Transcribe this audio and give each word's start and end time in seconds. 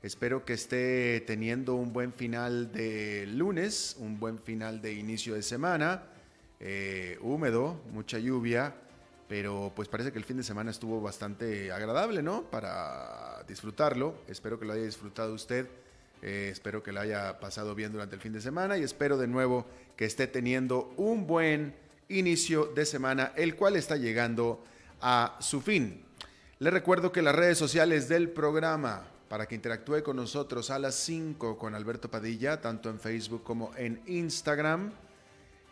Espero 0.00 0.44
que 0.44 0.52
esté 0.52 1.20
teniendo 1.26 1.74
un 1.74 1.92
buen 1.92 2.12
final 2.12 2.70
de 2.70 3.26
lunes, 3.26 3.96
un 3.98 4.20
buen 4.20 4.38
final 4.38 4.80
de 4.80 4.92
inicio 4.92 5.34
de 5.34 5.42
semana. 5.42 6.04
Eh, 6.60 7.18
húmedo, 7.20 7.80
mucha 7.92 8.20
lluvia, 8.20 8.76
pero 9.28 9.72
pues 9.74 9.88
parece 9.88 10.12
que 10.12 10.18
el 10.18 10.24
fin 10.24 10.36
de 10.36 10.44
semana 10.44 10.70
estuvo 10.70 11.00
bastante 11.00 11.72
agradable, 11.72 12.22
¿no? 12.22 12.44
Para 12.44 13.42
disfrutarlo. 13.48 14.14
Espero 14.28 14.60
que 14.60 14.66
lo 14.66 14.74
haya 14.74 14.84
disfrutado 14.84 15.34
usted. 15.34 15.66
Eh, 16.22 16.50
espero 16.52 16.80
que 16.80 16.92
lo 16.92 17.00
haya 17.00 17.40
pasado 17.40 17.74
bien 17.74 17.90
durante 17.90 18.14
el 18.14 18.20
fin 18.20 18.32
de 18.32 18.40
semana 18.40 18.78
y 18.78 18.84
espero 18.84 19.18
de 19.18 19.26
nuevo 19.26 19.66
que 19.96 20.04
esté 20.04 20.28
teniendo 20.28 20.94
un 20.96 21.26
buen 21.26 21.74
inicio 22.08 22.66
de 22.66 22.86
semana, 22.86 23.32
el 23.34 23.56
cual 23.56 23.74
está 23.74 23.96
llegando 23.96 24.64
a 25.00 25.38
su 25.40 25.60
fin. 25.60 26.04
Le 26.60 26.70
recuerdo 26.70 27.10
que 27.10 27.20
las 27.20 27.34
redes 27.34 27.58
sociales 27.58 28.08
del 28.08 28.30
programa, 28.30 29.08
para 29.28 29.46
que 29.46 29.54
interactúe 29.54 30.02
con 30.02 30.16
nosotros 30.16 30.70
a 30.70 30.78
las 30.78 30.94
5 30.94 31.58
con 31.58 31.74
Alberto 31.74 32.10
Padilla, 32.10 32.60
tanto 32.60 32.88
en 32.88 32.98
Facebook 32.98 33.42
como 33.42 33.74
en 33.76 34.00
Instagram. 34.06 34.92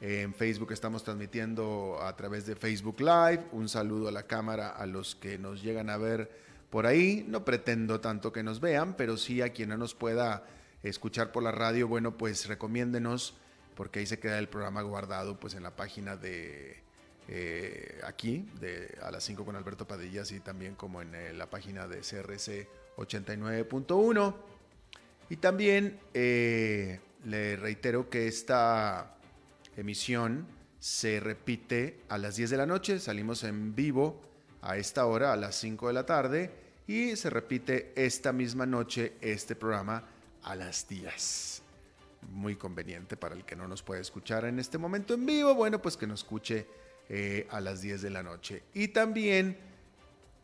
En 0.01 0.35
Facebook 0.35 0.73
estamos 0.73 1.03
transmitiendo 1.03 1.99
a 2.03 2.15
través 2.17 2.45
de 2.47 2.55
Facebook 2.55 3.01
Live. 3.01 3.47
Un 3.53 3.69
saludo 3.69 4.09
a 4.09 4.13
la 4.13 4.25
cámara 4.25 4.69
a 4.69 4.85
los 4.85 5.17
que 5.17 5.39
nos 5.39 5.63
llegan 5.63 5.89
a 5.89 5.97
ver 5.97 6.31
por 6.69 6.87
ahí. 6.87 7.25
No 7.27 7.47
pretendo 7.47 8.01
tanto 8.01 8.31
que 8.31 8.43
nos 8.43 8.61
vean, 8.61 8.95
pero 8.95 9.17
sí 9.17 9.41
a 9.41 9.55
quien 9.55 9.71
no 9.71 9.79
nos 9.79 9.95
pueda 9.95 10.45
escuchar 10.83 11.33
por 11.33 11.43
la 11.43 11.51
radio, 11.51 11.89
bueno, 11.89 12.17
pues 12.17 12.47
recomiéndenos, 12.47 13.35
porque 13.75 14.01
ahí 14.01 14.07
se 14.07 14.19
queda 14.19 14.39
el 14.39 14.49
programa 14.49 14.83
guardado 14.83 15.41
pues 15.41 15.55
en 15.55 15.63
la 15.63 15.75
página 15.75 16.17
de 16.17 16.86
eh, 17.29 18.01
aquí, 18.05 18.49
a 19.03 19.11
las 19.11 19.25
5 19.25 19.45
con 19.45 19.57
Alberto 19.57 19.87
Padilla, 19.87 20.23
y 20.31 20.41
también 20.41 20.75
como 20.75 21.03
en 21.03 21.15
eh, 21.15 21.33
la 21.33 21.51
página 21.51 21.89
de 21.89 21.99
CRC 21.99 22.69
89.1. 22.97 24.35
Y 25.29 25.37
también 25.37 25.99
eh, 26.15 27.01
le 27.25 27.57
reitero 27.57 28.09
que 28.09 28.29
esta 28.29 29.17
emisión 29.77 30.47
se 30.79 31.19
repite 31.19 32.03
a 32.09 32.19
las 32.19 32.37
10 32.37 32.51
de 32.51 32.57
la 32.57 32.67
noche, 32.67 33.01
salimos 33.01 33.43
en 33.43 33.75
vivo 33.75 34.23
a 34.63 34.77
esta 34.77 35.07
hora, 35.07 35.33
a 35.33 35.37
las 35.37 35.57
5 35.57 35.89
de 35.89 35.93
la 35.93 36.07
tarde, 36.07 36.51
y 36.87 37.17
se 37.17 37.29
repite 37.29 37.93
esta 37.97 38.33
misma 38.33 38.67
noche 38.67 39.15
este 39.21 39.57
programa 39.57 40.05
a 40.45 40.55
las 40.55 40.87
10. 40.87 41.63
Muy 42.31 42.55
conveniente 42.55 43.17
para 43.17 43.35
el 43.35 43.45
que 43.45 43.57
no 43.57 43.67
nos 43.67 43.83
puede 43.83 44.01
escuchar 44.01 44.45
en 44.45 44.61
este 44.61 44.79
momento 44.79 45.15
en 45.15 45.27
vivo, 45.27 45.55
bueno, 45.57 45.83
pues 45.83 45.97
que 45.97 46.07
nos 46.07 46.21
escuche 46.21 46.67
eh, 47.09 47.47
a 47.51 47.61
las 47.61 47.81
10 47.81 48.03
de 48.03 48.11
la 48.11 48.23
noche. 48.23 48.63
Y 48.75 48.89
también 48.89 49.57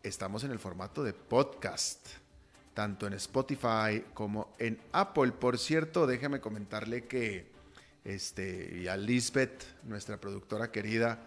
estamos 0.02 0.44
en 0.44 0.50
el 0.50 0.58
formato 0.58 1.02
de 1.02 1.12
podcast, 1.12 2.06
tanto 2.74 3.06
en 3.06 3.14
Spotify 3.14 4.04
como 4.14 4.52
en 4.58 4.78
Apple. 4.92 5.32
Por 5.32 5.58
cierto, 5.58 6.06
déjame 6.06 6.40
comentarle 6.40 7.06
que 7.06 7.52
este, 8.04 8.80
y 8.82 8.88
a 8.88 8.96
Lisbeth, 8.96 9.64
nuestra 9.84 10.20
productora 10.20 10.72
querida, 10.72 11.20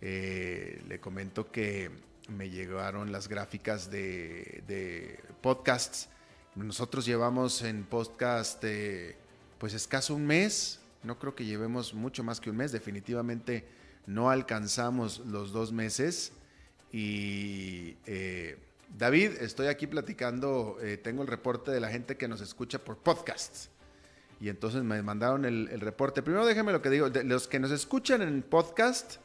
eh, 0.00 0.82
le 0.88 1.00
comento 1.00 1.50
que 1.50 1.90
me 2.28 2.50
llegaron 2.50 3.12
las 3.12 3.28
gráficas 3.28 3.90
de, 3.90 5.20
podcasts. 5.40 6.08
Nosotros 6.56 7.06
llevamos 7.06 7.62
en 7.62 7.84
podcast 7.84 8.62
eh, 8.64 9.16
pues 9.58 9.74
escaso 9.74 10.14
un 10.14 10.26
mes, 10.26 10.80
no 11.02 11.18
creo 11.18 11.34
que 11.34 11.44
llevemos 11.44 11.94
mucho 11.94 12.24
más 12.24 12.40
que 12.40 12.50
un 12.50 12.56
mes, 12.56 12.72
definitivamente 12.72 13.64
no 14.06 14.30
alcanzamos 14.30 15.20
los 15.26 15.52
dos 15.52 15.72
meses. 15.72 16.32
Y 16.92 17.96
eh, 18.06 18.58
David, 18.96 19.32
estoy 19.40 19.66
aquí 19.66 19.86
platicando, 19.86 20.78
eh, 20.80 20.96
tengo 20.96 21.22
el 21.22 21.28
reporte 21.28 21.70
de 21.70 21.80
la 21.80 21.90
gente 21.90 22.16
que 22.16 22.28
nos 22.28 22.40
escucha 22.40 22.78
por 22.78 22.96
podcasts. 22.98 23.70
Y 24.40 24.48
entonces 24.48 24.82
me 24.82 25.02
mandaron 25.02 25.44
el, 25.44 25.80
reporte. 25.80 26.22
Primero 26.22 26.46
déjeme 26.46 26.72
lo 26.72 26.82
que 26.82 26.90
digo, 26.90 27.10
de 27.10 27.24
los 27.24 27.48
que 27.48 27.58
nos 27.58 27.70
escuchan 27.70 28.22
en 28.22 28.42
podcast, 28.42 29.16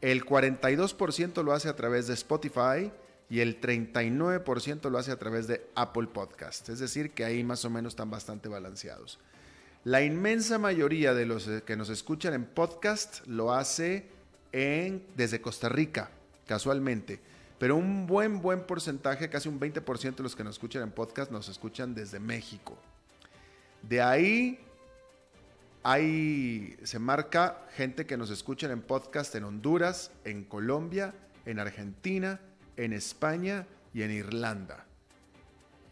el 0.00 0.24
42% 0.24 1.42
lo 1.42 1.52
hace 1.52 1.68
a 1.68 1.76
través 1.76 2.06
de 2.06 2.14
Spotify 2.14 2.92
y 3.28 3.40
el 3.40 3.60
39% 3.60 4.90
lo 4.90 4.98
hace 4.98 5.10
a 5.10 5.18
través 5.18 5.46
de 5.48 5.66
Apple 5.74 6.08
Podcast. 6.12 6.68
Es 6.68 6.78
decir, 6.78 7.10
que 7.10 7.24
ahí 7.24 7.42
más 7.42 7.64
o 7.64 7.70
menos 7.70 7.92
están 7.92 8.10
bastante 8.10 8.48
balanceados. 8.48 9.18
La 9.84 10.02
inmensa 10.02 10.58
mayoría 10.58 11.12
de 11.12 11.26
los 11.26 11.48
que 11.66 11.76
nos 11.76 11.90
escuchan 11.90 12.34
en 12.34 12.44
podcast 12.44 13.26
lo 13.26 13.52
hace 13.52 14.08
desde 14.52 15.40
Costa 15.40 15.68
Rica, 15.68 16.10
casualmente. 16.46 17.20
Pero 17.58 17.76
un 17.76 18.06
buen, 18.06 18.42
buen 18.42 18.66
porcentaje, 18.66 19.30
casi 19.30 19.48
un 19.48 19.58
20% 19.58 20.16
de 20.16 20.22
los 20.22 20.36
que 20.36 20.44
nos 20.44 20.56
escuchan 20.56 20.82
en 20.82 20.90
podcast 20.90 21.30
nos 21.30 21.48
escuchan 21.48 21.94
desde 21.94 22.20
México. 22.20 22.76
De 23.82 24.02
ahí 24.02 24.60
Ahí 25.84 26.76
se 26.84 27.00
marca 27.00 27.66
gente 27.74 28.06
que 28.06 28.16
nos 28.16 28.30
escucha 28.30 28.70
en 28.70 28.82
podcast 28.82 29.34
en 29.34 29.42
Honduras, 29.42 30.12
en 30.24 30.44
Colombia, 30.44 31.12
en 31.44 31.58
Argentina, 31.58 32.38
en 32.76 32.92
España 32.92 33.66
y 33.92 34.02
en 34.02 34.12
Irlanda. 34.12 34.86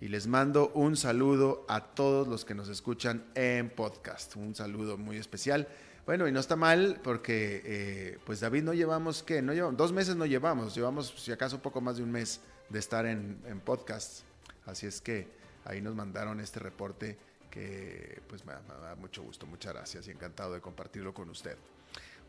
Y 0.00 0.06
les 0.06 0.28
mando 0.28 0.70
un 0.74 0.96
saludo 0.96 1.66
a 1.68 1.86
todos 1.86 2.28
los 2.28 2.44
que 2.44 2.54
nos 2.54 2.68
escuchan 2.68 3.24
en 3.34 3.68
podcast. 3.68 4.36
Un 4.36 4.54
saludo 4.54 4.96
muy 4.96 5.16
especial. 5.16 5.66
Bueno, 6.10 6.26
y 6.26 6.32
no 6.32 6.40
está 6.40 6.56
mal 6.56 6.98
porque, 7.04 7.62
eh, 7.64 8.18
pues 8.26 8.40
David, 8.40 8.64
no 8.64 8.74
llevamos, 8.74 9.22
¿qué? 9.22 9.42
No 9.42 9.52
llevamos, 9.52 9.76
dos 9.76 9.92
meses 9.92 10.16
no 10.16 10.26
llevamos, 10.26 10.74
llevamos 10.74 11.14
si 11.16 11.30
acaso 11.30 11.54
un 11.54 11.62
poco 11.62 11.80
más 11.80 11.98
de 11.98 12.02
un 12.02 12.10
mes 12.10 12.40
de 12.68 12.80
estar 12.80 13.06
en, 13.06 13.40
en 13.46 13.60
podcast. 13.60 14.22
Así 14.66 14.88
es 14.88 15.00
que 15.00 15.28
ahí 15.64 15.80
nos 15.80 15.94
mandaron 15.94 16.40
este 16.40 16.58
reporte 16.58 17.16
que 17.48 18.20
pues 18.26 18.44
me, 18.44 18.54
da 18.54 18.96
mucho 18.96 19.22
gusto, 19.22 19.46
muchas 19.46 19.72
gracias 19.72 20.08
y 20.08 20.10
encantado 20.10 20.52
de 20.52 20.60
compartirlo 20.60 21.14
con 21.14 21.30
usted. 21.30 21.56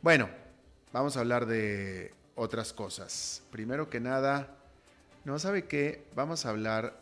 Bueno, 0.04 0.30
vamos 0.94 1.18
a 1.18 1.22
hablar 1.22 1.48
de 1.48 2.13
otras 2.36 2.74
cosas. 2.74 3.42
Primero 3.50 3.89
que 3.89 4.00
nada, 4.00 4.60
no 5.25 5.39
sabe 5.39 5.66
qué, 5.66 6.06
vamos 6.13 6.45
a 6.45 6.50
hablar 6.50 7.00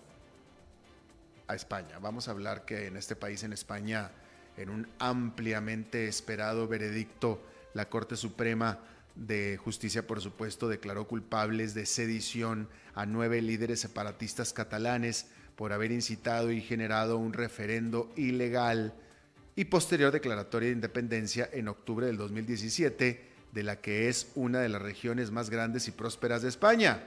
a 1.45 1.55
España. 1.55 1.99
Vamos 1.99 2.29
a 2.29 2.31
hablar 2.31 2.63
que 2.63 2.87
en 2.87 2.95
este 2.95 3.17
país, 3.17 3.43
en 3.43 3.51
España, 3.51 4.11
en 4.59 4.69
un 4.69 4.87
ampliamente 4.99 6.07
esperado 6.07 6.67
veredicto, 6.67 7.41
la 7.73 7.87
Corte 7.89 8.17
Suprema 8.17 8.79
de 9.15 9.57
Justicia, 9.57 10.05
por 10.05 10.21
supuesto, 10.21 10.67
declaró 10.67 11.07
culpables 11.07 11.73
de 11.73 11.85
sedición 11.85 12.67
a 12.93 13.05
nueve 13.05 13.41
líderes 13.41 13.79
separatistas 13.79 14.51
catalanes 14.51 15.27
por 15.55 15.71
haber 15.71 15.91
incitado 15.91 16.51
y 16.51 16.61
generado 16.61 17.17
un 17.17 17.33
referendo 17.33 18.11
ilegal 18.17 18.93
y 19.55 19.65
posterior 19.65 20.11
declaratoria 20.11 20.69
de 20.69 20.75
independencia 20.75 21.49
en 21.51 21.67
octubre 21.69 22.05
del 22.05 22.17
2017 22.17 23.29
de 23.51 23.63
la 23.63 23.77
que 23.77 24.09
es 24.09 24.31
una 24.35 24.59
de 24.59 24.69
las 24.69 24.81
regiones 24.81 25.31
más 25.31 25.49
grandes 25.49 25.87
y 25.87 25.91
prósperas 25.91 26.41
de 26.41 26.49
España. 26.49 27.03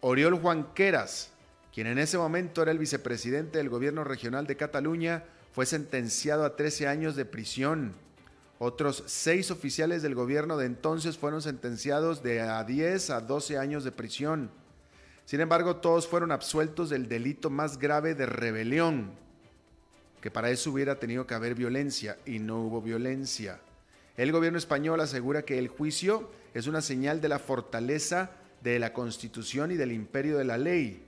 Oriol 0.00 0.40
Juanqueras, 0.40 1.30
quien 1.74 1.86
en 1.86 1.98
ese 1.98 2.18
momento 2.18 2.62
era 2.62 2.72
el 2.72 2.78
vicepresidente 2.78 3.58
del 3.58 3.68
gobierno 3.68 4.04
regional 4.04 4.46
de 4.46 4.56
Cataluña, 4.56 5.24
fue 5.52 5.66
sentenciado 5.66 6.44
a 6.44 6.56
13 6.56 6.88
años 6.88 7.14
de 7.14 7.24
prisión. 7.24 7.94
Otros 8.58 9.04
seis 9.06 9.50
oficiales 9.50 10.02
del 10.02 10.14
gobierno 10.14 10.56
de 10.56 10.66
entonces 10.66 11.18
fueron 11.18 11.42
sentenciados 11.42 12.22
de 12.22 12.40
a 12.40 12.62
10 12.64 13.10
a 13.10 13.20
12 13.20 13.58
años 13.58 13.84
de 13.84 13.92
prisión. 13.92 14.50
Sin 15.24 15.40
embargo, 15.40 15.76
todos 15.76 16.08
fueron 16.08 16.32
absueltos 16.32 16.90
del 16.90 17.08
delito 17.08 17.50
más 17.50 17.78
grave 17.78 18.14
de 18.14 18.26
rebelión, 18.26 19.12
que 20.20 20.30
para 20.30 20.50
eso 20.50 20.70
hubiera 20.70 20.98
tenido 20.98 21.26
que 21.26 21.34
haber 21.34 21.54
violencia 21.54 22.16
y 22.24 22.38
no 22.38 22.60
hubo 22.62 22.80
violencia. 22.80 23.60
El 24.16 24.32
gobierno 24.32 24.58
español 24.58 25.00
asegura 25.00 25.42
que 25.42 25.58
el 25.58 25.68
juicio 25.68 26.30
es 26.54 26.66
una 26.66 26.82
señal 26.82 27.20
de 27.20 27.28
la 27.28 27.38
fortaleza 27.38 28.30
de 28.62 28.78
la 28.78 28.92
Constitución 28.92 29.70
y 29.70 29.76
del 29.76 29.92
imperio 29.92 30.38
de 30.38 30.44
la 30.44 30.58
ley. 30.58 31.04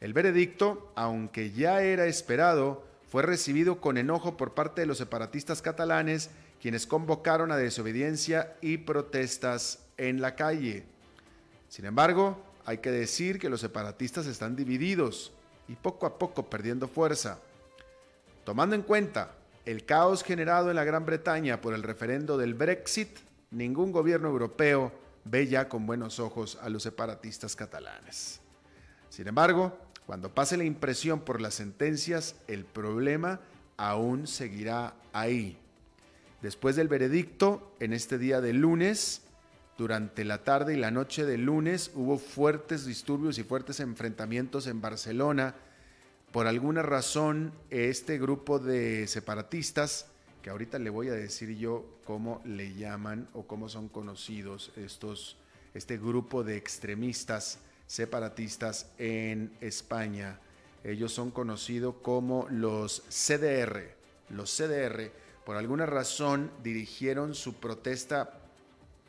El 0.00 0.12
veredicto, 0.12 0.92
aunque 0.94 1.50
ya 1.50 1.82
era 1.82 2.06
esperado, 2.06 2.89
fue 3.10 3.22
recibido 3.22 3.80
con 3.80 3.98
enojo 3.98 4.36
por 4.36 4.54
parte 4.54 4.82
de 4.82 4.86
los 4.86 4.98
separatistas 4.98 5.62
catalanes, 5.62 6.30
quienes 6.62 6.86
convocaron 6.86 7.50
a 7.50 7.56
desobediencia 7.56 8.56
y 8.60 8.78
protestas 8.78 9.80
en 9.96 10.20
la 10.20 10.36
calle. 10.36 10.84
Sin 11.68 11.86
embargo, 11.86 12.40
hay 12.64 12.78
que 12.78 12.92
decir 12.92 13.40
que 13.40 13.50
los 13.50 13.60
separatistas 13.60 14.26
están 14.26 14.54
divididos 14.54 15.32
y 15.66 15.74
poco 15.74 16.06
a 16.06 16.18
poco 16.18 16.48
perdiendo 16.48 16.86
fuerza. 16.86 17.40
Tomando 18.44 18.76
en 18.76 18.82
cuenta 18.82 19.32
el 19.66 19.84
caos 19.84 20.22
generado 20.22 20.70
en 20.70 20.76
la 20.76 20.84
Gran 20.84 21.04
Bretaña 21.04 21.60
por 21.60 21.74
el 21.74 21.82
referendo 21.82 22.38
del 22.38 22.54
Brexit, 22.54 23.18
ningún 23.50 23.90
gobierno 23.90 24.28
europeo 24.28 24.92
ve 25.24 25.48
ya 25.48 25.68
con 25.68 25.84
buenos 25.84 26.20
ojos 26.20 26.58
a 26.62 26.68
los 26.68 26.84
separatistas 26.84 27.56
catalanes. 27.56 28.40
Sin 29.08 29.26
embargo, 29.26 29.76
cuando 30.10 30.34
pase 30.34 30.56
la 30.56 30.64
impresión 30.64 31.20
por 31.20 31.40
las 31.40 31.54
sentencias, 31.54 32.34
el 32.48 32.64
problema 32.64 33.38
aún 33.76 34.26
seguirá 34.26 34.96
ahí. 35.12 35.56
Después 36.42 36.74
del 36.74 36.88
veredicto, 36.88 37.72
en 37.78 37.92
este 37.92 38.18
día 38.18 38.40
de 38.40 38.52
lunes, 38.52 39.22
durante 39.78 40.24
la 40.24 40.42
tarde 40.42 40.74
y 40.74 40.78
la 40.78 40.90
noche 40.90 41.24
del 41.24 41.44
lunes, 41.44 41.92
hubo 41.94 42.18
fuertes 42.18 42.86
disturbios 42.86 43.38
y 43.38 43.44
fuertes 43.44 43.78
enfrentamientos 43.78 44.66
en 44.66 44.80
Barcelona. 44.80 45.54
Por 46.32 46.48
alguna 46.48 46.82
razón, 46.82 47.52
este 47.70 48.18
grupo 48.18 48.58
de 48.58 49.06
separatistas 49.06 50.08
que 50.42 50.50
ahorita 50.50 50.80
le 50.80 50.90
voy 50.90 51.06
a 51.06 51.12
decir 51.12 51.56
yo 51.56 51.86
cómo 52.04 52.42
le 52.44 52.74
llaman 52.74 53.28
o 53.32 53.46
cómo 53.46 53.68
son 53.68 53.88
conocidos 53.88 54.72
estos, 54.74 55.36
este 55.72 55.98
grupo 55.98 56.42
de 56.42 56.56
extremistas 56.56 57.60
separatistas 57.90 58.86
en 58.98 59.50
España. 59.60 60.38
Ellos 60.84 61.12
son 61.12 61.32
conocidos 61.32 61.96
como 62.02 62.46
los 62.48 63.02
CDR. 63.08 63.96
Los 64.28 64.56
CDR, 64.56 65.10
por 65.44 65.56
alguna 65.56 65.86
razón, 65.86 66.52
dirigieron 66.62 67.34
su 67.34 67.54
protesta 67.54 68.38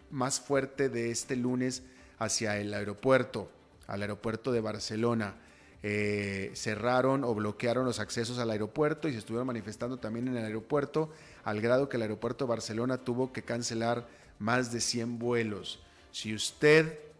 más 0.09 0.39
fuerte 0.39 0.89
de 0.89 1.11
este 1.11 1.35
lunes 1.35 1.83
hacia 2.17 2.57
el 2.57 2.73
aeropuerto, 2.73 3.51
al 3.85 4.01
aeropuerto 4.01 4.51
de 4.51 4.61
Barcelona. 4.61 5.35
Eh, 5.83 6.51
cerraron 6.55 7.23
o 7.23 7.35
bloquearon 7.35 7.85
los 7.85 7.99
accesos 7.99 8.39
al 8.39 8.49
aeropuerto 8.49 9.07
y 9.07 9.11
se 9.11 9.19
estuvieron 9.19 9.45
manifestando 9.45 9.97
también 9.97 10.27
en 10.27 10.37
el 10.37 10.45
aeropuerto, 10.45 11.11
al 11.43 11.61
grado 11.61 11.87
que 11.87 11.97
el 11.97 12.03
aeropuerto 12.03 12.45
de 12.45 12.49
Barcelona 12.49 12.97
tuvo 12.97 13.31
que 13.31 13.43
cancelar 13.43 14.07
más 14.39 14.71
de 14.71 14.81
100 14.81 15.19
vuelos. 15.19 15.83
Si 16.11 16.33
usted 16.33 17.10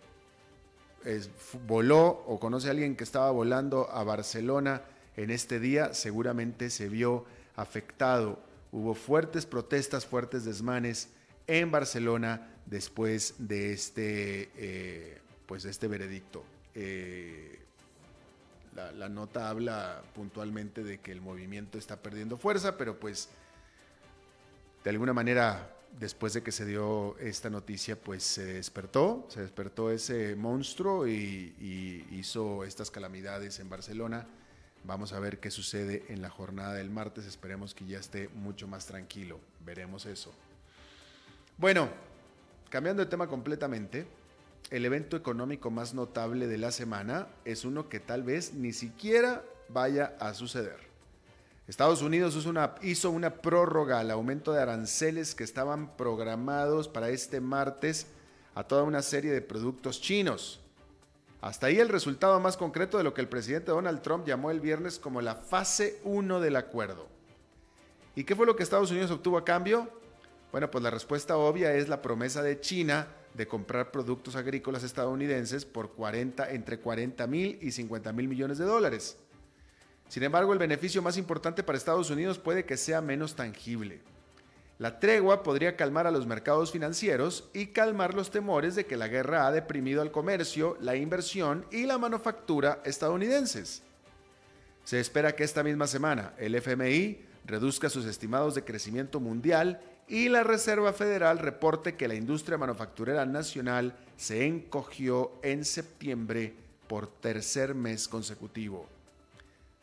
voló 1.68 2.24
o 2.28 2.40
conoce 2.40 2.68
a 2.68 2.72
alguien 2.72 2.96
que 2.96 3.04
estaba 3.04 3.32
volando 3.32 3.90
a 3.92 4.04
Barcelona 4.04 4.82
en 5.18 5.30
este 5.30 5.60
día, 5.60 5.94
seguramente 5.94 6.70
se 6.70 6.90
vio 6.90 7.26
afectado. 7.56 8.40
Hubo 8.72 8.94
fuertes 8.94 9.46
protestas, 9.46 10.06
fuertes 10.06 10.46
desmanes 10.46 11.10
en 11.48 11.72
Barcelona 11.72 12.50
después 12.66 13.36
de 13.38 13.74
este, 13.74 14.50
eh, 14.56 15.20
pues 15.46 15.66
este 15.66 15.88
veredicto. 15.88 16.44
Eh, 16.76 17.60
la, 18.76 19.10
nota 19.10 19.50
habla 19.50 20.02
puntualmente 20.16 20.84
de 20.84 21.00
que 21.00 21.12
el 21.12 21.20
movimiento 21.20 21.78
está 21.78 21.98
perdiendo 21.98 22.38
fuerza, 22.38 22.78
pero 22.78 23.00
pues 23.00 23.30
de 24.84 24.90
alguna 24.90 25.14
manera 25.14 25.76
después 26.00 26.34
de 26.34 26.44
que 26.44 26.52
se 26.52 26.66
dio 26.66 27.18
esta 27.20 27.50
noticia, 27.50 27.96
pues 27.96 28.24
se 28.24 28.46
despertó, 28.46 29.26
se 29.30 29.42
despertó 29.42 29.92
ese 29.92 30.36
monstruo 30.36 31.08
y, 31.08 32.08
hizo 32.12 32.64
estas 32.64 32.92
calamidades 32.92 33.60
en 33.60 33.70
Barcelona. 33.70 34.28
Vamos 34.84 35.14
a 35.14 35.20
ver 35.20 35.40
qué 35.40 35.52
sucede 35.52 36.06
en 36.10 36.22
la 36.22 36.30
jornada 36.30 36.74
del 36.74 36.90
martes, 36.90 37.26
esperemos 37.26 37.74
que 37.74 37.86
ya 37.86 38.00
esté 38.00 38.30
mucho 38.30 38.68
más 38.68 38.86
tranquilo, 38.86 39.40
veremos 39.64 40.06
eso. 40.06 40.32
Bueno, 41.58 41.90
cambiando 42.70 43.04
de 43.04 43.10
tema 43.10 43.28
completamente, 43.28 44.08
el 44.72 44.86
evento 44.86 45.18
económico 45.18 45.70
más 45.70 45.94
notable 45.94 46.48
de 46.48 46.58
la 46.58 46.72
semana 46.72 47.28
es 47.46 47.66
uno 47.66 47.90
que 47.90 48.00
tal 48.00 48.24
vez 48.24 48.54
ni 48.54 48.74
siquiera 48.74 49.44
vaya 49.70 50.16
a 50.20 50.34
suceder. 50.34 50.91
Estados 51.72 52.02
Unidos 52.02 52.36
hizo 52.82 53.12
una, 53.12 53.36
prórroga 53.36 54.02
al 54.02 54.12
aumento 54.12 54.52
de 54.52 54.62
aranceles 54.62 55.34
que 55.34 55.46
estaban 55.46 55.96
programados 55.96 56.90
para 56.90 57.08
este 57.12 57.40
martes 57.40 58.08
a 58.56 58.66
toda 58.66 58.84
una 58.84 59.02
serie 59.02 59.32
de 59.32 59.42
productos 59.42 60.02
chinos. 60.02 60.60
Hasta 61.40 61.68
ahí 61.68 61.80
el 61.80 61.88
resultado 61.88 62.42
más 62.42 62.58
concreto 62.58 62.98
de 62.98 63.06
lo 63.06 63.14
que 63.14 63.22
el 63.22 63.30
presidente 63.30 63.72
Donald 63.72 64.02
Trump 64.02 64.28
llamó 64.28 64.52
el 64.52 64.60
viernes 64.60 65.00
como 65.00 65.22
la 65.22 65.36
fase 65.36 66.02
1 66.04 66.42
del 66.42 66.58
acuerdo. 66.58 67.08
¿Y 68.18 68.26
qué 68.26 68.36
fue 68.36 68.46
lo 68.46 68.58
que 68.58 68.64
Estados 68.64 68.92
Unidos 68.92 69.10
obtuvo 69.10 69.38
a 69.38 69.46
cambio? 69.46 69.90
Bueno, 70.52 70.70
pues 70.70 70.84
la 70.84 70.92
respuesta 70.92 71.38
obvia 71.38 71.74
es 71.74 71.88
la 71.88 72.02
promesa 72.02 72.44
de 72.44 72.60
China 72.60 73.08
de 73.34 73.48
comprar 73.48 73.92
productos 73.92 74.36
agrícolas 74.36 74.84
estadounidenses 74.84 75.64
por 75.64 75.94
40, 75.94 76.52
entre 76.52 76.80
40 76.80 77.26
mil 77.28 77.58
y 77.62 77.72
50 77.72 78.12
mil 78.12 78.28
millones 78.28 78.58
de 78.58 78.66
dólares. 78.66 79.16
Sin 80.12 80.24
embargo, 80.24 80.52
el 80.52 80.60
beneficio 80.60 81.02
más 81.02 81.16
importante 81.16 81.64
para 81.64 81.78
Estados 81.78 82.10
Unidos 82.10 82.38
puede 82.38 82.66
que 82.66 82.76
sea 82.76 83.00
menos 83.00 83.34
tangible. 83.34 84.02
La 84.78 85.00
tregua 85.00 85.42
podría 85.42 85.78
calmar 85.78 86.06
a 86.06 86.12
los 86.12 86.28
mercados 86.28 86.70
financieros 86.70 87.48
y 87.54 87.68
calmar 87.68 88.14
los 88.14 88.30
temores 88.30 88.76
de 88.76 88.86
que 88.86 88.98
la 88.98 89.08
guerra 89.08 89.48
ha 89.48 89.54
deprimido 89.54 90.02
al 90.02 90.12
comercio, 90.12 90.76
la 90.82 90.98
inversión 90.98 91.66
y 91.72 91.86
la 91.86 91.98
manufactura 91.98 92.82
estadounidenses. 92.84 93.84
Se 94.84 95.00
espera 95.00 95.34
que 95.34 95.46
esta 95.46 95.64
misma 95.64 95.88
semana 95.88 96.34
el 96.38 96.56
FMI 96.56 97.22
reduzca 97.46 97.90
sus 97.90 98.04
estimados 98.06 98.54
de 98.54 98.66
crecimiento 98.66 99.22
mundial 99.22 99.80
y 100.10 100.28
la 100.28 100.44
Reserva 100.44 100.92
Federal 100.92 101.40
reporte 101.40 101.96
que 101.96 102.10
la 102.10 102.16
industria 102.16 102.58
manufacturera 102.58 103.26
nacional 103.26 103.96
se 104.18 104.46
encogió 104.46 105.32
en 105.42 105.64
septiembre 105.64 106.54
por 106.90 107.08
tercer 107.08 107.74
mes 107.76 108.10
consecutivo. 108.10 108.90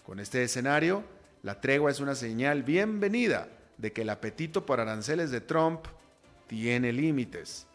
Con 0.09 0.21
este 0.21 0.43
escenario, 0.43 1.05
la 1.43 1.61
tregua 1.61 1.91
es 1.91 2.01
una 2.01 2.15
señal 2.15 2.63
bienvenida 2.63 3.47
de 3.77 3.93
que 3.93 4.01
el 4.01 4.09
apetito 4.09 4.65
por 4.65 4.81
aranceles 4.81 5.31
de 5.31 5.43
Trump 5.43 5.85
tiene 6.47 6.95
límites. 6.95 7.67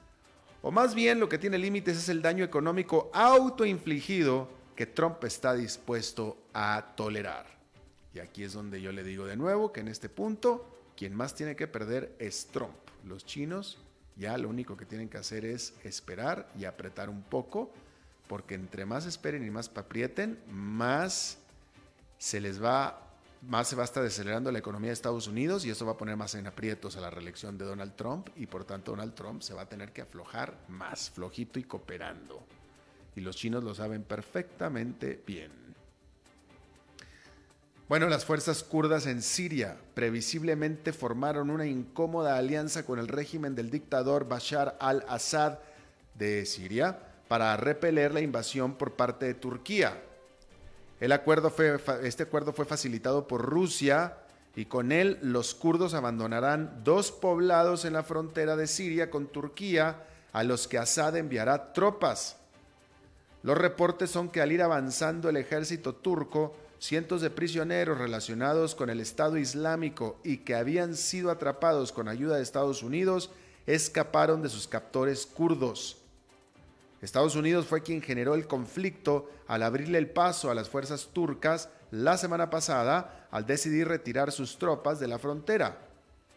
O 0.63 0.71
más 0.71 0.95
bien 0.95 1.19
lo 1.19 1.29
que 1.29 1.37
tiene 1.37 1.59
límites 1.59 1.95
es 1.95 2.09
el 2.09 2.23
daño 2.23 2.43
económico 2.43 3.11
autoinfligido 3.13 4.49
que 4.75 4.87
Trump 4.87 5.23
está 5.25 5.53
dispuesto 5.53 6.35
a 6.55 6.95
tolerar. 6.97 7.45
Y 8.15 8.19
aquí 8.19 8.43
es 8.43 8.53
donde 8.53 8.81
yo 8.81 8.91
le 8.91 9.03
digo 9.03 9.27
de 9.27 9.37
nuevo 9.37 9.71
que 9.71 9.81
en 9.81 9.87
este 9.87 10.09
punto 10.09 10.65
quien 10.97 11.13
más 11.13 11.35
tiene 11.35 11.55
que 11.55 11.67
perder 11.67 12.15
es 12.17 12.47
Trump. 12.47 12.73
Los 13.05 13.27
chinos 13.27 13.77
ya 14.15 14.39
lo 14.39 14.49
único 14.49 14.75
que 14.75 14.87
tienen 14.87 15.07
que 15.07 15.19
hacer 15.19 15.45
es 15.45 15.75
esperar 15.83 16.51
y 16.57 16.65
apretar 16.65 17.11
un 17.11 17.21
poco, 17.21 17.71
porque 18.27 18.55
entre 18.55 18.87
más 18.87 19.05
esperen 19.05 19.45
y 19.45 19.51
más 19.51 19.69
aprieten, 19.75 20.39
más 20.49 21.37
se 22.23 22.39
les 22.39 22.63
va, 22.63 23.01
más 23.41 23.67
se 23.67 23.75
va 23.75 23.81
a 23.81 23.83
estar 23.83 24.01
acelerando 24.01 24.49
la 24.49 24.59
economía 24.59 24.91
de 24.91 24.93
Estados 24.93 25.27
Unidos 25.27 25.65
y 25.65 25.69
eso 25.69 25.85
va 25.85 25.91
a 25.91 25.97
poner 25.97 26.15
más 26.15 26.33
en 26.35 26.47
aprietos 26.47 26.95
a 26.95 27.01
la 27.01 27.09
reelección 27.09 27.57
de 27.57 27.65
Donald 27.65 27.97
Trump 27.97 28.29
y 28.37 28.45
por 28.45 28.63
tanto 28.63 28.91
Donald 28.91 29.13
Trump 29.13 29.41
se 29.41 29.53
va 29.53 29.63
a 29.63 29.65
tener 29.67 29.91
que 29.91 30.03
aflojar 30.03 30.57
más, 30.69 31.09
flojito 31.09 31.59
y 31.59 31.65
cooperando. 31.65 32.41
Y 33.17 33.19
los 33.19 33.35
chinos 33.35 33.61
lo 33.65 33.75
saben 33.75 34.03
perfectamente 34.03 35.21
bien. 35.27 35.51
Bueno, 37.89 38.07
las 38.07 38.23
fuerzas 38.23 38.63
kurdas 38.63 39.05
en 39.05 39.21
Siria 39.21 39.77
previsiblemente 39.93 40.93
formaron 40.93 41.49
una 41.49 41.65
incómoda 41.65 42.37
alianza 42.37 42.85
con 42.85 42.99
el 42.99 43.09
régimen 43.09 43.53
del 43.53 43.69
dictador 43.69 44.29
Bashar 44.29 44.77
al-Assad 44.79 45.59
de 46.15 46.45
Siria 46.45 46.99
para 47.27 47.57
repeler 47.57 48.13
la 48.13 48.21
invasión 48.21 48.75
por 48.75 48.93
parte 48.93 49.25
de 49.25 49.33
Turquía. 49.33 50.01
El 50.99 51.11
acuerdo 51.11 51.49
fue, 51.49 51.79
este 52.03 52.23
acuerdo 52.23 52.53
fue 52.53 52.65
facilitado 52.65 53.27
por 53.27 53.41
Rusia 53.41 54.17
y 54.55 54.65
con 54.65 54.91
él 54.91 55.17
los 55.21 55.55
kurdos 55.55 55.93
abandonarán 55.93 56.81
dos 56.83 57.11
poblados 57.11 57.85
en 57.85 57.93
la 57.93 58.03
frontera 58.03 58.55
de 58.55 58.67
Siria 58.67 59.09
con 59.09 59.27
Turquía 59.27 60.03
a 60.31 60.43
los 60.43 60.67
que 60.67 60.77
Assad 60.77 61.17
enviará 61.17 61.73
tropas. 61.73 62.37
Los 63.41 63.57
reportes 63.57 64.09
son 64.09 64.29
que 64.29 64.41
al 64.41 64.51
ir 64.51 64.61
avanzando 64.61 65.29
el 65.29 65.37
ejército 65.37 65.93
turco, 65.95 66.55
cientos 66.79 67.21
de 67.21 67.29
prisioneros 67.29 67.97
relacionados 67.97 68.75
con 68.75 68.89
el 68.89 68.99
Estado 68.99 69.37
Islámico 69.37 70.19
y 70.23 70.37
que 70.37 70.55
habían 70.55 70.95
sido 70.95 71.31
atrapados 71.31 71.91
con 71.91 72.07
ayuda 72.07 72.37
de 72.37 72.43
Estados 72.43 72.83
Unidos 72.83 73.31
escaparon 73.65 74.41
de 74.41 74.49
sus 74.49 74.67
captores 74.67 75.25
kurdos. 75.25 75.97
Estados 77.03 77.35
Unidos 77.35 77.65
fue 77.65 77.83
quien 77.83 78.01
generó 78.01 78.33
el 78.33 78.47
conflicto 78.47 79.29
al 79.47 79.63
abrirle 79.63 79.97
el 79.97 80.09
paso 80.09 80.49
a 80.49 80.55
las 80.55 80.69
fuerzas 80.69 81.09
turcas 81.11 81.67
la 81.91 82.17
semana 82.17 82.49
pasada 82.49 83.27
al 83.29 83.45
decidir 83.45 83.89
retirar 83.89 84.31
sus 84.31 84.57
tropas 84.57 85.01
de 85.01 85.09
la 85.09 85.19
frontera. 85.19 85.79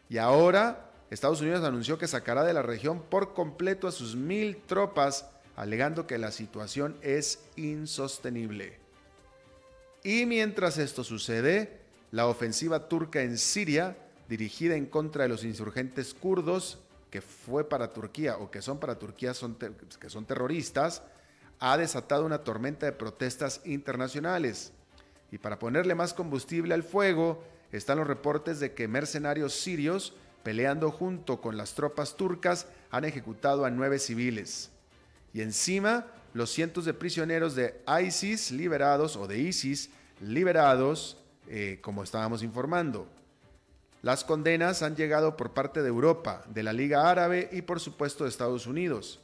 Y 0.08 0.18
ahora 0.18 0.90
Estados 1.08 1.40
Unidos 1.40 1.64
anunció 1.64 1.98
que 1.98 2.08
sacará 2.08 2.42
de 2.42 2.52
la 2.52 2.62
región 2.62 3.00
por 3.00 3.32
completo 3.32 3.86
a 3.86 3.92
sus 3.92 4.16
mil 4.16 4.56
tropas 4.56 5.26
alegando 5.54 6.08
que 6.08 6.18
la 6.18 6.32
situación 6.32 6.96
es 7.00 7.38
insostenible. 7.54 8.80
Y 10.02 10.26
mientras 10.26 10.78
esto 10.78 11.04
sucede, 11.04 11.78
la 12.10 12.26
ofensiva 12.26 12.88
turca 12.88 13.22
en 13.22 13.38
Siria, 13.38 13.96
dirigida 14.28 14.74
en 14.74 14.86
contra 14.86 15.22
de 15.22 15.28
los 15.28 15.44
insurgentes 15.44 16.12
kurdos, 16.12 16.80
que 17.16 17.22
fue 17.22 17.66
para 17.66 17.94
Turquía 17.94 18.36
o 18.36 18.50
que 18.50 18.60
son 18.60 18.78
para 18.78 18.98
Turquía, 18.98 19.32
son 19.32 19.56
que 19.98 20.10
son 20.10 20.26
terroristas, 20.26 21.02
ha 21.60 21.78
desatado 21.78 22.26
una 22.26 22.44
tormenta 22.44 22.84
de 22.84 22.92
protestas 22.92 23.62
internacionales. 23.64 24.72
Y 25.32 25.38
para 25.38 25.58
ponerle 25.58 25.94
más 25.94 26.12
combustible 26.12 26.74
al 26.74 26.82
fuego, 26.82 27.42
están 27.72 27.96
los 27.96 28.06
reportes 28.06 28.60
de 28.60 28.74
que 28.74 28.86
mercenarios 28.86 29.54
sirios, 29.54 30.12
peleando 30.42 30.90
junto 30.90 31.40
con 31.40 31.56
las 31.56 31.72
tropas 31.72 32.18
turcas, 32.18 32.66
han 32.90 33.06
ejecutado 33.06 33.64
a 33.64 33.70
nueve 33.70 33.98
civiles. 33.98 34.68
Y 35.32 35.40
encima, 35.40 36.04
los 36.34 36.50
cientos 36.50 36.84
de 36.84 36.92
prisioneros 36.92 37.54
de 37.54 37.80
ISIS 38.06 38.50
liberados 38.50 39.16
o 39.16 39.26
de 39.26 39.38
ISIS 39.38 39.88
liberados, 40.20 41.16
eh, 41.48 41.78
como 41.80 42.02
estábamos 42.02 42.42
informando. 42.42 43.08
Las 44.02 44.24
condenas 44.24 44.82
han 44.82 44.94
llegado 44.94 45.36
por 45.36 45.52
parte 45.52 45.82
de 45.82 45.88
Europa, 45.88 46.44
de 46.48 46.62
la 46.62 46.72
Liga 46.72 47.10
Árabe 47.10 47.48
y 47.52 47.62
por 47.62 47.80
supuesto 47.80 48.24
de 48.24 48.30
Estados 48.30 48.66
Unidos. 48.66 49.20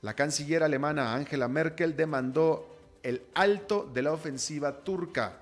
La 0.00 0.14
canciller 0.14 0.62
alemana 0.62 1.14
Angela 1.14 1.48
Merkel 1.48 1.96
demandó 1.96 2.76
el 3.02 3.22
alto 3.34 3.90
de 3.92 4.02
la 4.02 4.12
ofensiva 4.12 4.84
turca. 4.84 5.38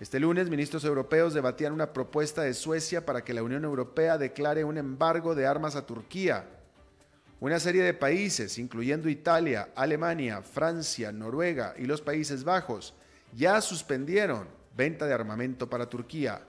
Este 0.00 0.20
lunes, 0.20 0.50
ministros 0.50 0.84
europeos 0.84 1.32
debatían 1.32 1.72
una 1.72 1.92
propuesta 1.92 2.42
de 2.42 2.54
Suecia 2.54 3.06
para 3.06 3.24
que 3.24 3.34
la 3.34 3.42
Unión 3.42 3.64
Europea 3.64 4.18
declare 4.18 4.64
un 4.64 4.78
embargo 4.78 5.34
de 5.34 5.46
armas 5.46 5.74
a 5.74 5.86
Turquía. 5.86 6.44
Una 7.40 7.60
serie 7.60 7.82
de 7.82 7.94
países, 7.94 8.58
incluyendo 8.58 9.08
Italia, 9.08 9.68
Alemania, 9.74 10.42
Francia, 10.42 11.12
Noruega 11.12 11.74
y 11.76 11.84
los 11.84 12.00
Países 12.00 12.44
Bajos, 12.44 12.94
ya 13.34 13.60
suspendieron 13.60 14.48
venta 14.76 15.06
de 15.06 15.14
armamento 15.14 15.68
para 15.68 15.88
Turquía. 15.88 16.40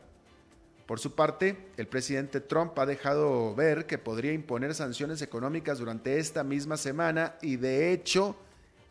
Por 0.87 1.01
su 1.01 1.15
parte, 1.15 1.57
el 1.75 1.87
presidente 1.87 2.39
Trump 2.39 2.79
ha 2.79 2.85
dejado 2.85 3.53
ver 3.53 3.85
que 3.85 3.97
podría 3.97 4.31
imponer 4.31 4.73
sanciones 4.73 5.21
económicas 5.21 5.79
durante 5.79 6.17
esta 6.17 6.45
misma 6.45 6.77
semana 6.77 7.35
y 7.41 7.57
de 7.57 7.91
hecho 7.91 8.37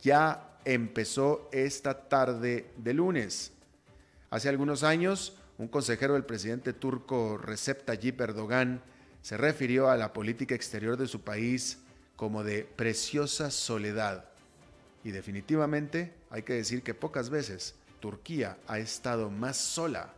ya 0.03 0.59
empezó 0.67 1.49
esta 1.53 2.07
tarde 2.07 2.67
de 2.77 2.93
lunes. 2.93 3.51
Hace 4.29 4.51
algunos 4.51 4.83
años, 4.83 5.39
un 5.57 5.69
consejero 5.69 6.13
del 6.13 6.27
presidente 6.27 6.75
turco 6.75 7.39
Recep 7.39 7.87
Tayyip 7.87 8.21
Erdogan 8.21 8.83
se 9.23 9.39
refirió 9.39 9.89
a 9.89 9.97
la 9.97 10.13
política 10.13 10.55
exterior 10.55 10.99
de 10.99 11.09
su 11.09 11.23
país 11.23 11.79
como 12.15 12.45
de 12.45 12.65
preciosa 12.65 13.51
soledad. 13.51 14.27
Y 15.03 15.13
definitivamente 15.13 16.13
hay 16.29 16.43
que 16.43 16.53
decir 16.53 16.83
que 16.83 16.93
pocas 16.93 17.31
veces 17.31 17.75
Turquía 18.01 18.59
ha 18.67 18.79
estado 18.79 19.31
más 19.31 19.57
sola 19.57 20.13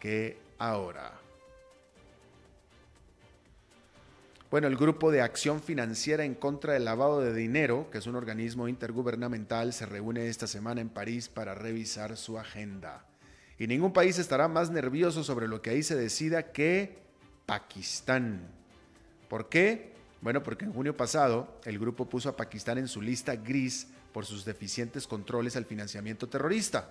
que 0.00 0.49
ahora. 0.60 1.18
Bueno, 4.50 4.66
el 4.66 4.76
Grupo 4.76 5.10
de 5.10 5.22
Acción 5.22 5.60
Financiera 5.60 6.24
en 6.24 6.34
contra 6.34 6.74
del 6.74 6.84
lavado 6.84 7.20
de 7.20 7.32
dinero, 7.32 7.88
que 7.90 7.98
es 7.98 8.06
un 8.06 8.16
organismo 8.16 8.68
intergubernamental, 8.68 9.72
se 9.72 9.86
reúne 9.86 10.26
esta 10.28 10.46
semana 10.46 10.80
en 10.80 10.88
París 10.88 11.28
para 11.28 11.54
revisar 11.54 12.16
su 12.16 12.38
agenda. 12.38 13.04
Y 13.58 13.66
ningún 13.66 13.92
país 13.92 14.18
estará 14.18 14.48
más 14.48 14.70
nervioso 14.70 15.22
sobre 15.22 15.46
lo 15.48 15.62
que 15.62 15.70
ahí 15.70 15.82
se 15.82 15.94
decida 15.94 16.50
que 16.52 16.98
Pakistán. 17.46 18.40
¿Por 19.28 19.48
qué? 19.48 19.92
Bueno, 20.20 20.42
porque 20.42 20.64
en 20.64 20.72
junio 20.72 20.96
pasado 20.96 21.60
el 21.64 21.78
grupo 21.78 22.08
puso 22.08 22.28
a 22.28 22.36
Pakistán 22.36 22.78
en 22.78 22.88
su 22.88 23.00
lista 23.00 23.36
gris 23.36 23.86
por 24.12 24.26
sus 24.26 24.44
deficientes 24.44 25.06
controles 25.06 25.56
al 25.56 25.64
financiamiento 25.64 26.28
terrorista. 26.28 26.88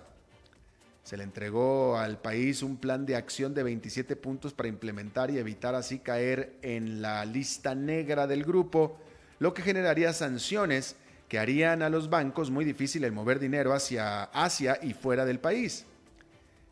Se 1.02 1.16
le 1.16 1.24
entregó 1.24 1.96
al 1.96 2.18
país 2.18 2.62
un 2.62 2.76
plan 2.76 3.06
de 3.06 3.16
acción 3.16 3.54
de 3.54 3.62
27 3.62 4.16
puntos 4.16 4.52
para 4.52 4.68
implementar 4.68 5.30
y 5.30 5.38
evitar 5.38 5.74
así 5.74 5.98
caer 5.98 6.54
en 6.62 7.02
la 7.02 7.24
lista 7.24 7.74
negra 7.74 8.26
del 8.26 8.44
grupo, 8.44 8.98
lo 9.38 9.54
que 9.54 9.62
generaría 9.62 10.12
sanciones 10.12 10.96
que 11.28 11.38
harían 11.38 11.82
a 11.82 11.88
los 11.88 12.10
bancos 12.10 12.50
muy 12.50 12.64
difícil 12.64 13.04
el 13.04 13.12
mover 13.12 13.38
dinero 13.38 13.72
hacia 13.72 14.24
Asia 14.24 14.78
y 14.82 14.94
fuera 14.94 15.24
del 15.24 15.38
país. 15.38 15.86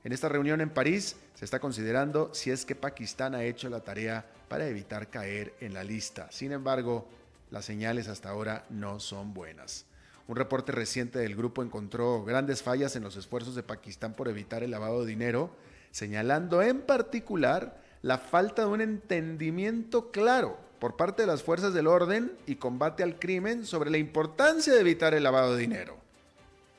En 0.04 0.12
esta 0.12 0.28
reunión 0.28 0.60
en 0.60 0.70
París 0.70 1.16
se 1.34 1.44
está 1.44 1.60
considerando 1.60 2.34
si 2.34 2.50
es 2.50 2.64
que 2.64 2.74
Pakistán 2.74 3.34
ha 3.34 3.44
hecho 3.44 3.68
la 3.68 3.80
tarea 3.80 4.26
para 4.48 4.66
evitar 4.66 5.08
caer 5.10 5.54
en 5.60 5.74
la 5.74 5.84
lista. 5.84 6.28
Sin 6.32 6.52
embargo, 6.52 7.08
las 7.50 7.64
señales 7.64 8.08
hasta 8.08 8.30
ahora 8.30 8.64
no 8.70 9.00
son 9.00 9.32
buenas. 9.32 9.86
Un 10.28 10.36
reporte 10.36 10.72
reciente 10.72 11.18
del 11.18 11.34
grupo 11.34 11.62
encontró 11.62 12.22
grandes 12.22 12.62
fallas 12.62 12.94
en 12.94 13.02
los 13.02 13.16
esfuerzos 13.16 13.54
de 13.54 13.62
Pakistán 13.62 14.12
por 14.12 14.28
evitar 14.28 14.62
el 14.62 14.70
lavado 14.70 15.00
de 15.00 15.08
dinero, 15.08 15.50
señalando 15.90 16.60
en 16.60 16.82
particular 16.82 17.80
la 18.02 18.18
falta 18.18 18.62
de 18.62 18.68
un 18.68 18.82
entendimiento 18.82 20.10
claro 20.10 20.58
por 20.78 20.96
parte 20.96 21.22
de 21.22 21.26
las 21.26 21.42
fuerzas 21.42 21.72
del 21.72 21.86
orden 21.86 22.30
y 22.46 22.56
combate 22.56 23.02
al 23.02 23.18
crimen 23.18 23.64
sobre 23.64 23.90
la 23.90 23.96
importancia 23.96 24.74
de 24.74 24.80
evitar 24.80 25.14
el 25.14 25.22
lavado 25.22 25.54
de 25.54 25.62
dinero. 25.62 25.96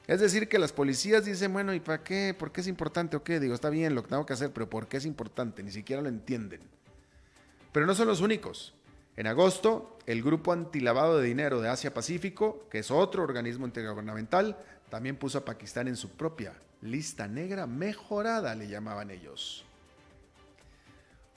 Es 0.06 0.20
decir, 0.20 0.48
que 0.48 0.60
las 0.60 0.72
policías 0.72 1.26
dicen, 1.26 1.52
bueno, 1.52 1.74
¿y 1.74 1.80
para 1.80 2.04
qué? 2.04 2.36
¿Por 2.38 2.52
qué 2.52 2.62
es 2.62 2.68
importante 2.68 3.18
o 3.18 3.24
qué? 3.24 3.40
Digo, 3.40 3.56
está 3.56 3.72
bien 3.72 3.96
lo 3.96 4.04
que 4.04 4.10
tengo 4.10 4.28
que 4.28 4.34
hacer, 4.34 4.52
pero 4.54 4.70
¿por 4.70 4.88
qué 4.88 4.98
es 4.98 5.06
importante? 5.06 5.64
Ni 5.64 5.72
siquiera 5.72 6.04
lo 6.04 6.10
entienden. 6.10 6.62
Pero 7.72 7.88
no 7.88 7.96
son 7.96 8.08
los 8.08 8.22
únicos. 8.22 8.76
En 9.20 9.28
agosto, 9.28 9.98
el 10.06 10.24
Grupo 10.24 10.54
Antilavado 10.54 11.20
de 11.20 11.28
Dinero 11.28 11.60
de 11.60 11.68
Asia-Pacífico, 11.68 12.64
que 12.72 12.80
es 12.80 12.90
otro 12.90 13.22
organismo 13.22 13.66
intergubernamental, 13.66 14.56
también 14.88 15.18
puso 15.18 15.40
a 15.40 15.44
Pakistán 15.44 15.90
en 15.90 15.98
su 15.98 16.12
propia 16.12 16.54
lista 16.82 17.28
negra 17.28 17.68
mejorada, 17.68 18.56
le 18.56 18.70
llamaban 18.70 19.12
ellos. 19.12 19.66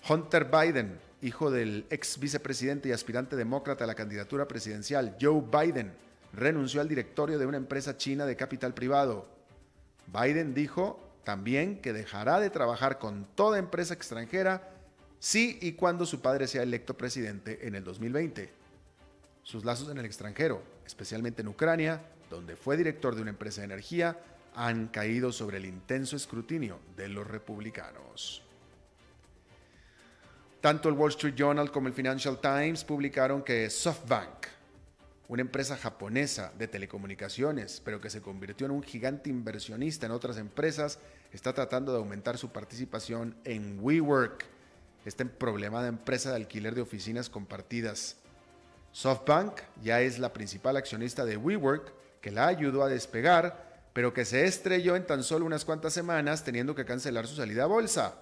Hunter 0.08 0.44
Biden, 0.44 1.00
hijo 1.22 1.50
del 1.50 1.84
ex 1.90 2.20
vicepresidente 2.20 2.88
y 2.88 2.92
aspirante 2.92 3.34
demócrata 3.34 3.82
a 3.82 3.88
la 3.88 3.96
candidatura 3.96 4.46
presidencial 4.46 5.16
Joe 5.20 5.42
Biden, 5.42 5.92
renunció 6.32 6.82
al 6.82 6.88
directorio 6.88 7.36
de 7.36 7.46
una 7.46 7.56
empresa 7.56 7.96
china 7.96 8.26
de 8.26 8.36
capital 8.36 8.74
privado. 8.74 9.26
Biden 10.06 10.54
dijo 10.54 11.00
también 11.24 11.80
que 11.80 11.92
dejará 11.92 12.38
de 12.38 12.50
trabajar 12.50 13.00
con 13.00 13.26
toda 13.34 13.58
empresa 13.58 13.92
extranjera 13.92 14.71
si 15.22 15.56
y 15.62 15.74
cuando 15.74 16.04
su 16.04 16.20
padre 16.20 16.48
sea 16.48 16.64
electo 16.64 16.96
presidente 16.96 17.68
en 17.68 17.76
el 17.76 17.84
2020. 17.84 18.50
Sus 19.44 19.64
lazos 19.64 19.88
en 19.88 19.98
el 19.98 20.04
extranjero, 20.04 20.64
especialmente 20.84 21.42
en 21.42 21.48
Ucrania, 21.48 22.02
donde 22.28 22.56
fue 22.56 22.76
director 22.76 23.14
de 23.14 23.22
una 23.22 23.30
empresa 23.30 23.60
de 23.60 23.66
energía, 23.66 24.18
han 24.56 24.88
caído 24.88 25.30
sobre 25.30 25.58
el 25.58 25.66
intenso 25.66 26.16
escrutinio 26.16 26.80
de 26.96 27.08
los 27.08 27.24
republicanos. 27.24 28.42
Tanto 30.60 30.88
el 30.88 30.96
Wall 30.96 31.10
Street 31.10 31.36
Journal 31.36 31.70
como 31.70 31.86
el 31.86 31.94
Financial 31.94 32.40
Times 32.40 32.82
publicaron 32.82 33.44
que 33.44 33.70
SoftBank, 33.70 34.48
una 35.28 35.42
empresa 35.42 35.76
japonesa 35.76 36.52
de 36.58 36.66
telecomunicaciones, 36.66 37.80
pero 37.84 38.00
que 38.00 38.10
se 38.10 38.22
convirtió 38.22 38.66
en 38.66 38.72
un 38.72 38.82
gigante 38.82 39.30
inversionista 39.30 40.06
en 40.06 40.12
otras 40.12 40.36
empresas, 40.36 40.98
está 41.30 41.52
tratando 41.52 41.92
de 41.92 41.98
aumentar 41.98 42.38
su 42.38 42.50
participación 42.50 43.36
en 43.44 43.78
WeWork, 43.80 44.50
este 45.04 45.24
problema 45.24 45.82
de 45.82 45.88
empresa 45.88 46.30
de 46.30 46.36
alquiler 46.36 46.74
de 46.74 46.82
oficinas 46.82 47.28
compartidas. 47.28 48.16
SoftBank 48.92 49.60
ya 49.82 50.00
es 50.00 50.18
la 50.18 50.32
principal 50.32 50.76
accionista 50.76 51.24
de 51.24 51.36
WeWork, 51.36 51.92
que 52.20 52.30
la 52.30 52.46
ayudó 52.46 52.82
a 52.82 52.88
despegar, 52.88 53.82
pero 53.92 54.12
que 54.12 54.24
se 54.24 54.44
estrelló 54.44 54.96
en 54.96 55.06
tan 55.06 55.22
solo 55.22 55.44
unas 55.44 55.64
cuantas 55.64 55.92
semanas 55.92 56.44
teniendo 56.44 56.74
que 56.74 56.84
cancelar 56.84 57.26
su 57.26 57.36
salida 57.36 57.64
a 57.64 57.66
bolsa. 57.66 58.14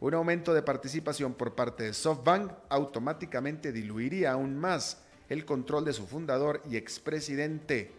Un 0.00 0.14
aumento 0.14 0.52
de 0.52 0.62
participación 0.62 1.34
por 1.34 1.54
parte 1.54 1.84
de 1.84 1.94
SoftBank 1.94 2.52
automáticamente 2.68 3.72
diluiría 3.72 4.32
aún 4.32 4.56
más 4.58 4.98
el 5.28 5.44
control 5.44 5.84
de 5.84 5.92
su 5.92 6.06
fundador 6.06 6.62
y 6.68 6.76
expresidente 6.76 7.92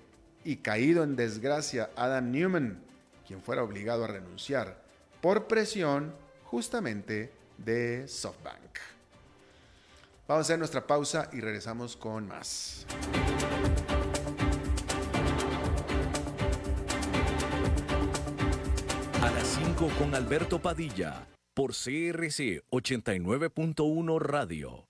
y 0.43 0.57
caído 0.57 1.03
en 1.03 1.15
desgracia 1.15 1.89
Adam 1.95 2.31
Newman, 2.31 2.83
quien 3.25 3.41
fuera 3.41 3.63
obligado 3.63 4.03
a 4.03 4.07
renunciar 4.07 4.87
por 5.21 5.47
presión 5.47 6.13
justamente 6.45 7.31
de 7.57 8.07
SoftBank. 8.07 8.79
Vamos 10.27 10.41
a 10.41 10.45
hacer 10.45 10.59
nuestra 10.59 10.85
pausa 10.85 11.29
y 11.31 11.39
regresamos 11.39 11.95
con 11.95 12.27
más. 12.27 12.85
A 19.21 19.31
las 19.31 19.47
5 19.47 19.89
con 19.97 20.13
Alberto 20.15 20.59
Padilla 20.59 21.27
por 21.53 21.71
CRC 21.71 22.63
89.1 22.69 24.19
Radio. 24.19 24.86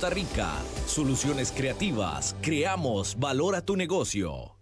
Costa 0.00 0.14
Rica. 0.14 0.50
Soluciones 0.86 1.52
creativas. 1.52 2.34
Creamos 2.40 3.18
valor 3.18 3.54
a 3.54 3.60
tu 3.60 3.76
negocio. 3.76 4.56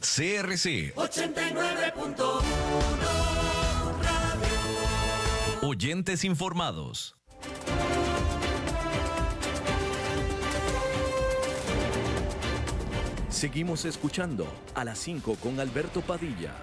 CRC 0.00 0.96
89.1 0.96 2.42
Oyentes 5.62 6.24
informados. 6.24 7.14
Seguimos 13.28 13.84
escuchando 13.84 14.48
a 14.74 14.84
las 14.84 14.98
5 14.98 15.36
con 15.36 15.60
Alberto 15.60 16.00
Padilla. 16.00 16.56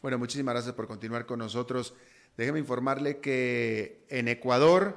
Bueno, 0.00 0.16
muchísimas 0.16 0.54
gracias 0.54 0.74
por 0.76 0.86
continuar 0.86 1.26
con 1.26 1.40
nosotros. 1.40 1.92
Déjeme 2.36 2.60
informarle 2.60 3.18
que 3.18 4.04
en 4.08 4.28
Ecuador, 4.28 4.94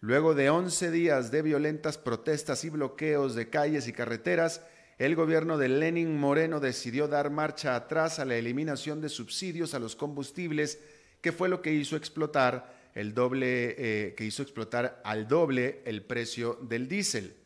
luego 0.00 0.34
de 0.34 0.50
11 0.50 0.90
días 0.90 1.30
de 1.30 1.40
violentas 1.40 1.96
protestas 1.96 2.62
y 2.64 2.68
bloqueos 2.68 3.34
de 3.34 3.48
calles 3.48 3.88
y 3.88 3.94
carreteras, 3.94 4.60
el 4.98 5.16
gobierno 5.16 5.56
de 5.56 5.70
Lenin 5.70 6.20
Moreno 6.20 6.60
decidió 6.60 7.08
dar 7.08 7.30
marcha 7.30 7.74
atrás 7.74 8.18
a 8.18 8.26
la 8.26 8.36
eliminación 8.36 9.00
de 9.00 9.08
subsidios 9.08 9.72
a 9.72 9.78
los 9.78 9.96
combustibles, 9.96 10.80
que 11.22 11.32
fue 11.32 11.48
lo 11.48 11.62
que 11.62 11.72
hizo 11.72 11.96
explotar 11.96 12.90
el 12.94 13.14
doble, 13.14 13.74
eh, 13.78 14.14
que 14.14 14.26
hizo 14.26 14.42
explotar 14.42 15.00
al 15.02 15.28
doble 15.28 15.80
el 15.86 16.02
precio 16.02 16.58
del 16.60 16.88
diésel. 16.88 17.36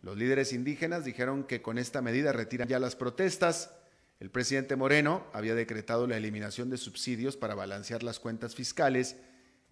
Los 0.00 0.16
líderes 0.16 0.52
indígenas 0.52 1.04
dijeron 1.04 1.42
que 1.42 1.60
con 1.60 1.76
esta 1.76 2.02
medida 2.02 2.30
retiran 2.30 2.68
ya 2.68 2.78
las 2.78 2.94
protestas 2.94 3.72
el 4.18 4.30
presidente 4.30 4.76
Moreno 4.76 5.26
había 5.32 5.54
decretado 5.54 6.06
la 6.06 6.16
eliminación 6.16 6.70
de 6.70 6.78
subsidios 6.78 7.36
para 7.36 7.54
balancear 7.54 8.02
las 8.02 8.18
cuentas 8.18 8.54
fiscales, 8.54 9.16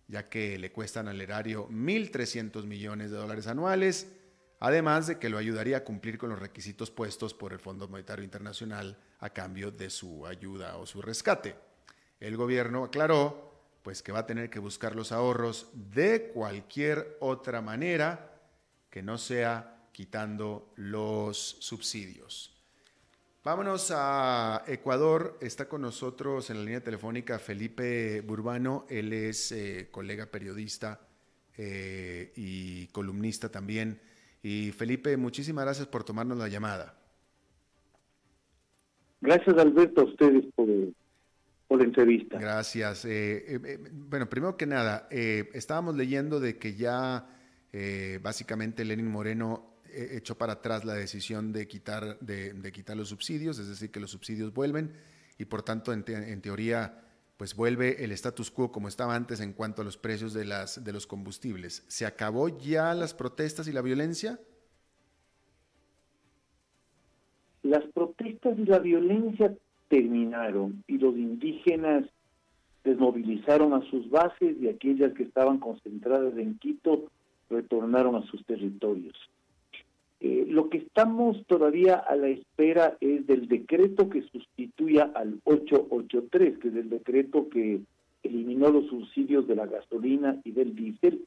ya 0.07 0.29
que 0.29 0.59
le 0.59 0.71
cuestan 0.71 1.09
al 1.09 1.21
erario 1.21 1.69
1.300 1.71 2.65
millones 2.65 3.11
de 3.11 3.17
dólares 3.17 3.47
anuales, 3.47 4.09
además 4.61 5.07
de 5.07 5.19
que 5.19 5.31
lo 5.31 5.39
ayudaría 5.39 5.79
a 5.79 5.85
cumplir 5.85 6.19
con 6.19 6.29
los 6.29 6.39
requisitos 6.39 6.91
puestos 6.91 7.33
por 7.33 7.53
el 7.53 7.59
Fondo 7.59 7.89
Monetario 7.89 8.25
Internacional 8.25 8.99
a 9.21 9.31
cambio 9.31 9.71
de 9.71 9.89
su 9.89 10.27
ayuda 10.27 10.77
o 10.77 10.87
su 10.87 11.01
rescate. 11.01 11.57
El 12.21 12.37
gobierno 12.37 12.85
aclaró 12.85 13.53
pues 13.83 14.03
que 14.03 14.13
va 14.13 14.21
a 14.21 14.27
tener 14.27 14.49
que 14.49 14.59
buscar 14.59 14.97
los 14.97 15.13
ahorros 15.13 15.69
de 15.75 16.31
cualquier 16.33 17.19
otra 17.21 17.61
manera 17.61 18.41
que 18.89 19.03
no 19.03 19.19
sea 19.19 19.89
quitando 19.93 20.73
los 20.77 21.39
subsidios. 21.61 22.54
Vámonos 23.45 23.93
a 23.95 24.65
Ecuador. 24.67 25.37
Está 25.39 25.69
con 25.69 25.83
nosotros 25.83 26.49
en 26.49 26.57
la 26.57 26.65
línea 26.65 26.81
telefónica 26.81 27.39
Felipe 27.39 28.23
Burbano. 28.23 28.87
Él 28.89 29.13
es 29.13 29.53
eh, 29.53 29.89
colega 29.91 30.25
periodista 30.25 31.07
eh, 31.59 32.33
y 32.37 32.87
columnista 32.87 33.51
también. 33.51 34.01
Y 34.43 34.73
Felipe, 34.73 35.19
muchísimas 35.19 35.67
gracias 35.67 35.87
por 35.89 36.05
tomarnos 36.05 36.39
la 36.39 36.49
llamada. 36.49 36.95
Gracias, 39.21 39.59
Alberto, 39.59 40.01
a 40.01 40.05
ustedes 40.05 40.47
por, 40.55 40.67
por 41.69 41.81
la 41.81 41.85
entrevista. 41.85 42.39
Gracias. 42.39 43.05
Eh, 43.05 43.79
bueno, 43.93 44.27
primero 44.27 44.57
que 44.57 44.65
nada, 44.65 45.07
estábamos 45.11 45.97
leyendo 45.97 46.41
de 46.41 46.57
que 46.57 46.77
ya 46.77 47.29
básicamente 48.23 48.87
Lenin 48.87 49.11
Moreno 49.11 49.74
echó 49.95 50.37
para 50.37 50.55
atrás 50.55 50.85
la 50.85 50.95
decisión 50.95 51.53
de 51.53 51.67
quitar, 51.67 52.19
de, 52.21 52.73
quitar 52.73 52.97
los 52.97 53.09
subsidios, 53.09 53.59
es 53.59 53.69
decir, 53.69 53.91
que 53.91 54.01
los 54.01 54.11
subsidios 54.11 54.53
vuelven 54.53 54.93
y 55.39 55.47
por 55.47 55.63
tanto, 55.63 55.93
en, 55.93 56.05
teoría, 56.41 57.03
pues 57.37 57.57
vuelve 57.57 58.05
el 58.05 58.13
status 58.13 58.51
quo 58.51 58.71
como 58.71 58.89
estaba 58.89 59.15
antes 59.15 59.41
en 59.41 59.53
cuanto 59.53 59.83
a 59.83 59.85
los 59.85 59.97
precios 59.97 60.33
de, 60.33 60.45
las, 60.45 60.85
de 60.85 60.93
los 60.93 61.07
combustibles. 61.07 61.85
¿Se 61.89 62.07
acabó 62.07 62.49
ya 62.49 62.95
las 62.95 63.15
protestas 63.15 63.67
y 63.67 63.73
la 63.73 63.83
violencia? 63.83 64.39
Las 67.63 67.85
protestas 67.93 68.59
y 68.59 68.65
la 68.65 68.79
violencia 68.79 69.55
terminaron 69.89 70.85
y 70.87 70.99
los 70.99 71.17
indígenas 71.17 72.05
desmovilizaron 72.85 73.73
a 73.73 73.81
sus 73.91 74.09
bases 74.11 74.57
y 74.61 74.69
aquellas 74.69 75.15
que 75.15 75.23
estaban 75.23 75.59
concentradas 75.59 76.37
en 76.37 76.59
Quito 76.59 77.11
retornaron 77.49 78.17
a 78.17 78.27
sus 78.27 78.45
territorios. 78.45 79.17
Eh, 80.27 80.47
lo 80.49 80.71
que 80.71 80.79
estamos 80.79 81.45
todavía 81.47 81.97
a 81.97 82.17
la 82.17 82.29
espera 82.29 82.97
es 82.99 83.27
del 83.27 83.47
decreto 83.47 84.09
que 84.09 84.23
sustituya 84.23 85.11
al 85.15 85.39
883, 85.45 86.57
que 86.61 86.69
es 86.69 86.77
el 86.77 86.89
decreto 86.89 87.51
que 87.51 87.83
eliminó 88.23 88.71
los 88.71 88.87
subsidios 88.87 89.47
de 89.47 89.55
la 89.55 89.67
gasolina 89.67 90.41
y 90.43 90.53
del 90.53 90.75
diésel, 90.75 91.27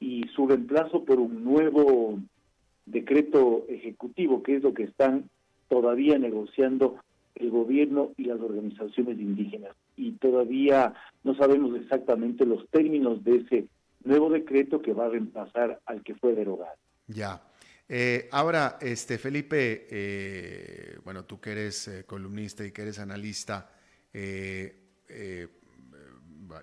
y 0.00 0.24
su 0.34 0.48
reemplazo 0.48 1.04
por 1.04 1.20
un 1.20 1.44
nuevo 1.44 2.18
decreto 2.86 3.66
ejecutivo, 3.68 4.42
que 4.42 4.56
es 4.56 4.64
lo 4.64 4.74
que 4.74 4.82
están 4.82 5.30
todavía 5.68 6.18
negociando 6.18 6.96
el 7.36 7.50
gobierno 7.50 8.14
y 8.16 8.24
las 8.24 8.40
organizaciones 8.40 9.16
indígenas. 9.20 9.76
Y 9.96 10.10
todavía 10.14 10.92
no 11.22 11.36
sabemos 11.36 11.76
exactamente 11.76 12.44
los 12.46 12.68
términos 12.70 13.22
de 13.22 13.36
ese 13.36 13.68
nuevo 14.02 14.28
decreto 14.28 14.82
que 14.82 14.92
va 14.92 15.06
a 15.06 15.10
reemplazar 15.10 15.78
al 15.86 16.02
que 16.02 16.16
fue 16.16 16.34
derogado. 16.34 16.74
Ya. 17.06 17.40
Eh, 17.88 18.28
ahora, 18.32 18.78
este, 18.80 19.18
Felipe, 19.18 19.86
eh, 19.90 20.98
bueno, 21.04 21.24
tú 21.24 21.40
que 21.40 21.52
eres 21.52 21.88
eh, 21.88 22.04
columnista 22.04 22.64
y 22.64 22.72
que 22.72 22.82
eres 22.82 22.98
analista, 22.98 23.70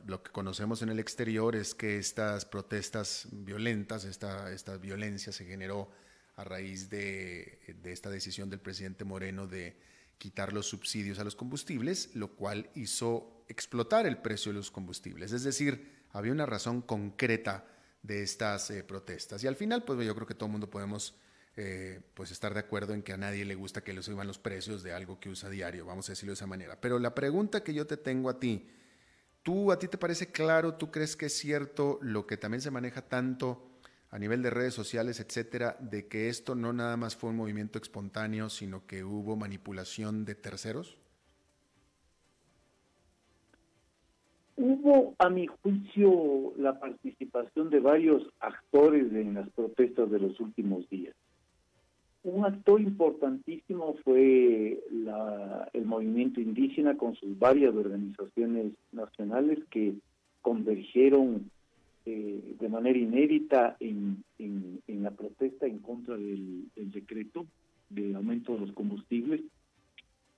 lo 0.05 0.23
que 0.23 0.31
conocemos 0.31 0.81
en 0.81 0.89
el 0.89 0.99
exterior 0.99 1.55
es 1.55 1.75
que 1.75 1.97
estas 1.97 2.45
protestas 2.45 3.27
violentas, 3.31 4.05
esta, 4.05 4.51
esta 4.53 4.77
violencia 4.77 5.33
se 5.33 5.45
generó 5.45 5.91
a 6.37 6.45
raíz 6.45 6.89
de, 6.89 7.59
de 7.83 7.91
esta 7.91 8.09
decisión 8.09 8.49
del 8.49 8.61
presidente 8.61 9.03
Moreno 9.03 9.47
de 9.47 9.77
quitar 10.17 10.53
los 10.53 10.67
subsidios 10.67 11.19
a 11.19 11.25
los 11.25 11.35
combustibles, 11.35 12.15
lo 12.15 12.35
cual 12.35 12.69
hizo 12.73 13.43
explotar 13.49 14.05
el 14.05 14.17
precio 14.19 14.53
de 14.53 14.59
los 14.59 14.71
combustibles. 14.71 15.33
Es 15.33 15.43
decir, 15.43 16.03
había 16.11 16.31
una 16.31 16.45
razón 16.45 16.81
concreta 16.81 17.65
de 18.03 18.23
estas 18.23 18.69
eh, 18.71 18.83
protestas. 18.83 19.43
Y 19.43 19.47
al 19.47 19.55
final, 19.55 19.83
pues 19.83 20.05
yo 20.05 20.15
creo 20.15 20.27
que 20.27 20.35
todo 20.35 20.47
el 20.47 20.51
mundo 20.51 20.69
podemos 20.69 21.15
eh, 21.57 21.99
pues 22.13 22.31
estar 22.31 22.53
de 22.53 22.61
acuerdo 22.61 22.93
en 22.93 23.03
que 23.03 23.13
a 23.13 23.17
nadie 23.17 23.43
le 23.43 23.55
gusta 23.55 23.83
que 23.83 23.93
le 23.93 24.01
suban 24.01 24.25
los 24.25 24.39
precios 24.39 24.83
de 24.83 24.93
algo 24.93 25.19
que 25.19 25.29
usa 25.29 25.49
diario, 25.49 25.85
vamos 25.85 26.07
a 26.07 26.13
decirlo 26.13 26.31
de 26.31 26.35
esa 26.35 26.47
manera. 26.47 26.79
Pero 26.79 26.97
la 26.97 27.13
pregunta 27.13 27.63
que 27.63 27.73
yo 27.73 27.85
te 27.85 27.97
tengo 27.97 28.29
a 28.29 28.39
ti, 28.39 28.69
¿tú 29.43 29.71
a 29.71 29.77
ti 29.77 29.87
te 29.87 29.97
parece 29.97 30.31
claro, 30.31 30.75
tú 30.75 30.91
crees 30.91 31.17
que 31.17 31.25
es 31.25 31.37
cierto 31.37 31.99
lo 32.01 32.25
que 32.25 32.37
también 32.37 32.61
se 32.61 32.71
maneja 32.71 33.01
tanto 33.01 33.67
a 34.09 34.17
nivel 34.17 34.41
de 34.41 34.49
redes 34.49 34.73
sociales, 34.73 35.19
etcétera, 35.19 35.77
de 35.79 36.07
que 36.07 36.29
esto 36.29 36.55
no 36.55 36.71
nada 36.73 36.95
más 36.95 37.15
fue 37.15 37.29
un 37.29 37.37
movimiento 37.37 37.79
espontáneo, 37.79 38.49
sino 38.49 38.85
que 38.85 39.03
hubo 39.03 39.35
manipulación 39.35 40.25
de 40.25 40.35
terceros? 40.35 41.00
Hubo, 44.63 45.15
a 45.17 45.27
mi 45.27 45.47
juicio, 45.47 46.53
la 46.55 46.79
participación 46.79 47.71
de 47.71 47.79
varios 47.79 48.21
actores 48.39 49.11
en 49.11 49.33
las 49.33 49.49
protestas 49.49 50.11
de 50.11 50.19
los 50.19 50.39
últimos 50.39 50.87
días. 50.87 51.15
Un 52.21 52.45
actor 52.45 52.79
importantísimo 52.79 53.95
fue 54.03 54.79
el 55.73 55.85
movimiento 55.85 56.39
indígena 56.39 56.95
con 56.95 57.15
sus 57.15 57.39
varias 57.39 57.73
organizaciones 57.73 58.73
nacionales 58.91 59.57
que 59.71 59.95
convergieron 60.43 61.49
eh, 62.05 62.55
de 62.59 62.69
manera 62.69 62.99
inédita 62.99 63.77
en, 63.79 64.23
la 64.87 65.09
protesta 65.09 65.65
en 65.65 65.79
contra 65.79 66.15
del, 66.15 66.65
del 66.75 66.91
decreto 66.91 67.47
de 67.89 68.13
aumento 68.13 68.53
de 68.53 68.59
los 68.59 68.73
combustibles 68.73 69.41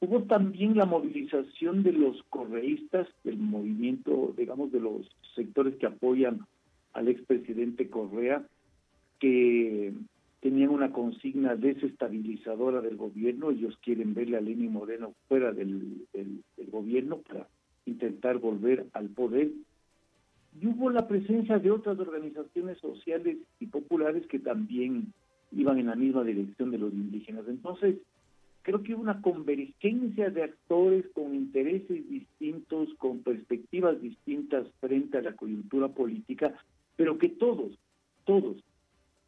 Hubo 0.03 0.23
también 0.23 0.75
la 0.75 0.85
movilización 0.85 1.81
de 1.81 1.93
los 1.93 2.21
correístas, 2.23 3.07
del 3.23 3.37
movimiento, 3.37 4.33
digamos, 4.37 4.69
de 4.73 4.81
los 4.81 5.09
sectores 5.33 5.77
que 5.77 5.85
apoyan 5.85 6.41
al 6.91 7.07
expresidente 7.07 7.89
Correa, 7.89 8.45
que 9.21 9.93
tenían 10.41 10.71
una 10.71 10.91
consigna 10.91 11.55
desestabilizadora 11.55 12.81
del 12.81 12.97
gobierno, 12.97 13.51
ellos 13.51 13.79
quieren 13.81 14.13
verle 14.13 14.35
a 14.35 14.41
Lenín 14.41 14.73
Moreno 14.73 15.13
fuera 15.29 15.53
del, 15.53 16.05
del, 16.11 16.43
gobierno 16.69 17.19
para 17.19 17.47
intentar 17.85 18.39
volver 18.39 18.85
al 18.91 19.07
poder. 19.07 19.51
Y 20.59 20.67
hubo 20.67 20.89
la 20.89 21.07
presencia 21.07 21.59
de 21.59 21.71
otras 21.71 21.97
organizaciones 21.97 22.77
sociales 22.79 23.37
y 23.61 23.67
populares 23.67 24.27
que 24.27 24.39
también 24.39 25.13
iban 25.53 25.79
en 25.79 25.85
la 25.85 25.95
misma 25.95 26.25
dirección 26.25 26.71
de 26.71 26.79
los 26.79 26.91
indígenas. 26.91 27.45
Entonces, 27.47 27.95
creo 28.63 28.81
que 28.81 28.95
una 28.95 29.21
convergencia 29.21 30.29
de 30.29 30.43
actores 30.43 31.05
con 31.13 31.35
intereses 31.35 32.09
distintos, 32.09 32.89
con 32.97 33.19
perspectivas 33.19 34.01
distintas 34.01 34.65
frente 34.79 35.17
a 35.17 35.21
la 35.21 35.35
coyuntura 35.35 35.89
política, 35.89 36.55
pero 36.95 37.17
que 37.17 37.29
todos, 37.29 37.77
todos 38.25 38.57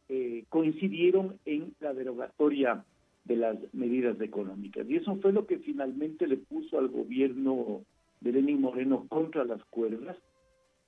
eh, 0.08 0.44
coincidieron 0.48 1.38
en 1.44 1.74
la 1.80 1.92
derogatoria 1.92 2.84
de 3.24 3.36
las 3.36 3.56
medidas 3.74 4.20
económicas. 4.20 4.88
Y 4.88 4.96
eso 4.96 5.16
fue 5.16 5.32
lo 5.32 5.46
que 5.46 5.58
finalmente 5.58 6.26
le 6.26 6.38
puso 6.38 6.78
al 6.78 6.88
gobierno 6.88 7.82
de 8.20 8.32
Lenín 8.32 8.60
Moreno 8.60 9.06
contra 9.08 9.44
las 9.44 9.62
cuerdas. 9.64 10.16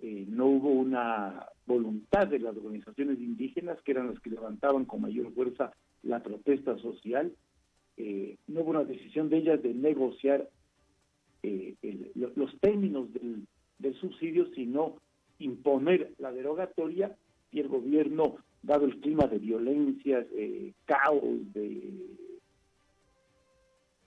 Eh, 0.00 0.24
no 0.28 0.46
hubo 0.46 0.70
una 0.70 1.46
voluntad 1.66 2.28
de 2.28 2.38
las 2.38 2.56
organizaciones 2.56 3.18
indígenas, 3.18 3.82
que 3.82 3.90
eran 3.90 4.08
las 4.08 4.20
que 4.20 4.30
levantaban 4.30 4.84
con 4.84 5.02
mayor 5.02 5.32
fuerza 5.34 5.72
la 6.02 6.22
protesta 6.22 6.78
social. 6.78 7.32
Eh, 7.98 8.37
no 8.46 8.61
hubo 8.61 8.70
una 8.70 8.84
decisión 8.84 9.28
de 9.28 9.38
ellas 9.38 9.62
de 9.62 9.74
negociar 9.74 10.48
los 12.24 12.58
términos 12.61 13.12
del, 13.12 13.46
del 13.78 13.94
subsidio, 13.94 14.46
sino 14.54 14.96
imponer 15.38 16.12
la 16.18 16.32
derogatoria 16.32 17.16
y 17.52 17.61
el 17.61 17.68
gobierno 17.68 18.37
dado 18.62 18.87
el 18.87 19.00
clima 19.00 19.26
de 19.26 19.38
violencia, 19.38 20.22
de 20.22 20.74
caos, 20.84 21.52
de 21.54 21.92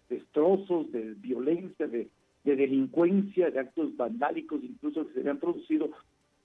destrozos, 0.10 0.92
de 0.92 1.14
violencia, 1.16 1.88
de, 1.88 2.10
delincuencia, 2.44 3.50
de 3.50 3.60
actos 3.60 3.96
vandálicos 3.96 4.62
incluso 4.64 5.08
que 5.08 5.14
se 5.14 5.20
habían 5.22 5.40
producido, 5.40 5.92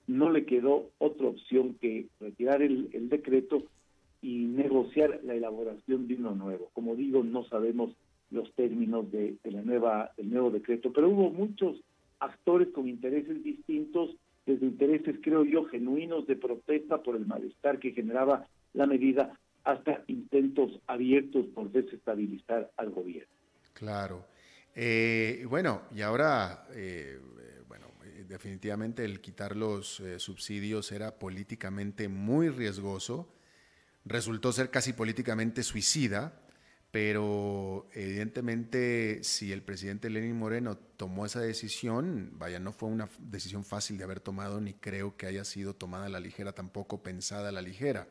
no 0.07 0.31
le 0.31 0.45
quedó 0.45 0.89
otra 0.99 1.27
opción 1.27 1.75
que 1.81 2.07
retirar 2.19 2.61
el, 2.61 3.09
decreto 3.09 3.63
y 4.27 4.39
negociar 4.39 5.21
la 5.23 5.35
elaboración 5.35 6.05
de 6.05 6.15
uno 6.15 6.35
nuevo. 6.35 6.69
Como 6.73 6.97
digo, 6.97 7.23
no 7.23 7.45
sabemos 7.45 7.95
los 8.29 8.51
términos 8.55 9.09
de, 9.09 9.37
la 9.45 9.61
nueva 9.61 10.11
del 10.17 10.29
nuevo 10.29 10.51
decreto, 10.51 10.91
pero 10.91 11.07
hubo 11.07 11.29
muchos 11.29 11.77
actores 12.19 12.67
con 12.73 12.89
intereses 12.89 13.41
distintos 13.41 14.17
desde 14.45 14.65
intereses, 14.65 15.15
creo 15.23 15.45
yo, 15.45 15.63
genuinos 15.65 16.27
de 16.27 16.35
protesta 16.35 17.01
por 17.03 17.15
el 17.15 17.25
malestar 17.25 17.79
que 17.79 17.91
generaba 17.91 18.45
la 18.73 18.85
medida, 18.85 19.39
hasta 19.63 20.03
intentos 20.07 20.77
abiertos 20.87 21.45
por 21.55 21.71
desestabilizar 21.71 22.69
al 22.75 22.89
gobierno. 22.89 23.31
Claro. 23.71 24.25
Eh, 24.75 25.45
bueno, 25.49 25.83
y 25.95 26.01
ahora, 26.01 26.67
eh, 26.73 27.17
bueno, 27.69 27.87
definitivamente 28.27 29.05
el 29.05 29.21
quitar 29.21 29.55
los 29.55 30.01
eh, 30.01 30.19
subsidios 30.19 30.91
era 30.91 31.17
políticamente 31.17 32.09
muy 32.09 32.49
riesgoso, 32.49 33.36
resultó 34.07 34.51
ser 34.51 34.71
casi 34.71 34.93
políticamente 34.93 35.63
suicida 35.63 36.33
pero 36.91 37.87
evidentemente 37.93 39.23
si 39.23 39.51
el 39.51 39.61
presidente 39.61 40.09
Lenín 40.09 40.37
Moreno 40.37 40.77
tomó 40.77 41.25
esa 41.25 41.41
decisión, 41.41 42.31
vaya, 42.33 42.59
no 42.59 42.71
fue 42.71 42.89
una 42.89 43.09
decisión 43.19 43.65
fácil 43.65 43.97
de 43.97 44.05
haber 44.05 44.19
tomado, 44.19 44.61
ni 44.61 44.73
creo 44.73 45.17
que 45.17 45.27
haya 45.27 45.43
sido 45.43 45.75
tomada 45.75 46.05
a 46.05 46.09
la 46.09 46.19
ligera, 46.19 46.53
tampoco 46.53 47.03
pensada 47.03 47.49
a 47.49 47.51
la 47.51 47.61
ligera. 47.61 48.07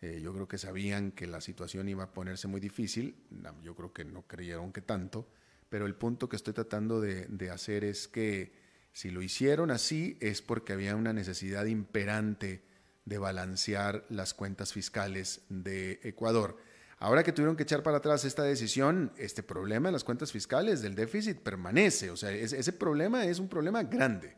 Eh, 0.00 0.20
yo 0.22 0.32
creo 0.32 0.46
que 0.46 0.58
sabían 0.58 1.10
que 1.10 1.26
la 1.26 1.40
situación 1.40 1.88
iba 1.88 2.04
a 2.04 2.12
ponerse 2.12 2.46
muy 2.48 2.60
difícil, 2.60 3.16
yo 3.62 3.74
creo 3.74 3.92
que 3.92 4.04
no 4.04 4.22
creyeron 4.26 4.72
que 4.72 4.82
tanto, 4.82 5.28
pero 5.68 5.86
el 5.86 5.94
punto 5.94 6.28
que 6.28 6.36
estoy 6.36 6.54
tratando 6.54 7.00
de 7.00 7.50
hacer 7.50 7.82
es 7.82 8.06
que 8.06 8.52
si 8.92 9.10
lo 9.10 9.20
hicieron 9.20 9.70
así 9.70 10.16
es 10.20 10.42
porque 10.42 10.72
había 10.72 10.94
una 10.94 11.12
necesidad 11.12 11.66
imperante 11.66 12.62
de 13.06 13.18
balancear 13.18 14.04
las 14.10 14.34
cuentas 14.34 14.74
fiscales 14.74 15.46
de 15.48 16.00
Ecuador. 16.02 16.58
Ahora 16.98 17.22
que 17.22 17.32
tuvieron 17.32 17.56
que 17.56 17.62
echar 17.62 17.82
para 17.82 17.98
atrás 17.98 18.24
esta 18.24 18.42
decisión, 18.42 19.12
este 19.16 19.42
problema 19.42 19.88
de 19.88 19.92
las 19.92 20.04
cuentas 20.04 20.32
fiscales, 20.32 20.82
del 20.82 20.94
déficit, 20.94 21.38
permanece. 21.38 22.10
O 22.10 22.16
sea, 22.16 22.32
ese 22.32 22.72
problema 22.72 23.24
es 23.24 23.38
un 23.38 23.48
problema 23.48 23.82
grande. 23.82 24.34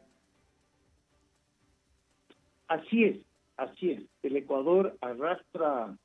Así 2.66 3.04
es, 3.04 3.18
así 3.56 3.90
es. 3.92 4.02
El 4.22 4.36
Ecuador 4.36 4.96
arrastra 5.00 5.96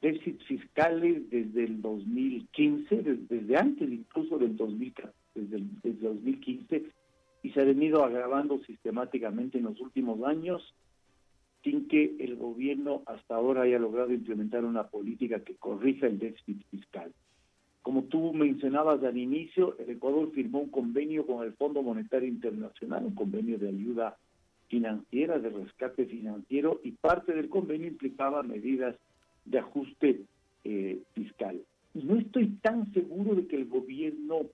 déficits 0.00 0.44
fiscales 0.44 1.28
desde 1.30 1.64
el 1.64 1.82
2015, 1.82 2.96
desde, 3.28 3.56
antes 3.56 3.90
incluso 3.90 4.38
del 4.38 4.56
2015, 4.56 5.12
desde 5.34 5.64
desde 5.82 6.08
2015, 6.08 6.84
y 7.42 7.50
se 7.50 7.60
ha 7.60 7.64
venido 7.64 8.04
agravando 8.04 8.62
sistemáticamente 8.64 9.58
en 9.58 9.64
los 9.64 9.80
últimos 9.80 10.22
años 10.24 10.74
sin 11.64 11.88
que 11.88 12.14
el 12.20 12.36
gobierno 12.36 13.02
hasta 13.06 13.34
ahora 13.34 13.62
haya 13.62 13.78
logrado 13.78 14.12
implementar 14.12 14.64
una 14.64 14.84
política 14.88 15.40
que 15.40 15.56
corrija 15.56 16.06
el 16.06 16.18
déficit 16.18 16.62
fiscal. 16.70 17.10
Como 17.80 18.04
tú 18.04 18.32
mencionabas 18.34 19.02
al 19.02 19.16
inicio, 19.16 19.76
el 19.78 19.90
Ecuador 19.90 20.30
firmó 20.32 20.60
un 20.60 20.70
convenio 20.70 21.26
con 21.26 21.44
el 21.44 21.54
Fondo 21.54 21.82
Monetario 21.82 22.28
Internacional, 22.28 23.04
un 23.06 23.14
convenio 23.14 23.58
de 23.58 23.68
ayuda 23.68 24.16
financiera, 24.68 25.38
de 25.38 25.50
rescate 25.50 26.06
financiero, 26.06 26.80
y 26.84 26.92
parte 26.92 27.32
del 27.32 27.48
convenio 27.48 27.88
implicaba 27.88 28.42
medidas 28.42 28.96
de 29.44 29.58
ajuste 29.58 30.20
eh, 30.64 31.00
fiscal. 31.14 31.60
No 31.94 32.16
estoy 32.16 32.48
tan 32.62 32.92
seguro 32.92 33.34
de 33.34 33.46
que 33.46 33.56
el 33.56 33.66
gobierno 33.66 34.46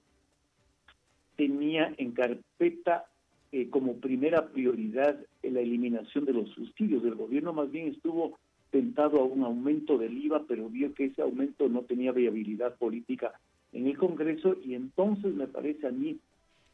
tenía 1.37 1.93
en 1.97 2.13
carpeta 2.13 3.07
eh, 3.53 3.69
como 3.69 3.97
primera 3.97 4.49
prioridad 4.49 5.19
la 5.43 5.61
eliminación 5.61 6.25
de 6.25 6.33
los 6.33 6.51
subsidios. 6.51 7.05
El 7.05 7.15
gobierno 7.15 7.53
más 7.53 7.71
bien 7.71 7.89
estuvo 7.89 8.39
tentado 8.71 9.21
a 9.21 9.25
un 9.25 9.43
aumento 9.43 9.99
del 9.99 10.17
IVA, 10.17 10.45
pero 10.47 10.69
vio 10.69 10.95
que 10.95 11.07
ese 11.07 11.23
aumento 11.23 11.69
no 11.69 11.83
tenía 11.83 12.13
viabilidad 12.13 12.77
política 12.77 13.33
en 13.73 13.87
el 13.87 13.97
Congreso 13.97 14.57
y 14.65 14.75
entonces 14.75 15.35
me 15.35 15.47
parece 15.47 15.87
a 15.87 15.91
mí 15.91 16.19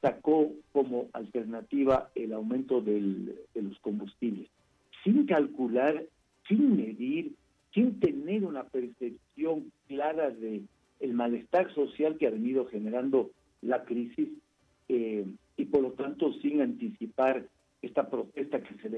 sacó 0.00 0.52
como 0.72 1.08
alternativa 1.12 2.10
el 2.14 2.32
aumento 2.32 2.80
del, 2.80 3.34
de 3.54 3.62
los 3.62 3.78
combustibles, 3.80 4.48
sin 5.02 5.26
calcular, 5.26 6.04
sin 6.46 6.76
medir, 6.76 7.32
sin 7.72 7.98
tener 7.98 8.44
una 8.44 8.64
percepción 8.64 9.72
clara 9.88 10.30
de 10.30 10.62
el 11.00 11.12
malestar 11.12 11.72
social 11.74 12.16
que 12.16 12.26
ha 12.26 12.30
venido 12.30 12.66
generando 12.66 13.30
la 13.62 13.84
crisis. 13.84 14.28
Eh, 14.88 15.26
y 15.56 15.64
por 15.66 15.82
lo 15.82 15.92
tanto 15.92 16.32
sin 16.34 16.60
anticipar 16.60 17.46
esta 17.82 18.08
protesta 18.08 18.62
que 18.62 18.74
se, 18.76 18.88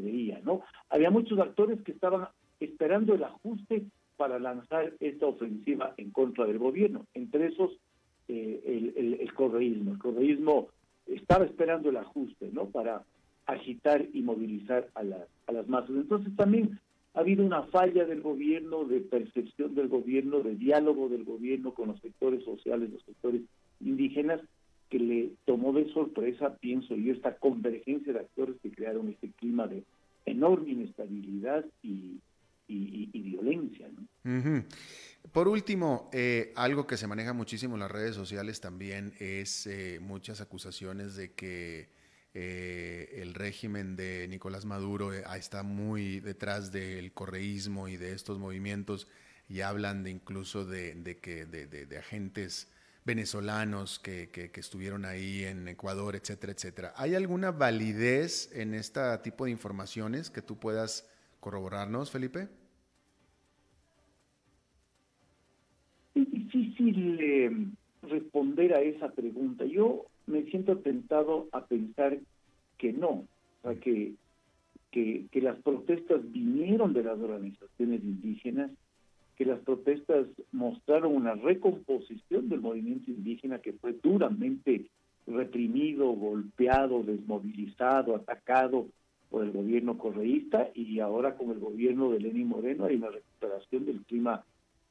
veía, 0.00 0.40
¿no? 0.44 0.62
Había 0.90 1.10
muchos 1.10 1.38
actores 1.38 1.80
que 1.82 1.92
estaban 1.92 2.28
esperando 2.60 3.14
el 3.14 3.24
ajuste 3.24 3.84
para 4.16 4.38
lanzar 4.38 4.92
esta 5.00 5.26
ofensiva 5.26 5.94
en 5.96 6.10
contra 6.10 6.46
del 6.46 6.58
gobierno, 6.58 7.06
entre 7.14 7.46
esos 7.46 7.72
eh, 8.28 8.92
el, 8.96 9.14
el, 9.20 9.34
correísmo. 9.34 9.92
El 9.92 9.98
correísmo 9.98 10.68
estaba 11.06 11.44
esperando 11.44 11.90
el 11.90 11.96
ajuste, 11.96 12.50
¿no? 12.52 12.66
Para 12.66 13.02
agitar 13.46 14.06
y 14.12 14.22
movilizar 14.22 14.88
a, 14.94 15.00
a 15.00 15.52
las 15.52 15.68
masas. 15.68 15.90
Entonces 15.90 16.34
también 16.36 16.78
ha 17.14 17.20
habido 17.20 17.44
una 17.44 17.64
falla 17.64 18.04
del 18.04 18.22
gobierno, 18.22 18.84
de 18.84 19.00
percepción 19.00 19.74
del 19.74 19.88
gobierno, 19.88 20.40
de 20.40 20.54
diálogo 20.54 21.08
del 21.08 21.24
gobierno 21.24 21.74
con 21.74 21.88
los 21.88 22.00
sectores 22.00 22.44
sociales, 22.44 22.90
los 22.90 23.02
sectores 23.02 23.42
indígenas, 23.80 24.40
que 24.92 24.98
le 24.98 25.30
tomó 25.46 25.72
de 25.72 25.90
sorpresa, 25.94 26.58
pienso 26.58 26.94
yo, 26.94 27.14
esta 27.14 27.38
convergencia 27.38 28.12
de 28.12 28.18
actores 28.18 28.56
que 28.62 28.70
crearon 28.70 29.08
este 29.08 29.30
clima 29.30 29.66
de 29.66 29.84
enorme 30.26 30.72
inestabilidad 30.72 31.64
y, 31.82 32.20
violencia. 32.68 33.88
Por 35.32 35.48
último, 35.48 36.10
eh, 36.12 36.52
algo 36.56 36.86
que 36.86 36.98
se 36.98 37.06
maneja 37.06 37.32
muchísimo 37.32 37.74
en 37.74 37.80
las 37.80 37.90
redes 37.90 38.14
sociales 38.14 38.60
también 38.60 39.14
es 39.18 39.66
eh, 39.66 39.98
muchas 40.02 40.42
acusaciones 40.42 41.16
de 41.16 41.32
que 41.32 41.88
eh, 42.34 43.20
el 43.22 43.32
régimen 43.32 43.96
de 43.96 44.28
Nicolás 44.28 44.66
Maduro 44.66 45.14
está 45.14 45.62
muy 45.62 46.20
detrás 46.20 46.70
del 46.70 47.12
correísmo 47.12 47.88
y 47.88 47.96
de 47.96 48.12
estos 48.12 48.38
movimientos 48.38 49.08
y 49.48 49.62
hablan 49.62 50.02
de 50.02 50.10
incluso 50.10 50.66
de, 50.66 51.18
que 51.22 51.46
de 51.46 51.98
agentes 51.98 52.68
venezolanos 53.04 53.98
que, 53.98 54.30
que, 54.30 54.50
estuvieron 54.60 55.04
ahí 55.04 55.44
en 55.44 55.66
Ecuador, 55.66 56.14
etcétera, 56.14 56.52
etcétera. 56.52 56.92
¿Hay 56.96 57.14
alguna 57.14 57.50
validez 57.50 58.50
en 58.54 58.74
este 58.74 59.00
tipo 59.22 59.44
de 59.44 59.50
informaciones 59.50 60.30
que 60.30 60.42
tú 60.42 60.56
puedas 60.58 61.08
corroborarnos, 61.40 62.10
Felipe? 62.10 62.48
Es 66.14 66.30
difícil 66.30 67.18
eh, 67.20 67.66
responder 68.02 68.74
a 68.74 68.80
esa 68.80 69.10
pregunta. 69.10 69.64
Yo 69.64 70.06
me 70.26 70.44
siento 70.44 70.78
tentado 70.78 71.48
a 71.52 71.66
pensar 71.66 72.18
que 72.78 72.92
no, 72.92 73.26
o 73.62 73.74
que, 73.80 74.14
que, 74.92 75.26
que 75.30 75.40
las 75.40 75.58
protestas 75.62 76.20
vinieron 76.30 76.92
de 76.92 77.02
las 77.02 77.18
organizaciones 77.18 78.02
indígenas 78.02 78.70
que 79.42 79.50
las 79.50 79.60
protestas 79.60 80.28
mostraron 80.52 81.16
una 81.16 81.34
recomposición 81.34 82.48
del 82.48 82.60
movimiento 82.60 83.10
indígena 83.10 83.58
que 83.58 83.72
fue 83.72 83.92
duramente 84.00 84.86
reprimido, 85.26 86.12
golpeado, 86.12 87.02
desmovilizado, 87.02 88.14
atacado 88.14 88.86
por 89.30 89.42
el 89.42 89.50
gobierno 89.50 89.98
correísta 89.98 90.68
y 90.76 91.00
ahora 91.00 91.34
con 91.34 91.50
el 91.50 91.58
gobierno 91.58 92.10
de 92.10 92.20
Lenín 92.20 92.46
Moreno 92.46 92.84
hay 92.84 92.94
una 92.94 93.08
recuperación 93.10 93.84
del 93.84 94.02
clima 94.02 94.44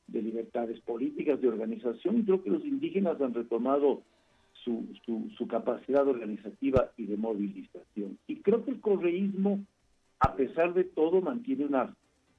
de 0.08 0.22
libertades 0.22 0.82
políticas, 0.82 1.40
de 1.40 1.48
organización 1.48 2.20
y 2.20 2.24
creo 2.24 2.44
que 2.44 2.50
los 2.50 2.66
indígenas 2.66 3.22
han 3.22 3.34
retomado 3.34 4.02
su, 4.66 4.86
su, 5.38 5.48
capacidad 5.48 6.06
organizativa 6.06 6.92
y 6.98 7.06
de 7.06 7.16
movilización. 7.16 8.18
Y 8.28 8.42
creo 8.42 8.66
que 8.66 8.72
el 8.72 8.82
correísmo, 8.82 9.62
a 10.20 10.36
pesar 10.36 10.74
de 10.74 10.84
todo, 10.84 11.22
mantiene 11.22 11.66
una, 11.66 11.96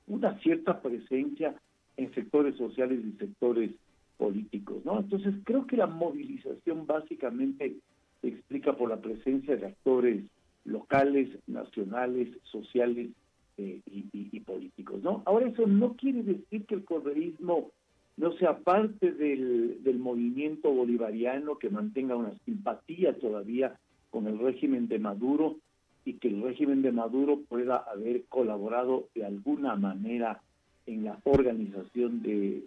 una 0.07 0.39
cierta 0.41 0.83
presencia 0.83 1.57
en 1.97 2.13
sectores 2.15 2.57
sociales 2.57 3.01
y 3.05 3.13
sectores 3.19 3.71
políticos, 4.17 4.85
¿no? 4.85 5.01
Entonces 5.01 5.35
creo 5.45 5.67
que 5.67 5.77
la 5.77 5.87
movilización 5.87 6.87
básicamente 6.87 7.77
se 8.21 8.29
explica 8.29 8.77
por 8.77 8.89
la 8.89 9.01
presencia 9.01 9.57
de 9.57 9.67
actores 9.67 10.25
locales, 10.65 11.29
nacionales, 11.47 12.29
sociales 12.45 13.11
eh, 13.59 13.81
y, 13.87 14.41
políticos, 14.41 15.03
¿no? 15.03 15.23
Ahora 15.25 15.49
eso 15.49 15.67
no 15.67 15.95
quiere 15.95 16.23
decir 16.23 16.67
que 16.67 16.75
el 16.75 16.85
correísmo 16.85 17.71
no 18.17 18.33
sea 18.33 18.59
parte 18.59 19.13
del, 19.13 19.83
del 19.83 19.99
movimiento 19.99 20.71
bolivariano, 20.71 21.59
que 21.59 21.71
mantenga 21.71 22.17
una 22.17 22.35
simpatía 22.45 23.19
todavía 23.19 23.79
con 24.11 24.27
el 24.27 24.39
régimen 24.39 24.89
de 24.89 24.99
Maduro 24.99 25.57
y 26.05 26.15
que 26.15 26.29
el 26.29 26.43
régimen 26.43 26.83
de 26.83 26.93
Maduro 26.93 27.41
pueda 27.49 27.77
haber 27.77 28.25
colaborado 28.25 29.09
de 29.15 29.25
alguna 29.25 29.77
manera 29.77 30.43
en 30.87 31.05
la 31.05 31.19
organización 31.25 32.23
de, 32.23 32.63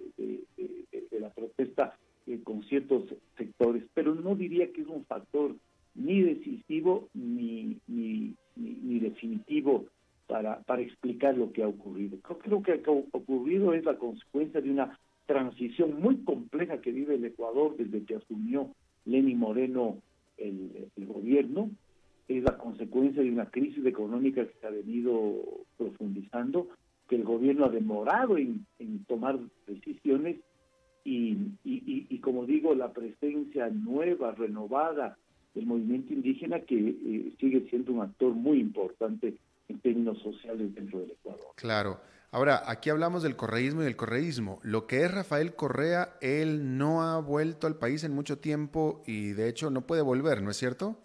la 1.19 1.30
protesta 1.30 1.97
eh, 2.28 2.39
con 2.43 2.63
ciertos 2.63 3.04
sectores, 3.38 3.84
pero 3.93 4.15
no 4.15 4.36
diría 4.36 4.71
que 4.71 4.82
es 4.82 4.88
un 4.88 5.06
factor 5.06 5.56
ni 5.95 6.21
decisivo 6.21 7.08
ni, 7.13 7.78
ni, 7.88 8.36
ni, 8.56 8.99
definitivo 8.99 9.86
para, 10.28 10.62
explicar 10.80 11.38
lo 11.38 11.51
que 11.51 11.63
ha 11.63 11.67
ocurrido. 11.67 12.17
Creo 12.19 12.39
que 12.39 12.49
lo 12.49 12.62
que 12.62 12.73
ha 12.73 12.91
ocurrido 13.17 13.73
es 13.73 13.86
la 13.86 13.97
consecuencia 13.97 14.62
de 14.62 14.71
una 14.71 14.99
transición 15.25 16.01
muy 16.01 16.17
compleja 16.17 16.82
que 16.82 16.91
vive 16.91 17.15
el 17.15 17.25
Ecuador 17.25 17.75
desde 17.78 18.04
que 18.04 18.15
asumió 18.15 18.69
Lenín 19.06 19.39
Moreno 19.39 19.97
el, 20.38 20.89
el 20.95 21.06
gobierno, 21.06 21.69
es 22.28 22.43
la 22.43 22.58
consecuencia 22.58 23.21
de 23.21 23.32
una 23.32 23.49
crisis 23.49 23.86
económica 23.86 24.45
que 24.45 24.60
se 24.60 24.67
ha 24.67 24.71
venido 24.71 25.43
profundizando, 25.78 26.67
que 27.07 27.15
el 27.15 27.23
gobierno 27.23 27.65
ha 27.65 27.69
demorado 27.69 28.37
en, 28.37 28.65
tomar 29.07 29.39
decisiones 29.67 30.37
y, 31.03 31.37
y, 31.63 32.17
como 32.19 32.45
digo, 32.45 32.73
la 32.73 32.91
presencia 32.91 33.69
nueva, 33.69 34.31
renovada 34.31 35.17
del 35.53 35.67
movimiento 35.67 36.13
indígena 36.13 36.61
que 36.61 36.75
eh, 36.75 37.33
sigue 37.39 37.67
siendo 37.69 37.93
un 37.93 38.01
actor 38.01 38.33
muy 38.33 38.59
importante 38.59 39.37
en 39.69 39.79
términos 39.79 40.19
sociales 40.23 40.73
dentro 40.73 40.99
del 40.99 41.11
Ecuador. 41.11 41.45
Claro. 41.55 41.99
Ahora, 42.31 42.63
aquí 42.65 42.89
hablamos 42.89 43.21
del 43.21 43.35
correísmo 43.35 43.81
y 43.81 43.85
del 43.85 43.95
correísmo. 43.95 44.59
Lo 44.63 44.87
que 44.87 45.03
es 45.03 45.13
Rafael 45.13 45.55
Correa, 45.55 46.17
él 46.21 46.77
no 46.77 47.03
ha 47.03 47.21
vuelto 47.21 47.67
al 47.67 47.77
país 47.77 48.03
en 48.03 48.13
mucho 48.13 48.39
tiempo 48.39 49.03
y 49.05 49.29
de 49.29 49.47
hecho 49.47 49.69
no 49.69 49.85
puede 49.85 50.01
volver, 50.01 50.41
¿no 50.41 50.49
es 50.49 50.57
cierto? 50.57 50.97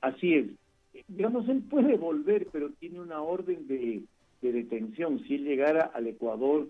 Así 0.00 0.34
es 0.34 0.46
digamos, 1.08 1.48
él 1.48 1.62
puede 1.62 1.96
volver, 1.96 2.46
pero 2.52 2.70
tiene 2.78 3.00
una 3.00 3.20
orden 3.22 3.66
de, 3.66 4.02
detención. 4.40 5.20
Si 5.24 5.34
él 5.34 5.44
llegara 5.44 5.90
al 5.94 6.06
Ecuador, 6.06 6.68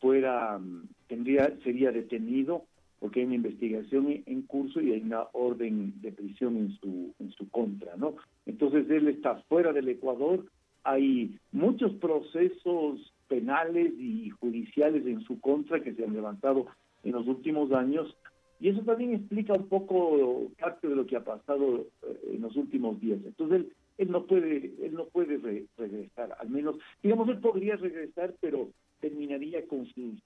fuera, 0.00 0.58
mm, 0.58 0.88
tendría, 1.08 1.56
sería 1.62 1.92
detenido 1.92 2.64
porque 2.98 3.20
hay 3.20 3.26
una 3.26 3.36
investigación 3.36 4.22
en 4.24 4.42
curso 4.42 4.80
y 4.80 4.92
hay 4.92 5.02
una 5.02 5.24
orden 5.32 6.00
de 6.00 6.12
prisión 6.12 6.56
en 6.56 6.72
su, 6.78 7.14
en 7.20 7.30
su 7.32 7.48
contra, 7.50 7.94
¿no? 7.96 8.16
Entonces 8.46 8.88
él 8.90 9.08
está 9.08 9.36
fuera 9.48 9.72
del 9.72 9.88
Ecuador, 9.88 10.46
hay 10.82 11.36
muchos 11.52 11.92
procesos 11.94 13.12
penales 13.28 13.92
y 13.98 14.30
judiciales 14.30 15.06
en 15.06 15.20
su 15.22 15.40
contra 15.40 15.80
que 15.80 15.94
se 15.94 16.04
han 16.04 16.14
levantado 16.14 16.66
en 17.04 17.12
los 17.12 17.26
últimos 17.26 17.70
años 17.72 18.16
y 18.60 18.68
eso 18.68 18.80
también 18.82 19.14
explica 19.14 19.52
un 19.52 19.68
poco 19.68 20.50
parte 20.58 20.88
de 20.88 20.96
lo 20.96 21.06
que 21.06 21.16
ha 21.16 21.24
pasado 21.24 21.86
eh, 22.02 22.34
en 22.34 22.42
los 22.42 22.56
últimos 22.56 23.00
días. 23.00 23.18
Entonces 23.24 23.60
él, 23.60 23.72
él 23.98 24.10
no 24.10 24.26
puede, 24.26 24.72
él 24.82 24.94
no 24.94 25.06
puede 25.06 25.66
regresar, 25.76 26.36
al 26.38 26.50
menos, 26.50 26.76
digamos, 27.02 27.28
él 27.28 27.38
podría 27.38 27.76
regresar, 27.76 28.34
pero 28.40 28.70
terminaría 29.00 29.66
con 29.66 29.86
sus 29.86 30.20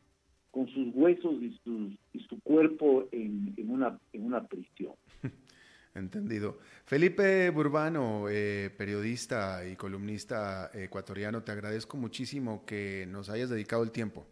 con 0.51 0.67
sus 0.69 0.89
huesos 0.95 1.35
y, 1.41 1.57
sus, 1.63 1.93
y 2.13 2.19
su 2.29 2.41
cuerpo 2.41 3.09
en, 3.13 3.55
en, 3.57 3.71
una, 3.71 4.01
en 4.13 4.25
una 4.25 4.49
prisión. 4.49 4.95
Entendido. 5.95 6.59
Felipe 6.85 7.51
Burbano, 7.51 8.29
eh, 8.29 8.71
periodista 8.77 9.67
y 9.67 9.77
columnista 9.77 10.71
ecuatoriano, 10.73 11.43
te 11.43 11.53
agradezco 11.53 11.97
muchísimo 11.97 12.65
que 12.65 13.07
nos 13.09 13.29
hayas 13.29 13.51
dedicado 13.51 13.83
el 13.83 13.91
tiempo. 13.91 14.27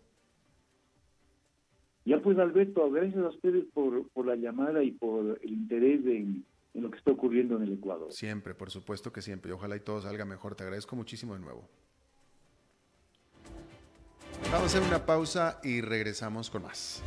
Ya 2.09 2.19
pues 2.23 2.39
Alberto, 2.39 2.91
gracias 2.91 3.23
a 3.23 3.29
ustedes 3.29 3.67
por, 3.75 4.09
por 4.09 4.25
la 4.25 4.35
llamada 4.35 4.83
y 4.83 4.93
por 4.93 5.39
el 5.43 5.53
interés 5.53 6.01
en, 6.07 6.43
en, 6.73 6.83
lo 6.83 6.91
que 6.91 6.97
está 6.97 7.11
ocurriendo 7.11 7.57
en 7.57 7.65
el 7.65 7.75
Ecuador. 7.75 8.11
Siempre, 8.15 8.55
por 8.55 8.71
supuesto 8.71 9.13
que 9.13 9.21
siempre. 9.21 9.51
Y 9.51 9.53
ojalá 9.53 9.77
y 9.77 9.81
todo 9.81 10.01
salga 10.01 10.25
mejor. 10.25 10.55
Te 10.55 10.63
agradezco 10.63 10.97
muchísimo 10.97 11.35
de 11.35 11.41
nuevo. 11.41 11.69
Vamos 14.45 14.63
a 14.63 14.79
hacer 14.79 14.81
una 14.81 15.05
pausa 15.05 15.61
y 15.63 15.83
regresamos 15.83 16.49
con 16.49 16.63
más. 16.63 17.03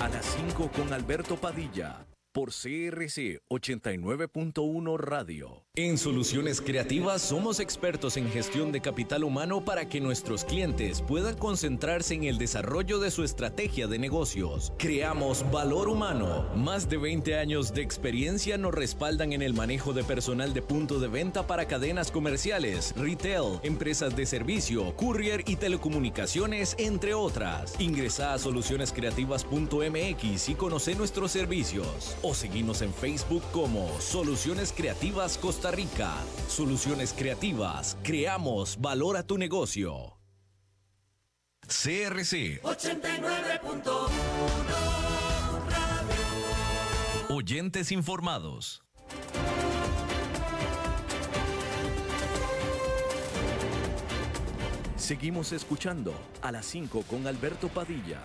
A 0.00 0.08
las 0.08 0.24
5 0.24 0.70
con 0.74 0.90
Alberto 0.90 1.36
Padilla 1.36 2.06
por 2.32 2.50
CRC 2.50 3.40
89.1 3.48 4.98
Radio. 4.98 5.64
En 5.74 5.96
Soluciones 5.96 6.60
Creativas 6.60 7.22
somos 7.22 7.60
expertos 7.60 8.16
en 8.16 8.28
gestión 8.30 8.72
de 8.72 8.80
capital 8.80 9.22
humano 9.24 9.64
para 9.64 9.88
que 9.88 10.00
nuestros 10.00 10.44
clientes 10.44 11.02
puedan 11.02 11.36
concentrarse 11.36 12.14
en 12.14 12.24
el 12.24 12.38
desarrollo 12.38 12.98
de 12.98 13.10
su 13.10 13.24
estrategia 13.24 13.86
de 13.86 13.98
negocios. 13.98 14.72
Creamos 14.78 15.50
valor 15.50 15.88
humano. 15.88 16.48
Más 16.56 16.88
de 16.88 16.96
20 16.96 17.38
años 17.38 17.74
de 17.74 17.82
experiencia 17.82 18.58
nos 18.58 18.74
respaldan 18.74 19.32
en 19.32 19.42
el 19.42 19.54
manejo 19.54 19.92
de 19.92 20.04
personal 20.04 20.54
de 20.54 20.62
punto 20.62 20.98
de 20.98 21.08
venta 21.08 21.46
para 21.46 21.66
cadenas 21.66 22.10
comerciales, 22.10 22.94
retail, 22.96 23.60
empresas 23.62 24.16
de 24.16 24.26
servicio, 24.26 24.96
courier 24.96 25.44
y 25.46 25.56
telecomunicaciones, 25.56 26.74
entre 26.78 27.14
otras. 27.14 27.74
Ingresa 27.78 28.34
a 28.34 28.38
solucionescreativas.mx 28.38 30.48
y 30.48 30.54
conoce 30.54 30.94
nuestros 30.94 31.32
servicios 31.32 32.16
o 32.22 32.34
seguimos 32.34 32.82
en 32.82 32.94
Facebook 32.94 33.42
como 33.52 34.00
Soluciones 34.00 34.72
Creativas 34.72 35.36
Costa 35.38 35.70
Rica. 35.70 36.14
Soluciones 36.48 37.12
Creativas, 37.12 37.96
creamos 38.02 38.80
valor 38.80 39.16
a 39.16 39.26
tu 39.26 39.38
negocio. 39.38 40.18
CRC 41.66 42.60
89.1 42.62 43.92
Oyentes 47.28 47.90
informados. 47.92 48.82
Seguimos 54.96 55.52
escuchando 55.52 56.14
a 56.42 56.52
las 56.52 56.66
5 56.66 57.02
con 57.08 57.26
Alberto 57.26 57.68
Padilla. 57.68 58.20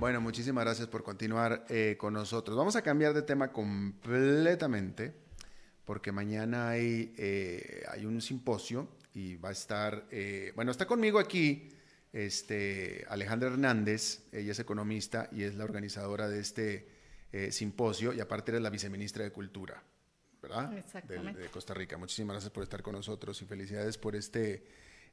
Bueno, 0.00 0.20
muchísimas 0.20 0.64
gracias 0.64 0.86
por 0.86 1.02
continuar 1.02 1.64
eh, 1.68 1.96
con 1.98 2.14
nosotros. 2.14 2.56
Vamos 2.56 2.76
a 2.76 2.82
cambiar 2.82 3.14
de 3.14 3.22
tema 3.22 3.50
completamente 3.50 5.12
porque 5.84 6.12
mañana 6.12 6.68
hay, 6.68 7.12
eh, 7.18 7.82
hay 7.88 8.06
un 8.06 8.20
simposio 8.20 8.88
y 9.12 9.34
va 9.34 9.48
a 9.48 9.52
estar, 9.52 10.06
eh, 10.12 10.52
bueno, 10.54 10.70
está 10.70 10.86
conmigo 10.86 11.18
aquí 11.18 11.72
este, 12.12 13.06
Alejandra 13.08 13.48
Hernández, 13.48 14.22
ella 14.30 14.52
es 14.52 14.60
economista 14.60 15.28
y 15.32 15.42
es 15.42 15.56
la 15.56 15.64
organizadora 15.64 16.28
de 16.28 16.40
este 16.40 16.98
simposio 17.50 18.12
y 18.14 18.20
aparte 18.20 18.54
es 18.54 18.62
la 18.62 18.70
viceministra 18.70 19.24
de 19.24 19.32
Cultura, 19.32 19.82
¿verdad? 20.40 20.78
Exactamente. 20.78 21.40
De, 21.40 21.48
Costa 21.48 21.74
Rica. 21.74 21.98
Muchísimas 21.98 22.34
gracias 22.34 22.52
por 22.52 22.62
estar 22.62 22.82
con 22.82 22.94
nosotros 22.94 23.42
y 23.42 23.46
felicidades 23.46 23.98
por 23.98 24.14
este 24.14 24.64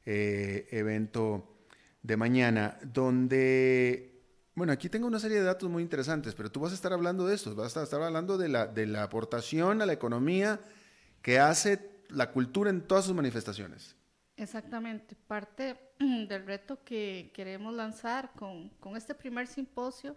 evento 0.04 1.58
de 2.02 2.16
mañana, 2.16 2.78
donde 2.84 4.15
bueno, 4.56 4.72
aquí 4.72 4.88
tengo 4.88 5.06
una 5.06 5.20
serie 5.20 5.36
de 5.36 5.44
datos 5.44 5.68
muy 5.68 5.82
interesantes, 5.82 6.34
pero 6.34 6.50
tú 6.50 6.60
vas 6.60 6.72
a 6.72 6.74
estar 6.74 6.90
hablando 6.90 7.26
de 7.26 7.34
estos, 7.34 7.54
vas 7.54 7.76
a 7.76 7.82
estar 7.82 8.02
hablando 8.02 8.38
de 8.38 8.48
la, 8.48 8.66
de 8.66 8.86
la 8.86 9.02
aportación 9.02 9.82
a 9.82 9.86
la 9.86 9.92
economía 9.92 10.58
que 11.20 11.38
hace 11.38 11.90
la 12.08 12.32
cultura 12.32 12.70
en 12.70 12.80
todas 12.80 13.04
sus 13.04 13.14
manifestaciones. 13.14 13.94
Exactamente, 14.34 15.14
parte 15.14 15.76
del 15.98 16.46
reto 16.46 16.82
que 16.84 17.30
queremos 17.34 17.74
lanzar 17.74 18.32
con, 18.32 18.70
con 18.80 18.96
este 18.96 19.14
primer 19.14 19.46
simposio 19.46 20.16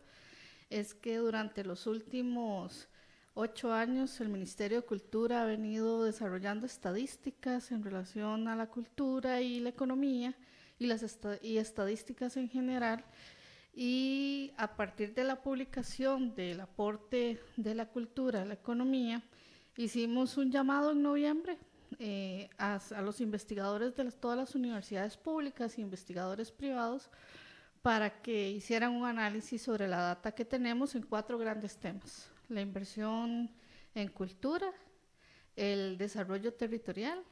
es 0.69 0.93
que 0.93 1.17
durante 1.17 1.65
los 1.65 1.85
últimos 1.85 2.87
ocho 3.33 3.73
años 3.73 4.21
el 4.21 4.29
Ministerio 4.29 4.81
de 4.81 4.87
Cultura 4.87 5.41
ha 5.41 5.45
venido 5.45 6.05
desarrollando 6.05 6.65
estadísticas 6.65 7.71
en 7.71 7.83
relación 7.83 8.47
a 8.47 8.55
la 8.55 8.67
cultura 8.67 9.41
y 9.41 9.59
la 9.59 9.69
economía 9.69 10.33
y 10.77 10.85
las 10.85 11.03
y 11.41 11.57
estadísticas 11.57 12.37
en 12.37 12.47
general. 12.47 13.03
Y 13.73 14.51
a 14.57 14.75
partir 14.75 15.13
de 15.13 15.23
la 15.23 15.41
publicación 15.41 16.35
del 16.35 16.59
aporte 16.59 17.39
de 17.55 17.75
la 17.75 17.87
cultura 17.87 18.41
a 18.41 18.45
la 18.45 18.55
economía, 18.55 19.23
hicimos 19.77 20.37
un 20.37 20.51
llamado 20.51 20.91
en 20.91 21.01
noviembre 21.01 21.57
eh, 21.97 22.49
a, 22.57 22.79
los 23.01 23.19
investigadores 23.21 23.95
de 23.95 24.11
todas 24.11 24.37
las 24.37 24.53
universidades 24.55 25.17
públicas 25.17 25.77
e 25.77 25.81
investigadores 25.81 26.51
privados 26.51 27.09
para 27.81 28.21
que 28.21 28.51
hicieran 28.51 28.91
un 28.91 29.05
análisis 29.05 29.61
sobre 29.61 29.87
la 29.87 29.97
data 30.01 30.33
que 30.33 30.45
tenemos 30.45 30.95
en 30.95 31.03
cuatro 31.03 31.37
grandes 31.37 31.77
temas. 31.77 32.29
La 32.47 32.61
inversión 32.61 33.49
en 33.95 34.07
cultura, 34.09 34.71
el 35.55 35.97
desarrollo 35.97 36.53
territorial, 36.53 37.23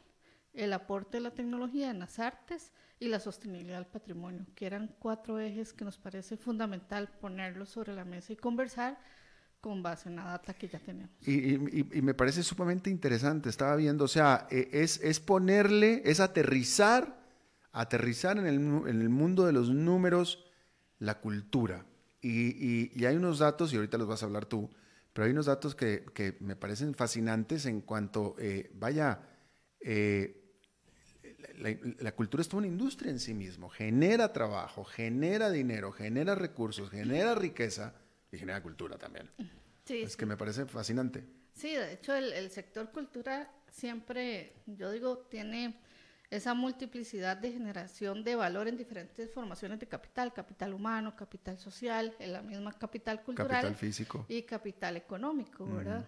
el 0.53 0.73
aporte 0.73 1.17
de 1.17 1.21
la 1.21 1.31
tecnología 1.31 1.89
en 1.89 1.99
las 1.99 2.19
artes 2.19 2.71
y 2.99 3.07
la 3.07 3.19
sostenibilidad 3.19 3.77
del 3.77 3.87
patrimonio, 3.87 4.45
que 4.55 4.65
eran 4.65 4.95
cuatro 4.99 5.39
ejes 5.39 5.73
que 5.73 5.85
nos 5.85 5.97
parece 5.97 6.37
fundamental 6.37 7.09
ponerlos 7.21 7.69
sobre 7.69 7.93
la 7.93 8.05
mesa 8.05 8.33
y 8.33 8.35
conversar 8.35 8.97
con 9.61 9.83
base 9.83 10.09
en 10.09 10.15
la 10.15 10.23
data 10.23 10.53
que 10.53 10.67
ya 10.67 10.79
tenemos. 10.79 11.11
Y, 11.27 11.57
me 12.01 12.13
parece 12.13 12.43
sumamente 12.43 12.89
interesante, 12.89 13.49
estaba 13.49 13.75
viendo, 13.75 14.05
o 14.05 14.07
sea, 14.07 14.47
e, 14.49 14.69
es, 14.71 14.99
es 15.03 15.19
ponerle, 15.19 16.01
es 16.05 16.19
aterrizar, 16.19 17.19
aterrizar 17.71 18.37
en 18.37 18.47
el, 18.47 18.55
en 18.55 19.01
el, 19.01 19.09
mundo 19.09 19.45
de 19.45 19.53
los 19.53 19.69
números 19.69 20.45
la 20.99 21.19
cultura. 21.19 21.85
Y, 22.21 23.05
hay 23.05 23.15
unos 23.15 23.39
datos, 23.39 23.71
y 23.73 23.75
ahorita 23.75 23.97
los 23.97 24.07
vas 24.07 24.23
a 24.23 24.25
hablar 24.25 24.45
tú, 24.45 24.69
pero 25.13 25.25
hay 25.25 25.31
unos 25.31 25.47
datos 25.47 25.75
que, 25.75 26.05
que 26.13 26.37
me 26.39 26.55
parecen 26.55 26.93
fascinantes 26.93 27.65
en 27.65 27.81
cuanto, 27.81 28.35
eh, 28.39 28.71
vaya, 28.75 29.21
eh, 29.81 30.47
la, 31.99 32.11
cultura 32.11 32.41
es 32.41 32.47
toda 32.47 32.59
una 32.59 32.67
industria 32.67 33.11
en 33.11 33.19
sí 33.19 33.33
mismo, 33.33 33.69
genera 33.69 34.31
trabajo, 34.33 34.83
genera 34.83 35.49
dinero, 35.49 35.91
genera 35.91 36.35
recursos, 36.35 36.89
genera 36.89 37.35
riqueza 37.35 37.93
y 38.31 38.37
genera 38.37 38.61
cultura 38.61 38.97
también. 38.97 39.29
Sí, 39.85 40.01
es 40.01 40.15
que 40.17 40.25
me 40.25 40.37
parece 40.37 40.65
fascinante. 40.65 41.23
Sí, 41.53 41.73
de 41.73 41.93
hecho 41.93 42.13
el, 42.15 42.49
sector 42.51 42.91
cultura 42.91 43.51
siempre, 43.71 44.53
yo 44.67 44.91
digo, 44.91 45.19
tiene 45.29 45.79
esa 46.29 46.53
multiplicidad 46.53 47.37
de 47.37 47.51
generación 47.51 48.23
de 48.23 48.35
valor 48.35 48.67
en 48.67 48.77
diferentes 48.77 49.31
formaciones 49.33 49.79
de 49.79 49.87
capital, 49.87 50.33
capital 50.33 50.73
humano, 50.73 51.15
capital 51.15 51.57
social, 51.57 52.13
en 52.19 52.33
la 52.33 52.41
misma 52.41 52.73
capital 52.73 53.23
cultural. 53.23 53.61
Capital 53.61 53.75
físico. 53.75 54.25
Y 54.27 54.43
capital 54.43 54.97
económico, 54.97 55.65
¿verdad? 55.65 56.07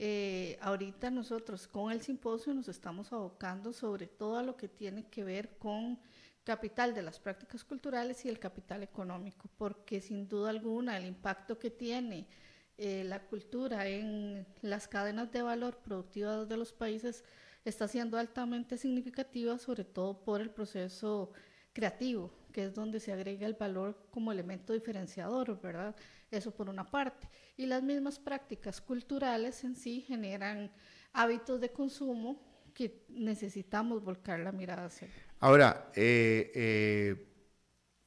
Eh, 0.00 0.56
ahorita 0.60 1.10
nosotros 1.10 1.66
con 1.66 1.90
el 1.90 2.00
simposio 2.00 2.54
nos 2.54 2.68
estamos 2.68 3.12
abocando 3.12 3.72
sobre 3.72 4.06
todo 4.06 4.38
a 4.38 4.44
lo 4.44 4.56
que 4.56 4.68
tiene 4.68 5.08
que 5.08 5.24
ver 5.24 5.58
con 5.58 5.98
capital 6.44 6.94
de 6.94 7.02
las 7.02 7.18
prácticas 7.18 7.64
culturales 7.64 8.24
y 8.24 8.28
el 8.28 8.38
capital 8.38 8.84
económico, 8.84 9.50
porque 9.56 10.00
sin 10.00 10.28
duda 10.28 10.50
alguna 10.50 10.96
el 10.96 11.04
impacto 11.04 11.58
que 11.58 11.70
tiene 11.70 12.28
eh, 12.76 13.02
la 13.02 13.24
cultura 13.26 13.88
en 13.88 14.46
las 14.62 14.86
cadenas 14.86 15.32
de 15.32 15.42
valor 15.42 15.78
productivas 15.78 16.48
de 16.48 16.56
los 16.56 16.72
países 16.72 17.24
está 17.64 17.88
siendo 17.88 18.18
altamente 18.18 18.76
significativa, 18.76 19.58
sobre 19.58 19.82
todo 19.82 20.22
por 20.22 20.40
el 20.40 20.50
proceso 20.50 21.32
creativo, 21.72 22.30
que 22.52 22.64
es 22.64 22.74
donde 22.74 23.00
se 23.00 23.12
agrega 23.12 23.46
el 23.46 23.54
valor 23.54 23.96
como 24.10 24.32
elemento 24.32 24.72
diferenciador, 24.72 25.60
¿verdad? 25.60 25.94
Eso 26.30 26.54
por 26.54 26.68
una 26.68 26.90
parte. 26.90 27.28
Y 27.56 27.66
las 27.66 27.82
mismas 27.82 28.18
prácticas 28.18 28.80
culturales 28.80 29.64
en 29.64 29.76
sí 29.76 30.00
generan 30.00 30.70
hábitos 31.12 31.60
de 31.60 31.70
consumo 31.70 32.42
que 32.74 33.04
necesitamos 33.08 34.02
volcar 34.04 34.40
la 34.40 34.52
mirada 34.52 34.86
hacia. 34.86 35.08
Ahora, 35.40 35.90
eh, 35.94 36.52
eh, 36.54 37.28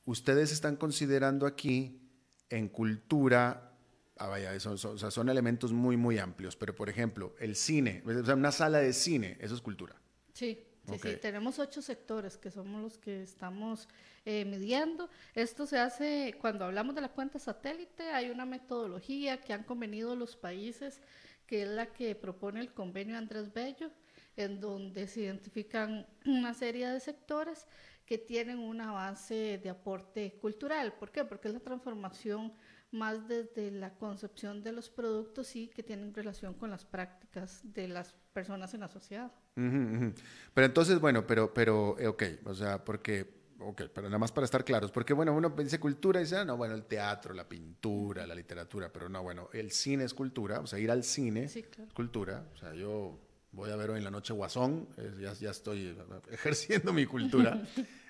ustedes 0.05 0.51
están 0.51 0.75
considerando 0.75 1.45
aquí 1.45 2.01
en 2.49 2.69
cultura, 2.69 3.73
ah, 4.17 4.27
vaya, 4.27 4.57
son, 4.59 4.77
son, 4.77 5.29
elementos 5.29 5.73
muy, 5.73 5.97
muy 5.97 6.19
amplios, 6.19 6.55
pero 6.55 6.75
por 6.75 6.89
ejemplo, 6.89 7.35
el 7.39 7.55
cine, 7.55 8.03
una 8.05 8.51
sala 8.51 8.79
de 8.79 8.93
cine, 8.93 9.37
eso 9.39 9.55
es 9.55 9.61
cultura. 9.61 9.95
Sí. 10.33 10.70
Sí, 10.87 10.97
sí, 10.97 11.15
tenemos 11.17 11.59
ocho 11.59 11.81
sectores 11.81 12.37
que 12.37 12.49
somos 12.49 12.81
los 12.81 12.97
que 12.97 13.21
estamos 13.21 13.87
eh, 14.25 14.45
midiendo. 14.45 15.09
Esto 15.35 15.65
se 15.65 15.77
hace 15.77 16.35
cuando 16.41 16.65
hablamos 16.65 16.95
de 16.95 17.01
la 17.01 17.09
cuenta 17.09 17.39
satélite, 17.39 18.03
hay 18.11 18.29
una 18.29 18.45
metodología 18.45 19.39
que 19.41 19.53
han 19.53 19.63
convenido 19.63 20.15
los 20.15 20.35
países, 20.35 21.01
que 21.45 21.63
es 21.63 21.67
la 21.69 21.87
que 21.87 22.15
propone 22.15 22.61
el 22.61 22.73
convenio 22.73 23.17
Andrés 23.17 23.53
Bello, 23.53 23.91
en 24.35 24.59
donde 24.59 25.07
se 25.07 25.21
identifican 25.21 26.07
una 26.25 26.53
serie 26.53 26.87
de 26.87 26.99
sectores 26.99 27.67
que 28.05 28.17
tienen 28.17 28.59
una 28.59 28.91
base 28.91 29.59
de 29.63 29.69
aporte 29.69 30.33
cultural. 30.41 30.93
¿Por 30.93 31.11
qué? 31.11 31.23
Porque 31.23 31.47
es 31.47 31.53
la 31.53 31.59
transformación 31.59 32.53
más 32.91 33.27
desde 33.27 33.71
la 33.71 33.93
concepción 33.95 34.63
de 34.63 34.73
los 34.73 34.89
productos 34.89 35.55
y 35.55 35.67
que 35.69 35.83
tienen 35.83 36.13
relación 36.13 36.53
con 36.53 36.69
las 36.69 36.83
prácticas 36.83 37.61
de 37.63 37.87
las 37.87 38.13
personas 38.33 38.73
en 38.73 38.81
la 38.81 38.89
sociedad. 38.89 39.31
Pero 39.55 40.65
entonces, 40.65 40.99
bueno, 40.99 41.25
pero, 41.27 41.53
pero, 41.53 41.97
eh, 41.99 42.07
ok, 42.07 42.23
o 42.45 42.53
sea, 42.53 42.83
porque, 42.83 43.27
ok, 43.59 43.83
pero 43.93 44.07
nada 44.07 44.17
más 44.17 44.31
para 44.31 44.45
estar 44.45 44.63
claros, 44.63 44.91
porque 44.91 45.13
bueno, 45.13 45.33
uno 45.33 45.49
dice 45.49 45.79
cultura 45.79 46.19
y 46.19 46.23
dice, 46.23 46.37
ah, 46.37 46.45
no, 46.45 46.57
bueno, 46.57 46.73
el 46.73 46.85
teatro, 46.85 47.33
la 47.33 47.47
pintura, 47.47 48.25
la 48.25 48.35
literatura, 48.35 48.91
pero 48.91 49.09
no, 49.09 49.23
bueno, 49.23 49.49
el 49.53 49.71
cine 49.71 50.03
es 50.03 50.13
cultura, 50.13 50.59
o 50.59 50.67
sea, 50.67 50.79
ir 50.79 50.89
al 50.89 51.03
cine 51.03 51.45
es 51.45 51.59
cultura, 51.93 52.45
o 52.53 52.57
sea, 52.57 52.73
yo 52.73 53.19
voy 53.51 53.71
a 53.71 53.75
ver 53.75 53.91
hoy 53.91 53.97
en 53.97 54.03
la 54.03 54.11
noche 54.11 54.33
Guasón, 54.33 54.87
ya, 55.19 55.33
ya 55.33 55.51
estoy 55.51 55.95
ejerciendo 56.31 56.93
mi 56.93 57.05
cultura, 57.05 57.61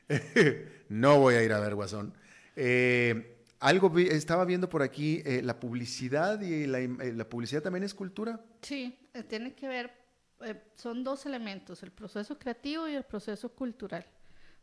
no 0.90 1.20
voy 1.20 1.36
a 1.36 1.44
ir 1.44 1.54
a 1.54 1.60
ver 1.60 1.76
Guasón. 1.76 2.14
Eh, 2.56 3.38
algo 3.62 3.96
estaba 4.00 4.44
viendo 4.44 4.68
por 4.70 4.82
aquí, 4.82 5.22
eh, 5.24 5.42
la 5.44 5.60
publicidad 5.60 6.42
y 6.42 6.66
la, 6.66 6.80
la, 6.80 7.30
publicidad 7.30 7.62
también 7.62 7.84
es 7.84 7.94
cultura. 7.94 8.44
Sí, 8.62 8.98
tiene 9.30 9.54
que 9.54 9.68
ver, 9.68 10.01
son 10.76 11.04
dos 11.04 11.26
elementos, 11.26 11.84
el 11.84 11.92
proceso 11.92 12.38
creativo 12.38 12.88
y 12.88 12.96
el 12.96 13.04
proceso 13.04 13.50
cultural. 13.50 14.06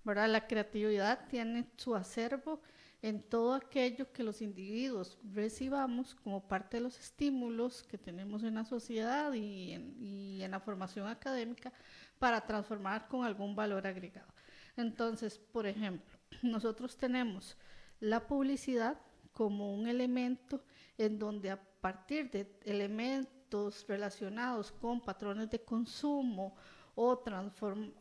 ¿verdad? 0.05 0.29
La 0.29 0.47
creatividad 0.47 1.29
tiene 1.29 1.67
su 1.77 1.95
acervo 1.95 2.61
en 3.03 3.23
todo 3.23 3.55
aquello 3.55 4.11
que 4.13 4.25
los 4.25 4.43
individuos 4.43 5.19
recibamos 5.33 6.15
como 6.17 6.49
parte 6.49 6.79
de 6.79 6.83
los 6.83 6.99
estímulos 6.99 7.85
que 7.85 7.99
tenemos 7.99 8.43
en 8.43 8.57
la 8.57 8.65
sociedad 8.65 9.33
y 9.35 9.73
en, 9.73 9.97
y 10.01 10.43
en 10.43 10.51
la 10.51 10.61
formación 10.61 11.07
académica 11.07 11.73
para 12.19 12.41
transformar 12.41 13.07
con 13.07 13.25
algún 13.25 13.55
valor 13.55 13.87
agregado. 13.87 14.33
Entonces, 14.77 15.39
por 15.39 15.67
ejemplo, 15.67 16.19
nosotros 16.43 16.97
tenemos 16.97 17.57
la 18.01 18.27
publicidad 18.27 18.99
como 19.33 19.73
un 19.73 19.87
elemento 19.87 20.65
en 20.97 21.19
donde 21.19 21.51
a 21.51 21.61
partir 21.81 22.31
de 22.31 22.59
elementos 22.65 23.38
relacionados 23.87 24.73
con 24.73 25.01
patrones 25.01 25.51
de 25.51 25.61
consumo 25.61 26.55
o, 26.95 27.23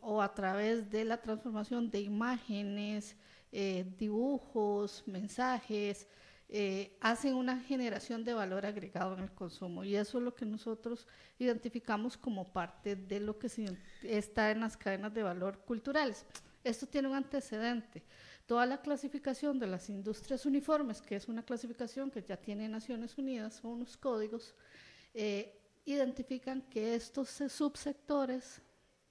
o 0.02 0.22
a 0.22 0.34
través 0.34 0.90
de 0.90 1.06
la 1.06 1.18
transformación 1.18 1.90
de 1.90 2.02
imágenes, 2.02 3.16
eh, 3.52 3.86
dibujos, 3.98 5.04
mensajes, 5.06 6.08
eh, 6.50 6.98
hacen 7.02 7.36
una 7.36 7.60
generación 7.60 8.24
de 8.24 8.34
valor 8.34 8.66
agregado 8.66 9.16
en 9.16 9.24
el 9.24 9.32
consumo. 9.32 9.84
Y 9.84 9.96
eso 9.96 10.18
es 10.18 10.24
lo 10.24 10.34
que 10.34 10.46
nosotros 10.46 11.08
identificamos 11.38 12.18
como 12.18 12.52
parte 12.52 12.96
de 12.96 13.20
lo 13.20 13.38
que 13.38 13.50
está 14.04 14.52
en 14.52 14.62
las 14.62 14.78
cadenas 14.78 15.14
de 15.14 15.24
valor 15.24 15.60
culturales. 15.60 16.26
Esto 16.64 16.88
tiene 16.88 17.08
un 17.08 17.16
antecedente. 17.16 18.04
Toda 18.46 18.66
la 18.66 18.82
clasificación 18.82 19.60
de 19.60 19.68
las 19.68 19.90
industrias 19.90 20.46
uniformes, 20.46 21.02
que 21.02 21.18
es 21.18 21.28
una 21.28 21.44
clasificación 21.44 22.10
que 22.10 22.24
ya 22.24 22.38
tiene 22.38 22.70
Naciones 22.70 23.18
Unidas, 23.18 23.56
son 23.56 23.72
unos 23.72 23.98
códigos, 23.98 24.56
eh, 25.14 25.60
identifican 25.86 26.62
que 26.64 26.96
estos 26.96 27.30
subsectores 27.30 28.62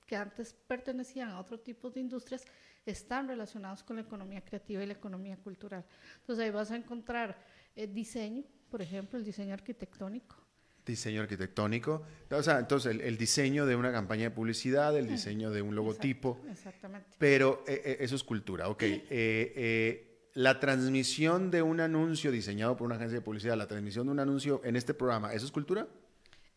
que 0.07 0.17
antes 0.17 0.55
pertenecían 0.67 1.31
a 1.31 1.41
otro 1.41 1.59
tipo 1.59 1.91
de 1.91 2.01
industrias 2.01 2.45
están 2.85 3.27
relacionados 3.27 3.83
con 3.83 3.97
la 3.97 4.03
economía 4.03 4.45
creativa 4.45 4.83
y 4.83 4.87
la 4.87 4.93
economía 4.93 5.37
cultural. 5.37 5.85
Entonces 6.21 6.45
ahí 6.45 6.51
vas 6.51 6.71
a 6.71 6.77
encontrar 6.77 7.37
eh, 7.75 7.87
diseño, 7.89 8.45
por 8.71 8.81
ejemplo, 8.81 9.19
el 9.19 9.25
diseño 9.25 9.55
arquitectónico, 9.55 10.47
Diseño 10.87 11.21
arquitectónico. 11.21 12.05
O 12.31 12.43
sea, 12.45 12.61
entonces 12.61 12.97
el, 13.03 13.19
diseño 13.19 13.67
de 13.67 13.75
una 13.75 13.91
campaña 13.91 14.25
de 14.25 14.31
publicidad, 14.31 14.97
el 14.97 15.09
diseño 15.09 15.51
de 15.51 15.61
un 15.61 15.75
logotipo. 15.75 16.41
exactamente. 16.49 17.09
Pero 17.19 17.65
eh, 17.67 17.83
eh, 17.85 17.97
eso 18.01 18.15
es 18.15 18.23
cultura, 18.23 18.69
ok. 18.69 18.83
Eh, 18.85 20.06
la 20.37 20.61
transmisión 20.61 21.51
de 21.51 21.63
un 21.63 21.81
anuncio 21.81 22.31
diseñado 22.31 22.77
por 22.77 22.85
una 22.85 22.97
agencia 22.97 23.19
de 23.19 23.25
publicidad, 23.25 23.57
la 23.57 23.67
transmisión 23.67 24.07
de 24.07 24.13
un 24.13 24.21
anuncio 24.21 24.61
en 24.65 24.77
este 24.77 24.93
programa, 24.93 25.33
¿eso 25.33 25.47
es 25.47 25.51
cultura? 25.51 25.89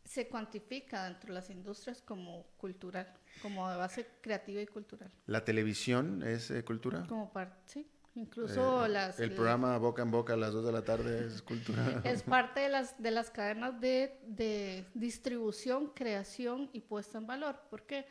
Se 0.03 0.27
cuantifica 0.27 1.05
dentro 1.05 1.30
de 1.30 1.36
las 1.36 1.49
industrias 1.49 2.01
como 2.01 2.45
cultural, 2.57 3.07
como 3.41 3.69
de 3.69 3.77
base 3.77 4.05
creativa 4.19 4.61
y 4.61 4.67
cultural. 4.67 5.09
¿La 5.27 5.45
televisión 5.45 6.23
es 6.23 6.51
cultura? 6.65 7.05
Como 7.07 7.32
parte, 7.32 7.55
sí 7.67 7.88
Incluso 8.15 8.86
Eh, 8.86 8.89
las... 8.89 9.19
el 9.19 9.32
programa 9.32 9.77
Boca 9.77 10.01
en 10.01 10.11
Boca 10.11 10.34
a 10.34 10.38
las 10.38 10.51
2 10.51 10.65
de 10.65 10.71
la 10.73 10.84
tarde 10.84 11.25
es 11.25 11.41
cultura. 11.41 11.82
Es 12.03 12.23
parte 12.23 12.59
de 12.59 12.67
las, 12.67 13.01
de 13.01 13.11
las 13.11 13.30
cadenas 13.30 13.80
de, 13.80 14.19
de 14.27 14.86
distribución, 14.93 15.91
creación 15.95 16.69
y 16.73 16.82
puesta 16.82 17.17
en 17.17 17.27
valor. 17.27 17.61
¿Por 17.69 17.84
qué? 17.84 18.05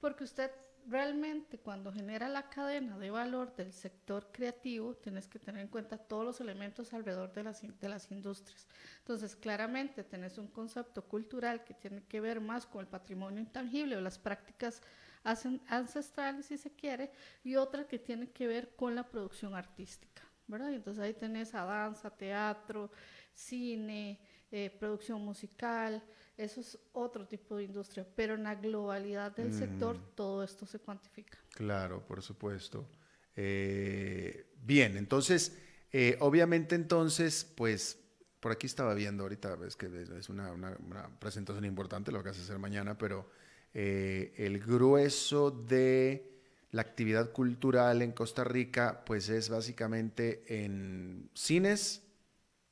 Porque 0.00 0.24
usted 0.24 0.50
realmente 0.86 1.58
cuando 1.58 1.92
genera 1.92 2.28
la 2.28 2.48
cadena 2.48 2.98
de 2.98 3.10
valor 3.10 3.54
del 3.54 3.72
sector 3.72 4.30
creativo, 4.32 4.94
tienes 4.94 5.28
que 5.28 5.38
tener 5.38 5.62
en 5.62 5.68
cuenta 5.68 5.98
todos 5.98 6.24
los 6.24 6.40
elementos 6.40 6.92
alrededor 6.92 7.32
de 7.32 7.44
las, 7.44 7.62
de 7.62 7.88
las 7.88 8.10
industrias. 8.10 8.66
Entonces, 8.98 9.36
claramente 9.36 10.04
tenés 10.04 10.38
un 10.38 10.48
concepto 10.48 11.04
cultural 11.04 11.64
que 11.64 11.74
tiene 11.74 12.02
que 12.04 12.20
ver 12.20 12.40
más 12.40 12.66
con 12.66 12.80
el 12.80 12.86
patrimonio 12.86 13.40
intangible 13.40 13.96
o 13.96 14.00
las 14.00 14.18
prácticas 14.18 14.82
ancestrales, 15.24 16.46
si 16.46 16.58
se 16.58 16.70
quiere, 16.72 17.12
y 17.44 17.56
otra 17.56 17.86
que 17.86 17.98
tiene 17.98 18.30
que 18.30 18.46
ver 18.46 18.74
con 18.74 18.94
la 18.94 19.08
producción 19.08 19.54
artística, 19.54 20.22
¿verdad? 20.46 20.70
Y 20.70 20.74
entonces 20.74 21.02
ahí 21.02 21.14
tenés 21.14 21.54
a 21.54 21.64
danza, 21.64 22.10
teatro, 22.10 22.90
cine, 23.32 24.20
eh, 24.50 24.70
producción 24.78 25.24
musical, 25.24 26.02
eso 26.36 26.60
es 26.60 26.78
otro 26.92 27.26
tipo 27.26 27.56
de 27.56 27.64
industria, 27.64 28.06
pero 28.16 28.34
en 28.34 28.44
la 28.44 28.54
globalidad 28.54 29.34
del 29.34 29.52
sector 29.52 29.98
todo 30.14 30.42
esto 30.42 30.66
se 30.66 30.78
cuantifica. 30.78 31.38
Claro, 31.54 32.04
por 32.06 32.22
supuesto. 32.22 32.88
Eh, 33.36 34.46
bien, 34.62 34.96
entonces, 34.96 35.56
eh, 35.92 36.16
obviamente 36.20 36.74
entonces, 36.74 37.44
pues, 37.54 37.98
por 38.40 38.52
aquí 38.52 38.66
estaba 38.66 38.94
viendo 38.94 39.22
ahorita, 39.22 39.56
es 39.66 39.76
que 39.76 39.86
es 40.18 40.28
una, 40.28 40.52
una- 40.52 40.76
una 40.86 41.20
presentación 41.20 41.64
importante 41.64 42.10
lo 42.12 42.22
que 42.22 42.30
vas 42.30 42.38
a 42.38 42.42
hacer 42.42 42.58
mañana, 42.58 42.98
pero 42.98 43.28
eh, 43.74 44.34
el 44.36 44.58
grueso 44.58 45.50
de 45.50 46.28
la 46.72 46.82
actividad 46.82 47.30
cultural 47.32 48.02
en 48.02 48.12
Costa 48.12 48.44
Rica, 48.44 49.04
pues 49.04 49.28
es 49.28 49.48
básicamente 49.48 50.44
en 50.64 51.30
cines, 51.34 52.02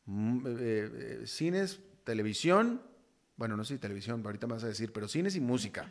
mm, 0.07 0.47
eh, 0.47 0.53
eh, 0.61 1.27
cines, 1.27 1.81
televisión, 2.05 2.83
bueno, 3.41 3.57
no 3.57 3.65
sé 3.65 3.77
si 3.77 3.81
televisión, 3.81 4.21
ahorita 4.23 4.47
me 4.47 4.53
vas 4.53 4.65
a 4.65 4.67
decir, 4.67 4.93
pero 4.93 5.09
cines 5.09 5.35
y 5.35 5.41
música. 5.41 5.91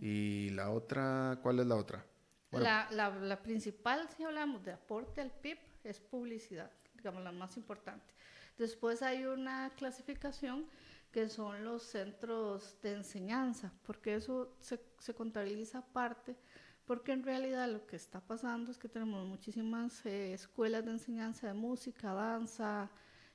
Y 0.00 0.50
la 0.50 0.70
otra, 0.70 1.40
¿cuál 1.42 1.58
es 1.58 1.66
la 1.66 1.74
otra? 1.74 2.06
Bueno. 2.52 2.62
La, 2.62 2.86
la, 2.92 3.10
la 3.10 3.42
principal, 3.42 4.08
si 4.16 4.22
hablamos 4.22 4.64
de 4.64 4.74
aporte 4.74 5.20
al 5.20 5.32
PIB, 5.32 5.58
es 5.82 5.98
publicidad, 5.98 6.70
digamos 6.94 7.24
la 7.24 7.32
más 7.32 7.56
importante. 7.56 8.14
Después 8.56 9.02
hay 9.02 9.24
una 9.24 9.70
clasificación 9.70 10.66
que 11.10 11.28
son 11.28 11.64
los 11.64 11.82
centros 11.82 12.80
de 12.80 12.92
enseñanza, 12.92 13.72
porque 13.84 14.14
eso 14.14 14.54
se, 14.60 14.78
se 15.00 15.14
contabiliza 15.14 15.78
aparte, 15.78 16.36
porque 16.84 17.10
en 17.10 17.24
realidad 17.24 17.68
lo 17.68 17.88
que 17.88 17.96
está 17.96 18.20
pasando 18.20 18.70
es 18.70 18.78
que 18.78 18.88
tenemos 18.88 19.26
muchísimas 19.26 20.06
eh, 20.06 20.32
escuelas 20.32 20.84
de 20.84 20.92
enseñanza 20.92 21.48
de 21.48 21.54
música, 21.54 22.14
danza, 22.14 22.88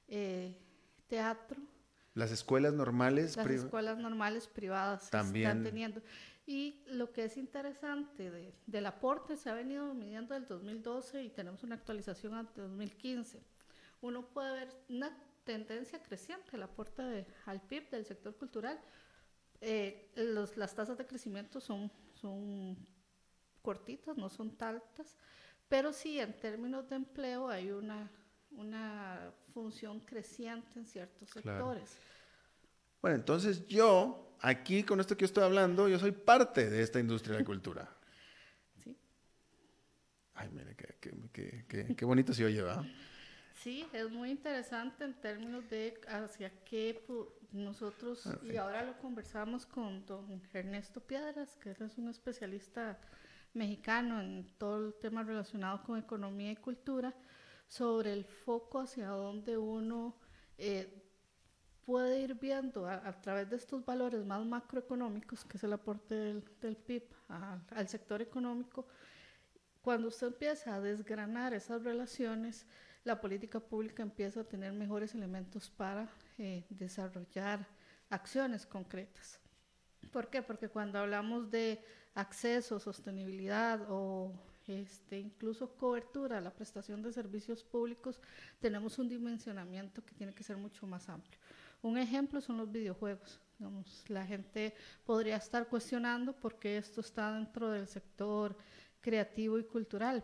eh, 0.07 0.57
teatro, 1.09 1.61
Las 2.13 2.31
escuelas 2.31 2.73
normales. 2.73 3.35
las 3.37 3.47
escuelas 3.49 3.97
normales 3.97 4.47
privadas 4.47 5.09
También. 5.09 5.47
están 5.47 5.63
teniendo. 5.63 6.01
Y 6.45 6.83
lo 6.87 7.11
que 7.11 7.23
es 7.25 7.37
interesante 7.37 8.29
de- 8.29 8.53
del 8.67 8.85
aporte 8.85 9.37
se 9.37 9.49
ha 9.49 9.53
venido 9.53 9.93
midiendo 9.93 10.33
del 10.33 10.45
2012 10.45 11.23
y 11.23 11.29
tenemos 11.29 11.63
una 11.63 11.75
actualización 11.75 12.33
ante 12.35 12.61
2015. 12.61 13.41
Uno 14.01 14.27
puede 14.27 14.51
ver 14.51 14.75
una 14.89 15.17
tendencia 15.45 16.01
creciente 16.03 16.55
el 16.55 16.63
aporte 16.63 17.01
de- 17.01 17.25
al 17.45 17.61
PIB 17.61 17.89
del 17.89 18.05
sector 18.05 18.35
cultural. 18.35 18.79
Eh, 19.61 20.11
los- 20.15 20.57
las 20.57 20.75
tasas 20.75 20.97
de 20.97 21.05
crecimiento 21.07 21.59
son, 21.61 21.89
son 22.13 22.77
cortitas, 23.61 24.17
no 24.17 24.29
son 24.29 24.51
tan 24.57 24.75
altas, 24.75 25.15
pero 25.69 25.93
sí 25.93 26.19
en 26.19 26.37
términos 26.37 26.89
de 26.89 26.97
empleo 26.97 27.47
hay 27.49 27.71
una, 27.71 28.11
una 28.57 29.31
función 29.53 29.99
creciente 29.99 30.67
en 30.79 30.85
ciertos 30.85 31.29
Claro. 31.31 31.73
sectores. 31.73 31.97
Bueno, 33.01 33.15
entonces 33.17 33.65
yo, 33.67 34.35
aquí 34.41 34.83
con 34.83 34.99
esto 34.99 35.15
que 35.17 35.21
yo 35.21 35.25
estoy 35.27 35.43
hablando, 35.43 35.87
yo 35.89 35.99
soy 35.99 36.11
parte 36.11 36.69
de 36.69 36.81
esta 36.81 36.99
industria 36.99 37.33
de 37.33 37.39
la 37.41 37.45
cultura. 37.45 37.89
Sí. 38.83 38.97
Ay, 40.35 40.49
mire, 40.51 40.75
qué, 40.75 40.95
qué, 40.99 41.11
qué, 41.31 41.65
qué- 41.67 41.95
qué 41.95 42.05
bonito 42.05 42.33
se 42.33 42.43
oye, 42.45 42.61
¿verdad? 42.61 42.83
Sí, 43.53 43.85
es 43.93 44.09
muy 44.09 44.31
interesante 44.31 45.05
en 45.05 45.13
términos 45.13 45.69
de 45.69 46.01
hacia 46.07 46.49
qué 46.65 47.05
nosotros, 47.51 48.25
Ah, 48.25 48.37
y 48.43 48.57
ahora 48.57 48.83
lo 48.83 48.97
conversamos 48.97 49.65
con 49.65 50.05
don 50.05 50.41
Ernesto 50.53 50.99
Piedras, 50.99 51.55
que 51.61 51.71
es 51.71 51.97
un 51.97 52.09
especialista 52.09 52.99
mexicano 53.53 54.19
en 54.21 54.47
todo 54.57 54.87
el 54.87 54.93
tema 54.95 55.23
relacionado 55.23 55.83
con 55.83 55.99
economía 55.99 56.51
y 56.51 56.55
cultura, 56.55 57.13
sobre 57.73 58.13
el 58.13 58.23
foco 58.23 58.81
hacia 58.81 59.07
dónde 59.09 59.57
uno 59.57 60.15
eh, 60.59 60.87
puede 61.85 62.19
ir 62.19 62.35
viendo 62.35 62.85
a, 62.85 62.95
a 63.07 63.19
través 63.19 63.49
de 63.49 63.55
estos 63.55 63.83
valores 63.83 64.23
más 64.25 64.45
macroeconómicos, 64.45 65.43
que 65.43 65.57
es 65.57 65.63
el 65.63 65.73
aporte 65.73 66.13
del, 66.13 66.43
del 66.61 66.75
PIB 66.77 67.03
a- 67.29 67.59
al 67.71 67.87
sector 67.87 68.21
económico, 68.21 68.85
cuando 69.81 70.07
usted 70.09 70.27
empieza 70.27 70.75
a 70.75 70.81
desgranar 70.81 71.53
esas 71.55 71.83
relaciones, 71.83 72.67
la 73.03 73.19
política 73.19 73.59
pública 73.59 74.03
empieza 74.03 74.41
a 74.41 74.43
tener 74.43 74.71
mejores 74.71 75.15
elementos 75.15 75.69
para 75.71 76.07
eh, 76.37 76.63
desarrollar 76.69 77.67
acciones 78.11 78.67
concretas. 78.67 79.39
¿Por 80.11 80.29
qué? 80.29 80.43
Porque 80.43 80.69
cuando 80.69 80.99
hablamos 80.99 81.49
de 81.49 81.83
acceso, 82.13 82.79
sostenibilidad 82.79 83.81
o 83.89 84.31
este, 84.67 85.19
incluso 85.19 85.75
cobertura 85.75 86.39
la 86.41 86.51
prestación 86.53 87.01
de 87.01 87.11
servicios 87.11 87.63
públicos, 87.63 88.19
tenemos 88.59 88.97
un 88.99 89.09
dimensionamiento 89.09 90.03
que 90.05 90.13
tiene 90.13 90.33
que 90.33 90.43
ser 90.43 90.57
mucho 90.57 90.87
más 90.87 91.09
amplio. 91.09 91.39
Un 91.81 91.97
ejemplo 91.97 92.39
son 92.41 92.57
los 92.57 92.71
videojuegos. 92.71 93.39
Digamos, 93.59 94.03
la 94.09 94.25
gente 94.25 94.73
podría 95.05 95.35
estar 95.37 95.67
cuestionando 95.67 96.33
por 96.33 96.57
qué 96.59 96.77
esto 96.77 97.01
está 97.01 97.33
dentro 97.33 97.69
del 97.69 97.87
sector 97.87 98.57
creativo 99.01 99.59
y 99.59 99.63
cultural, 99.65 100.23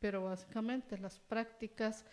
pero 0.00 0.24
básicamente 0.24 0.98
las 0.98 1.18
prácticas 1.20 2.04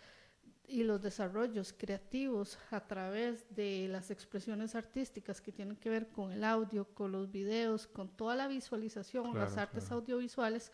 y 0.66 0.84
los 0.84 1.02
desarrollos 1.02 1.72
creativos 1.76 2.58
a 2.70 2.86
través 2.86 3.44
de 3.54 3.88
las 3.88 4.10
expresiones 4.10 4.74
artísticas 4.74 5.40
que 5.40 5.52
tienen 5.52 5.76
que 5.76 5.90
ver 5.90 6.08
con 6.08 6.32
el 6.32 6.44
audio, 6.44 6.86
con 6.94 7.12
los 7.12 7.30
videos, 7.30 7.86
con 7.86 8.08
toda 8.16 8.36
la 8.36 8.46
visualización, 8.48 9.34
las 9.34 9.54
Claro, 9.54 9.60
artes 9.62 9.84
claro. 9.84 9.96
audiovisuales, 9.96 10.72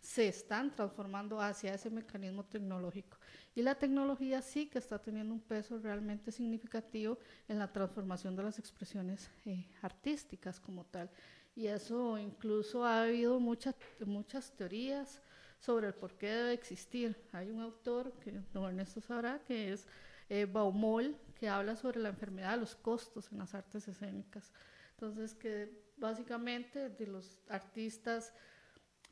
se 0.00 0.28
están 0.28 0.74
transformando 0.74 1.40
hacia 1.40 1.74
ese 1.74 1.90
mecanismo 1.90 2.44
tecnológico. 2.44 3.18
Y 3.54 3.62
la 3.62 3.74
tecnología 3.74 4.40
sí 4.42 4.66
que 4.66 4.78
está 4.78 4.98
teniendo 4.98 5.34
un 5.34 5.40
peso 5.40 5.78
realmente 5.78 6.32
significativo 6.32 7.18
en 7.48 7.58
la 7.58 7.72
transformación 7.72 8.34
de 8.34 8.42
las 8.42 8.58
expresiones 8.58 9.30
eh, 9.44 9.66
artísticas 9.82 10.58
como 10.58 10.84
tal. 10.84 11.10
Y 11.54 11.66
eso 11.66 12.16
incluso 12.18 12.84
ha 12.84 13.02
habido 13.02 13.38
muchas 13.40 13.74
muchas 14.06 14.52
teorías 14.52 15.20
sobre 15.58 15.88
el 15.88 15.94
por 15.94 16.14
qué 16.14 16.28
debe 16.28 16.52
existir. 16.54 17.16
Hay 17.32 17.50
un 17.50 17.60
autor, 17.60 18.12
que 18.20 18.32
don 18.52 18.64
Ernesto 18.64 19.00
sabrá, 19.00 19.40
que 19.40 19.72
es 19.72 19.86
eh, 20.28 20.46
Baumol, 20.46 21.16
que 21.34 21.48
habla 21.48 21.76
sobre 21.76 22.00
la 22.00 22.08
enfermedad 22.08 22.52
de 22.52 22.58
los 22.58 22.74
costos 22.74 23.30
en 23.30 23.38
las 23.38 23.54
artes 23.54 23.86
escénicas. 23.86 24.52
Entonces, 24.92 25.34
que 25.34 25.90
básicamente 25.96 26.88
de 26.88 27.06
los 27.06 27.38
artistas 27.48 28.32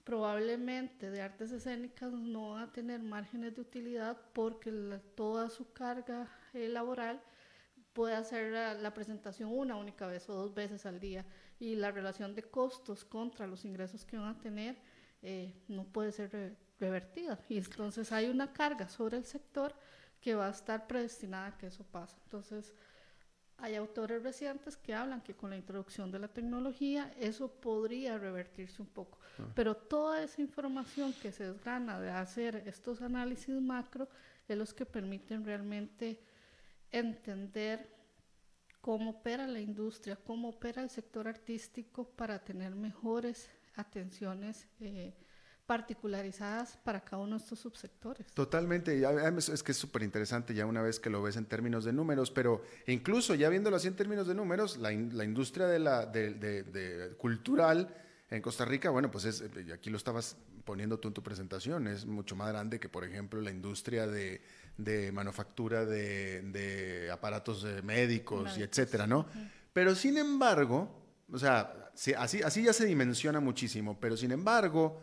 probablemente 0.09 1.11
de 1.11 1.21
artes 1.21 1.53
escénicas 1.53 2.11
no 2.13 2.53
van 2.53 2.63
a 2.63 2.73
tener 2.73 3.03
márgenes 3.03 3.55
de 3.55 3.61
utilidad 3.61 4.17
porque 4.33 4.73
la- 4.73 5.01
toda 5.15 5.51
su 5.51 5.71
carga 5.75 6.27
eh, 6.55 6.67
laboral 6.71 7.21
puede 7.93 8.15
hacer 8.15 8.53
la, 8.53 8.73
la 8.73 8.95
presentación 8.95 9.51
una 9.53 9.77
única 9.77 10.07
vez 10.07 10.27
o 10.31 10.35
dos 10.35 10.55
veces 10.55 10.87
al 10.87 10.99
día 10.99 11.27
y 11.61 11.75
la 11.77 11.91
relación 11.91 12.35
de 12.35 12.43
costos 12.43 13.05
contra 13.05 13.47
los 13.47 13.67
ingresos 13.67 14.07
que 14.07 14.17
van 14.17 14.37
a 14.37 14.41
tener 14.41 14.77
eh, 15.21 15.53
no 15.69 15.85
puede 15.85 16.11
ser 16.13 16.33
re- 16.33 16.57
revertida 16.81 17.39
y 17.51 17.59
entonces 17.59 18.11
hay 18.11 18.31
una 18.31 18.51
carga 18.55 18.89
sobre 18.89 19.19
el 19.19 19.25
sector 19.27 19.75
que 20.23 20.35
va 20.35 20.47
a 20.49 20.51
estar 20.53 20.87
predestinada 20.87 21.49
a 21.49 21.59
que 21.59 21.67
eso 21.67 21.85
pase. 21.85 22.17
Entonces, 22.25 22.73
hay 23.59 23.75
autores 23.75 24.23
recientes 24.23 24.77
que 24.77 24.95
hablan 24.95 25.21
que 25.21 25.35
con 25.35 25.51
la 25.51 25.57
introducción 25.57 26.11
de 26.13 26.21
la 26.21 26.29
tecnología 26.29 27.13
eso 27.19 27.49
podría 27.49 28.17
revertirse 28.17 28.81
un 28.81 28.89
poco, 28.89 29.19
pero 29.55 29.77
toda 29.77 30.23
esa 30.23 30.41
información 30.41 31.13
que 31.15 31.33
se 31.33 31.53
desgana 31.53 32.01
de 32.01 32.11
hacer 32.11 32.63
estos 32.67 33.03
análisis 33.03 33.61
macro 33.61 34.09
es 34.47 34.57
los 34.57 34.73
que 34.73 34.87
permiten 34.87 35.45
realmente 35.45 36.21
entender 36.93 37.95
cómo 38.81 39.11
opera 39.11 39.47
la 39.47 39.61
industria, 39.61 40.17
cómo 40.17 40.51
opera 40.51 40.83
el 40.83 40.91
sector 40.91 41.27
artístico 41.27 42.09
para 42.09 42.39
tener 42.39 42.75
mejores 42.75 43.51
atenciones 43.75 44.69
eh, 44.81 45.15
particularizadas 45.69 46.79
para 46.83 47.01
cada 47.05 47.23
uno 47.23 47.37
de 47.37 47.43
estos 47.45 47.59
subsectores. 47.61 48.27
Totalmente, 48.33 49.01
es 49.53 49.63
que 49.63 49.73
es 49.73 49.79
súper 49.79 50.03
interesante 50.03 50.55
ya 50.55 50.65
una 50.67 50.83
vez 50.83 50.99
que 50.99 51.11
lo 51.11 51.23
ves 51.23 51.37
en 51.37 51.45
términos 51.45 51.85
de 51.85 51.93
números, 51.93 52.31
pero 52.31 52.63
incluso 52.87 53.35
ya 53.35 53.49
viéndolo 53.51 53.77
así 53.77 53.87
en 53.89 53.95
términos 53.97 54.27
de 54.27 54.35
números, 54.35 54.79
la, 54.79 54.93
in- 54.93 55.17
la 55.17 55.25
industria 55.25 55.67
de 55.67 55.79
la, 55.79 56.07
de- 56.07 56.35
de- 56.35 56.63
de 56.65 57.17
cultural 57.17 57.95
En 58.31 58.43
Costa 58.43 58.67
Rica, 58.67 58.91
bueno, 58.91 59.11
pues 59.11 59.25
es, 59.25 59.43
aquí 59.73 59.89
lo 59.89 59.97
estabas 59.97 60.37
poniendo 60.67 60.99
tú 60.99 61.09
en 61.09 61.15
tu 61.15 61.23
presentación, 61.23 61.87
es 61.87 62.05
mucho 62.05 62.37
más 62.37 62.49
grande 62.51 62.79
que, 62.79 62.87
por 62.91 63.03
ejemplo, 63.05 63.41
la 63.41 63.51
industria 63.51 64.07
de, 64.07 64.43
manufactura 65.15 65.87
de, 65.87 67.09
aparatos 67.11 67.65
eh, 67.65 67.81
médicos 67.83 68.59
y 68.59 68.63
etcétera, 68.63 69.07
¿no? 69.07 69.25
Pero 69.73 69.95
sin 69.95 70.19
embargo, 70.19 70.91
o 71.33 71.39
sea, 71.39 71.91
así, 72.19 72.43
así 72.43 72.63
ya 72.63 72.75
se 72.75 72.85
dimensiona 72.85 73.41
muchísimo, 73.41 73.99
pero 73.99 74.15
sin 74.15 74.31
embargo, 74.33 75.01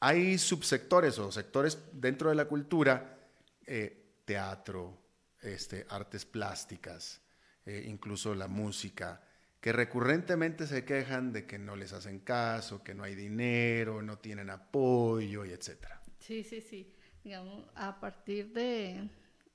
hay 0.00 0.38
subsectores 0.38 1.18
o 1.18 1.30
sectores 1.32 1.78
dentro 1.92 2.30
de 2.30 2.36
la 2.36 2.46
cultura, 2.46 3.18
eh, 3.66 4.20
teatro, 4.24 4.98
este, 5.42 5.86
artes 5.88 6.24
plásticas, 6.24 7.20
incluso 7.66 8.34
la 8.34 8.46
música, 8.46 9.20
que 9.60 9.72
recurrentemente 9.72 10.66
se 10.66 10.84
quejan 10.84 11.32
de 11.32 11.44
que 11.44 11.58
no 11.58 11.74
les 11.74 11.92
hacen 11.92 12.20
caso, 12.20 12.84
que 12.84 12.94
no 12.94 13.02
hay 13.02 13.16
dinero, 13.16 14.00
no 14.02 14.18
tienen 14.18 14.50
apoyo 14.50 15.44
y 15.44 15.50
etcétera. 15.50 16.00
Sí, 16.20 16.44
sí, 16.44 16.60
sí. 16.60 16.94
Digamos, 17.24 17.64
a 17.74 17.98
partir 17.98 18.52
de... 18.52 19.08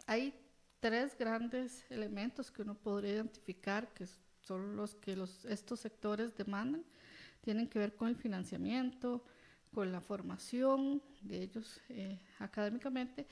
Hay 0.07 0.33
tres 0.81 1.17
grandes 1.17 1.85
elementos 1.89 2.51
que 2.51 2.63
uno 2.63 2.75
podría 2.75 3.13
identificar 3.13 3.93
que 3.93 4.05
son 4.41 4.75
los 4.75 4.95
que 4.95 5.15
los, 5.15 5.45
estos 5.45 5.79
sectores 5.79 6.35
demandan. 6.35 6.83
Tienen 7.39 7.69
que 7.69 7.79
ver 7.79 7.95
con 7.95 8.09
el 8.09 8.17
financiamiento, 8.17 9.23
con 9.73 9.91
la 9.91 10.01
formación 10.01 11.01
de 11.21 11.43
ellos 11.43 11.81
eh, 11.89 12.19
académicamente 12.39 13.27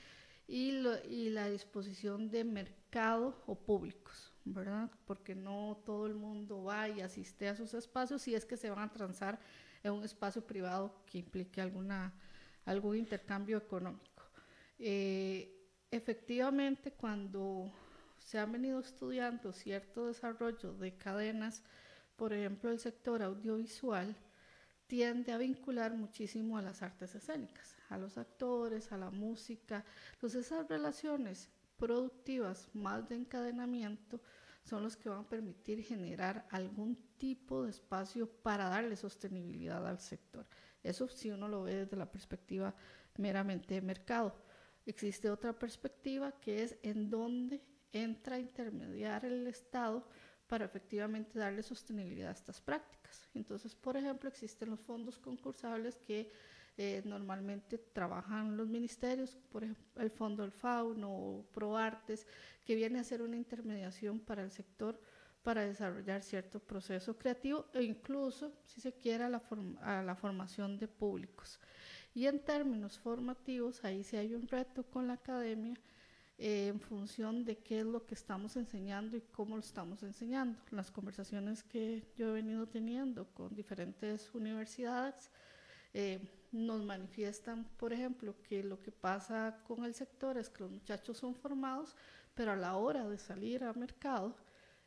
y, 0.48 0.72
y 1.08 1.30
la 1.30 1.48
disposición 1.48 2.30
de 2.30 2.44
mercado 2.44 3.42
o 3.46 3.54
públicos. 3.54 4.30
¿verdad? 4.44 4.90
Porque 5.06 5.34
no 5.34 5.80
todo 5.84 6.06
el 6.06 6.14
mundo 6.14 6.64
va 6.64 6.88
y 6.88 7.00
asiste 7.00 7.48
a 7.48 7.56
sus 7.56 7.74
espacios 7.74 8.22
si 8.22 8.34
es 8.34 8.44
que 8.44 8.56
se 8.56 8.70
van 8.70 8.88
a 8.88 8.92
transar 8.92 9.38
en 9.82 9.92
un 9.92 10.04
espacio 10.04 10.42
privado 10.42 10.94
que 11.06 11.18
implique 11.18 11.60
alguna, 11.60 12.12
algún 12.64 12.96
intercambio 12.96 13.58
económico. 13.58 14.24
Eh, 14.78 15.68
efectivamente, 15.90 16.92
cuando 16.92 17.72
se 18.18 18.38
ha 18.38 18.46
venido 18.46 18.80
estudiando 18.80 19.52
cierto 19.52 20.06
desarrollo 20.06 20.72
de 20.74 20.96
cadenas, 20.96 21.62
por 22.16 22.32
ejemplo, 22.32 22.70
el 22.70 22.78
sector 22.78 23.22
audiovisual 23.22 24.16
tiende 24.90 25.30
a 25.30 25.38
vincular 25.38 25.94
muchísimo 25.94 26.58
a 26.58 26.62
las 26.62 26.82
artes 26.82 27.14
escénicas, 27.14 27.76
a 27.90 27.96
los 27.96 28.18
actores, 28.18 28.90
a 28.90 28.96
la 28.96 29.08
música. 29.08 29.84
Entonces, 30.14 30.46
esas 30.46 30.66
relaciones 30.68 31.48
productivas 31.76 32.68
más 32.74 33.08
de 33.08 33.14
encadenamiento 33.14 34.20
son 34.64 34.82
los 34.82 34.96
que 34.96 35.08
van 35.08 35.20
a 35.20 35.28
permitir 35.28 35.84
generar 35.84 36.44
algún 36.50 36.96
tipo 37.18 37.62
de 37.62 37.70
espacio 37.70 38.28
para 38.28 38.68
darle 38.68 38.96
sostenibilidad 38.96 39.86
al 39.86 40.00
sector. 40.00 40.44
Eso 40.82 41.06
si 41.06 41.30
uno 41.30 41.46
lo 41.46 41.62
ve 41.62 41.84
desde 41.84 41.96
la 41.96 42.10
perspectiva 42.10 42.74
meramente 43.16 43.74
de 43.74 43.82
mercado. 43.82 44.34
Existe 44.86 45.30
otra 45.30 45.56
perspectiva 45.56 46.32
que 46.32 46.64
es 46.64 46.76
en 46.82 47.10
dónde 47.10 47.62
entra 47.92 48.36
a 48.36 48.40
intermediar 48.40 49.24
el 49.24 49.46
Estado 49.46 50.04
para 50.50 50.64
efectivamente 50.64 51.38
darle 51.38 51.62
sostenibilidad 51.62 52.30
a 52.30 52.32
estas 52.32 52.60
prácticas. 52.60 53.28
Entonces, 53.34 53.76
por 53.76 53.96
ejemplo, 53.96 54.28
existen 54.28 54.70
los 54.70 54.80
fondos 54.80 55.16
concursables 55.16 56.00
que 56.00 56.28
eh, 56.76 57.02
normalmente 57.04 57.78
trabajan 57.78 58.56
los 58.56 58.68
ministerios, 58.68 59.38
por 59.52 59.62
ejemplo, 59.62 60.02
el 60.02 60.10
Fondo 60.10 60.42
del 60.42 60.50
Fauno 60.50 61.08
o 61.08 61.46
ProArtes, 61.52 62.26
que 62.64 62.74
viene 62.74 62.98
a 62.98 63.04
ser 63.04 63.22
una 63.22 63.36
intermediación 63.36 64.18
para 64.18 64.42
el 64.42 64.50
sector 64.50 65.00
para 65.44 65.64
desarrollar 65.64 66.20
cierto 66.20 66.58
proceso 66.58 67.16
creativo 67.16 67.66
e 67.72 67.84
incluso, 67.84 68.52
si 68.64 68.80
se 68.80 68.92
quiere, 68.92 69.22
a 69.24 69.28
la, 69.28 69.42
a 69.82 70.02
la 70.02 70.16
formación 70.16 70.78
de 70.78 70.88
públicos. 70.88 71.60
Y 72.12 72.26
en 72.26 72.44
términos 72.44 72.98
formativos, 72.98 73.84
ahí 73.84 74.02
sí 74.02 74.16
hay 74.16 74.34
un 74.34 74.48
reto 74.48 74.82
con 74.82 75.06
la 75.06 75.14
academia 75.14 75.76
eh, 76.42 76.68
en 76.68 76.80
función 76.80 77.44
de 77.44 77.58
qué 77.58 77.80
es 77.80 77.84
lo 77.86 78.06
que 78.06 78.14
estamos 78.14 78.56
enseñando 78.56 79.14
y 79.14 79.20
cómo 79.20 79.56
lo 79.56 79.60
estamos 79.60 80.02
enseñando. 80.02 80.58
Las 80.70 80.90
conversaciones 80.90 81.62
que 81.62 82.02
yo 82.16 82.30
he 82.30 82.32
venido 82.32 82.66
teniendo 82.66 83.26
con 83.34 83.54
diferentes 83.54 84.34
universidades, 84.34 85.30
eh, 85.92 86.18
nos 86.50 86.82
manifiestan, 86.82 87.64
por 87.76 87.92
ejemplo, 87.92 88.34
que 88.42 88.64
lo 88.64 88.80
que 88.80 88.90
pasa 88.90 89.60
con 89.68 89.84
el 89.84 89.94
sector 89.94 90.38
es 90.38 90.48
que 90.48 90.62
los 90.62 90.72
muchachos 90.72 91.18
son 91.18 91.34
formados, 91.34 91.94
pero 92.34 92.52
a 92.52 92.56
la 92.56 92.74
hora 92.76 93.06
de 93.06 93.18
salir 93.18 93.62
al 93.62 93.76
mercado 93.76 94.34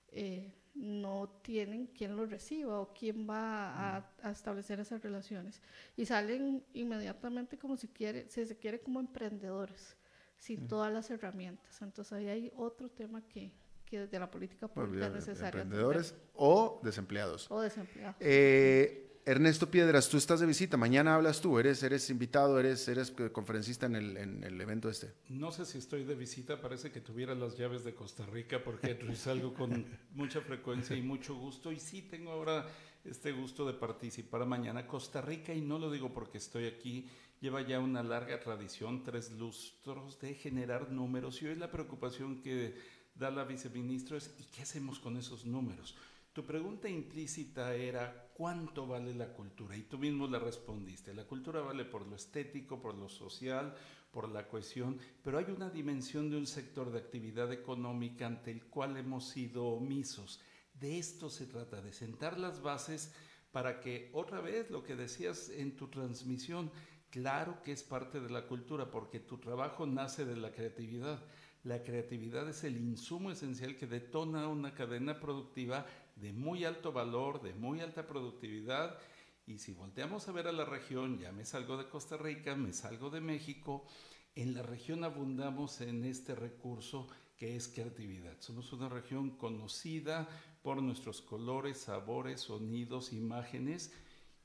eh, 0.07 0.51
no 0.73 1.29
tienen 1.43 1.85
quien 1.85 2.15
los 2.15 2.31
reciba 2.31 2.79
o 2.79 2.93
quién 2.95 3.29
va 3.29 3.97
a, 4.23 4.31
establecer 4.31 4.79
esas 4.79 5.03
relaciones. 5.03 5.61
Y 5.95 6.07
salen 6.07 6.65
inmediatamente 6.73 7.59
como 7.59 7.77
si, 7.77 7.89
quiere, 7.89 8.27
si 8.27 8.43
se 8.43 8.57
quiere 8.57 8.81
como 8.81 8.99
emprendedores, 8.99 9.95
sin 10.43 10.67
todas 10.67 10.91
las 10.91 11.09
herramientas. 11.09 11.81
Entonces 11.81 12.13
ahí 12.13 12.27
hay 12.27 12.51
otro 12.57 12.89
tema 12.89 13.21
que, 13.29 13.53
que 13.85 13.99
desde 13.99 14.19
la 14.19 14.29
política 14.29 14.67
pública 14.67 15.07
es 15.07 15.13
necesario. 15.13 15.61
Emprendedores 15.61 16.15
o 16.33 16.81
desempleados. 16.83 17.49
O 17.49 17.61
desempleados. 17.61 18.17
Eh, 18.19 19.21
Ernesto 19.25 19.71
Piedras, 19.71 20.09
tú 20.09 20.17
estás 20.17 20.41
de 20.41 20.45
visita, 20.45 20.75
mañana 20.75 21.15
hablas 21.15 21.39
tú, 21.39 21.57
eres, 21.57 21.81
eres 21.81 22.09
invitado, 22.09 22.59
eres, 22.59 22.85
eres 22.89 23.13
conferencista 23.31 23.85
en 23.85 23.95
el, 23.95 24.17
en 24.17 24.43
el 24.43 24.59
evento 24.59 24.89
este. 24.89 25.13
No 25.29 25.53
sé 25.53 25.65
si 25.65 25.77
estoy 25.77 26.03
de 26.03 26.13
visita, 26.13 26.59
parece 26.59 26.91
que 26.91 26.99
tuviera 26.99 27.33
las 27.33 27.57
llaves 27.57 27.85
de 27.85 27.95
Costa 27.95 28.25
Rica 28.25 28.61
porque 28.61 28.97
salgo 29.15 29.53
con 29.53 29.85
mucha 30.11 30.41
frecuencia 30.41 30.93
y 30.93 31.01
mucho 31.01 31.35
gusto 31.35 31.71
y 31.71 31.79
sí 31.79 32.01
tengo 32.01 32.31
ahora 32.31 32.67
este 33.05 33.31
gusto 33.31 33.65
de 33.65 33.73
participar 33.73 34.45
mañana. 34.45 34.87
Costa 34.87 35.21
Rica, 35.21 35.53
y 35.53 35.61
no 35.61 35.79
lo 35.79 35.89
digo 35.89 36.13
porque 36.13 36.37
estoy 36.37 36.65
aquí, 36.65 37.07
lleva 37.43 37.61
ya 37.61 37.81
una 37.81 38.01
larga 38.01 38.39
tradición, 38.39 39.03
tres 39.03 39.33
lustros 39.33 40.17
de 40.21 40.33
generar 40.33 40.89
números 40.89 41.41
y 41.41 41.47
hoy 41.47 41.55
la 41.55 41.69
preocupación 41.69 42.41
que 42.41 42.73
da 43.15 43.31
la 43.31 43.43
viceministra 43.43 44.15
es 44.15 44.33
¿y 44.39 44.45
qué 44.45 44.61
hacemos 44.61 44.97
con 44.97 45.17
esos 45.17 45.45
números? 45.45 45.93
Tu 46.31 46.45
pregunta 46.45 46.87
implícita 46.87 47.75
era 47.75 48.29
¿cuánto 48.33 48.87
vale 48.87 49.13
la 49.13 49.33
cultura? 49.33 49.75
Y 49.75 49.81
tú 49.81 49.97
mismo 49.97 50.25
le 50.25 50.39
respondiste. 50.39 51.13
La 51.13 51.25
cultura 51.25 51.59
vale 51.59 51.83
por 51.83 52.07
lo 52.07 52.15
estético, 52.15 52.81
por 52.81 52.95
lo 52.95 53.09
social, 53.09 53.75
por 54.09 54.29
la 54.29 54.47
cohesión, 54.47 54.97
pero 55.21 55.37
hay 55.37 55.51
una 55.53 55.69
dimensión 55.69 56.29
de 56.29 56.37
un 56.37 56.47
sector 56.47 56.93
de 56.93 56.99
actividad 56.99 57.51
económica 57.51 58.25
ante 58.25 58.51
el 58.51 58.63
cual 58.67 58.95
hemos 58.95 59.27
sido 59.27 59.65
omisos. 59.65 60.39
De 60.79 60.97
esto 60.97 61.29
se 61.29 61.45
trata, 61.47 61.81
de 61.81 61.91
sentar 61.91 62.39
las 62.39 62.61
bases 62.61 63.13
para 63.51 63.81
que 63.81 64.09
otra 64.13 64.39
vez 64.39 64.71
lo 64.71 64.81
que 64.81 64.95
decías 64.95 65.49
en 65.49 65.75
tu 65.75 65.87
transmisión, 65.87 66.71
claro 67.14 67.61
que 67.61 67.72
es 67.72 67.84
parte 67.84 68.20
de 68.20 68.32
la 68.32 68.47
cultura, 68.47 68.89
porque 68.89 69.20
tu 69.20 69.38
trabajo 69.38 69.86
nace 69.86 70.26
de 70.26 70.36
la 70.36 70.51
creatividad. 70.51 71.24
La 71.64 71.84
creatividad 71.84 72.49
es 72.49 72.64
el 72.64 72.76
insumo 72.76 73.30
esencial 73.30 73.78
que 73.78 73.86
detona 73.86 74.47
una 74.47 74.74
cadena 74.74 75.20
productiva 75.20 75.86
de 76.16 76.34
muy 76.34 76.66
alto 76.66 76.91
valor, 76.91 77.43
de 77.43 77.53
muy 77.53 77.82
alta 77.82 78.07
productividad. 78.07 78.97
Y 79.45 79.59
si 79.59 79.74
volteamos 79.74 80.28
a 80.28 80.32
ver 80.32 80.47
a 80.47 80.51
la 80.51 80.66
región, 80.66 81.20
ya 81.20 81.32
me 81.32 81.45
salgo 81.45 81.78
de 81.78 81.88
Costa 81.88 82.18
Rica, 82.18 82.55
me 82.55 82.74
salgo 82.74 83.11
de 83.11 83.22
México, 83.22 83.86
en 84.34 84.55
la 84.55 84.64
región 84.64 85.03
abundamos 85.03 85.82
en 85.82 86.05
este 86.05 86.34
recurso 86.34 87.07
que 87.38 87.55
es 87.55 87.68
creatividad. 87.68 88.38
Somos 88.39 88.74
una 88.74 88.89
región 88.89 89.38
conocida 89.38 90.28
por 90.64 90.82
nuestros 90.82 91.22
colores, 91.22 91.78
sabores, 91.78 92.41
sonidos, 92.41 93.14
imágenes 93.14 93.93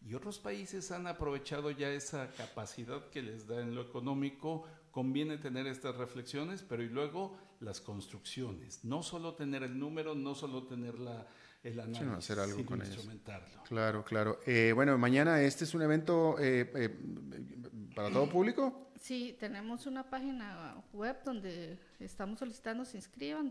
y 0.09 0.15
otros 0.15 0.39
países 0.39 0.91
han 0.91 1.07
aprovechado 1.07 1.71
ya 1.71 1.91
esa 1.91 2.31
capacidad 2.33 3.11
que 3.11 3.21
les 3.21 3.47
da 3.47 3.61
en 3.61 3.75
lo 3.75 3.83
económico. 3.83 4.65
Conviene 4.91 5.37
tener 5.37 5.67
estas 5.67 5.97
reflexiones, 5.97 6.63
pero 6.63 6.83
y 6.83 6.89
luego 6.89 7.37
las 7.61 7.81
construcciones. 7.81 8.85
No 8.85 9.03
solo 9.03 9.35
tener 9.35 9.63
el 9.63 9.79
número, 9.79 10.15
no 10.15 10.35
solo 10.35 10.65
tener 10.65 10.99
la, 10.99 11.27
el 11.63 11.79
análisis, 11.79 12.09
hacer 12.09 12.39
algo 12.39 12.65
con 12.65 12.81
ellos. 12.81 13.07
Claro, 13.67 14.03
claro. 14.03 14.41
Eh, 14.47 14.73
bueno, 14.75 14.97
mañana 14.97 15.43
este 15.43 15.65
es 15.65 15.75
un 15.75 15.83
evento 15.83 16.37
eh, 16.39 16.71
eh, 16.75 16.97
para 17.95 18.11
todo 18.11 18.31
público. 18.31 18.91
Sí, 18.99 19.37
tenemos 19.39 19.87
una 19.87 20.09
página 20.09 20.83
web 20.95 21.17
donde 21.23 21.79
estamos 22.01 22.39
solicitando 22.39 22.85
se 22.85 22.97
inscriban, 22.97 23.51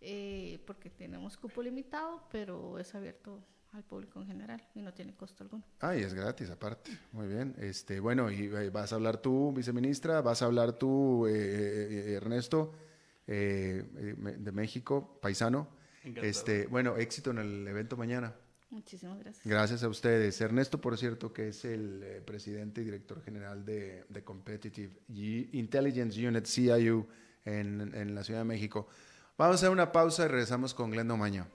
www.simposioculturacr.com, 0.00 0.64
porque 0.66 0.90
tenemos 0.90 1.36
cupo 1.36 1.62
limitado, 1.62 2.22
pero 2.30 2.78
es 2.78 2.94
abierto 2.94 3.42
al 3.72 3.82
público 3.84 4.20
en 4.20 4.26
general 4.26 4.62
y 4.74 4.82
no 4.82 4.92
tiene 4.94 5.14
costo 5.14 5.44
alguno. 5.44 5.64
Ah, 5.80 5.96
y 5.96 6.02
es 6.02 6.14
gratis 6.14 6.50
aparte. 6.50 6.90
Muy 7.12 7.26
bien. 7.26 7.54
Este, 7.58 8.00
bueno, 8.00 8.30
y 8.30 8.48
vas 8.70 8.92
a 8.92 8.96
hablar 8.96 9.18
tú, 9.18 9.52
viceministra, 9.52 10.22
vas 10.22 10.42
a 10.42 10.46
hablar 10.46 10.72
tú, 10.74 11.26
Ernesto. 11.26 12.72
Eh, 13.28 13.84
eh, 13.96 14.14
de 14.38 14.52
México, 14.52 15.18
paisano. 15.20 15.68
Este, 16.04 16.68
bueno, 16.68 16.96
éxito 16.96 17.32
en 17.32 17.38
el 17.38 17.66
evento 17.66 17.96
mañana. 17.96 18.32
Muchísimas 18.70 19.18
gracias. 19.18 19.44
Gracias 19.44 19.82
a 19.82 19.88
ustedes. 19.88 20.40
Ernesto, 20.40 20.80
por 20.80 20.96
cierto, 20.96 21.32
que 21.32 21.48
es 21.48 21.64
el 21.64 22.02
eh, 22.04 22.20
presidente 22.24 22.82
y 22.82 22.84
director 22.84 23.20
general 23.22 23.64
de, 23.64 24.04
de, 24.08 24.22
Competitive 24.22 24.92
Intelligence 25.08 26.24
Unit, 26.24 26.46
CIU, 26.46 27.06
en, 27.44 27.92
en, 27.94 28.14
la 28.14 28.22
Ciudad 28.22 28.40
de 28.40 28.44
México. 28.44 28.86
Vamos 29.38 29.62
a 29.62 29.68
una 29.68 29.92
pausa 29.92 30.24
y 30.24 30.28
regresamos 30.28 30.72
con 30.72 30.90
Glendo 30.90 31.14
Maño. 31.18 31.46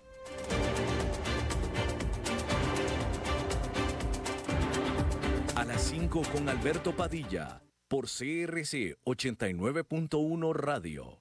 A 5.56 5.66
las 5.66 5.82
5 5.82 6.22
con 6.32 6.48
Alberto 6.48 6.96
Padilla 6.96 7.64
por 7.88 8.06
CRC 8.06 9.00
89.1 9.04 10.54
Radio. 10.54 11.21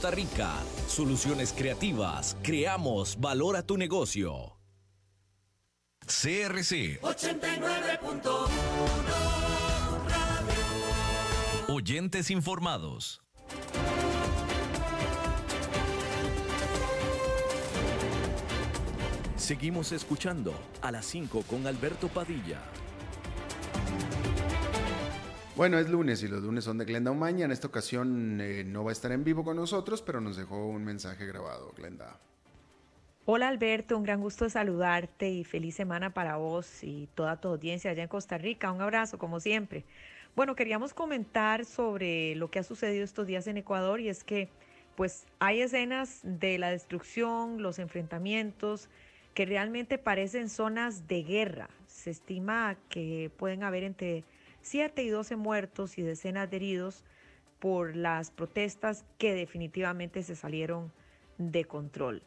Costa 0.00 0.16
Rica. 0.16 0.54
Soluciones 0.88 1.52
creativas. 1.52 2.34
Creamos 2.42 3.20
valor 3.20 3.56
a 3.56 3.62
tu 3.62 3.76
negocio. 3.76 4.56
CRC 6.06 7.02
89.1 7.02 8.48
Oyentes 11.68 12.30
informados. 12.30 13.20
Seguimos 19.36 19.92
escuchando 19.92 20.54
a 20.80 20.92
las 20.92 21.04
5 21.04 21.42
con 21.42 21.66
Alberto 21.66 22.08
Padilla. 22.08 22.62
Bueno, 25.60 25.78
es 25.78 25.90
lunes 25.90 26.22
y 26.22 26.28
los 26.28 26.42
lunes 26.42 26.64
son 26.64 26.78
de 26.78 26.86
Glenda 26.86 27.10
Umaña. 27.10 27.44
En 27.44 27.50
esta 27.50 27.66
ocasión 27.66 28.40
eh, 28.40 28.64
no 28.64 28.82
va 28.82 28.92
a 28.92 28.94
estar 28.94 29.12
en 29.12 29.24
vivo 29.24 29.44
con 29.44 29.56
nosotros, 29.56 30.00
pero 30.00 30.18
nos 30.18 30.38
dejó 30.38 30.66
un 30.66 30.82
mensaje 30.86 31.26
grabado, 31.26 31.74
Glenda. 31.76 32.18
Hola 33.26 33.48
Alberto, 33.48 33.98
un 33.98 34.02
gran 34.02 34.22
gusto 34.22 34.48
saludarte 34.48 35.28
y 35.28 35.44
feliz 35.44 35.74
semana 35.74 36.14
para 36.14 36.36
vos 36.36 36.82
y 36.82 37.10
toda 37.14 37.42
tu 37.42 37.48
audiencia 37.48 37.90
allá 37.90 38.04
en 38.04 38.08
Costa 38.08 38.38
Rica. 38.38 38.72
Un 38.72 38.80
abrazo, 38.80 39.18
como 39.18 39.38
siempre. 39.38 39.84
Bueno, 40.34 40.56
queríamos 40.56 40.94
comentar 40.94 41.66
sobre 41.66 42.34
lo 42.36 42.50
que 42.50 42.60
ha 42.60 42.62
sucedido 42.62 43.04
estos 43.04 43.26
días 43.26 43.46
en 43.46 43.58
Ecuador 43.58 44.00
y 44.00 44.08
es 44.08 44.24
que 44.24 44.48
pues 44.96 45.26
hay 45.40 45.60
escenas 45.60 46.20
de 46.22 46.56
la 46.56 46.70
destrucción, 46.70 47.60
los 47.60 47.78
enfrentamientos 47.78 48.88
que 49.34 49.44
realmente 49.44 49.98
parecen 49.98 50.48
zonas 50.48 51.06
de 51.06 51.22
guerra. 51.22 51.68
Se 51.86 52.08
estima 52.08 52.78
que 52.88 53.30
pueden 53.36 53.62
haber 53.62 53.84
entre 53.84 54.24
7 54.62 55.02
y 55.02 55.08
12 55.08 55.36
muertos 55.36 55.98
y 55.98 56.02
decenas 56.02 56.50
de 56.50 56.56
heridos 56.56 57.04
por 57.58 57.94
las 57.94 58.30
protestas 58.30 59.04
que 59.18 59.34
definitivamente 59.34 60.22
se 60.22 60.36
salieron 60.36 60.92
de 61.38 61.64
control. 61.64 62.22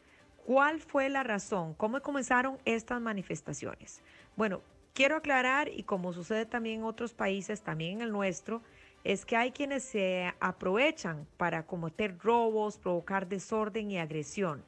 ¿Cuál 0.45 0.79
fue 0.79 1.09
la 1.09 1.23
razón? 1.23 1.73
¿Cómo 1.73 2.01
comenzaron 2.01 2.57
estas 2.65 3.01
manifestaciones? 3.01 4.01
Bueno, 4.35 4.61
quiero 4.93 5.15
aclarar, 5.15 5.69
y 5.69 5.83
como 5.83 6.13
sucede 6.13 6.45
también 6.45 6.81
en 6.81 6.85
otros 6.85 7.13
países, 7.13 7.61
también 7.61 7.97
en 7.97 8.01
el 8.01 8.11
nuestro, 8.11 8.61
es 9.03 9.25
que 9.25 9.35
hay 9.35 9.51
quienes 9.51 9.83
se 9.83 10.33
aprovechan 10.39 11.27
para 11.37 11.65
cometer 11.65 12.17
robos, 12.19 12.77
provocar 12.77 13.27
desorden 13.27 13.91
y 13.91 13.97
agresión. 13.97 14.63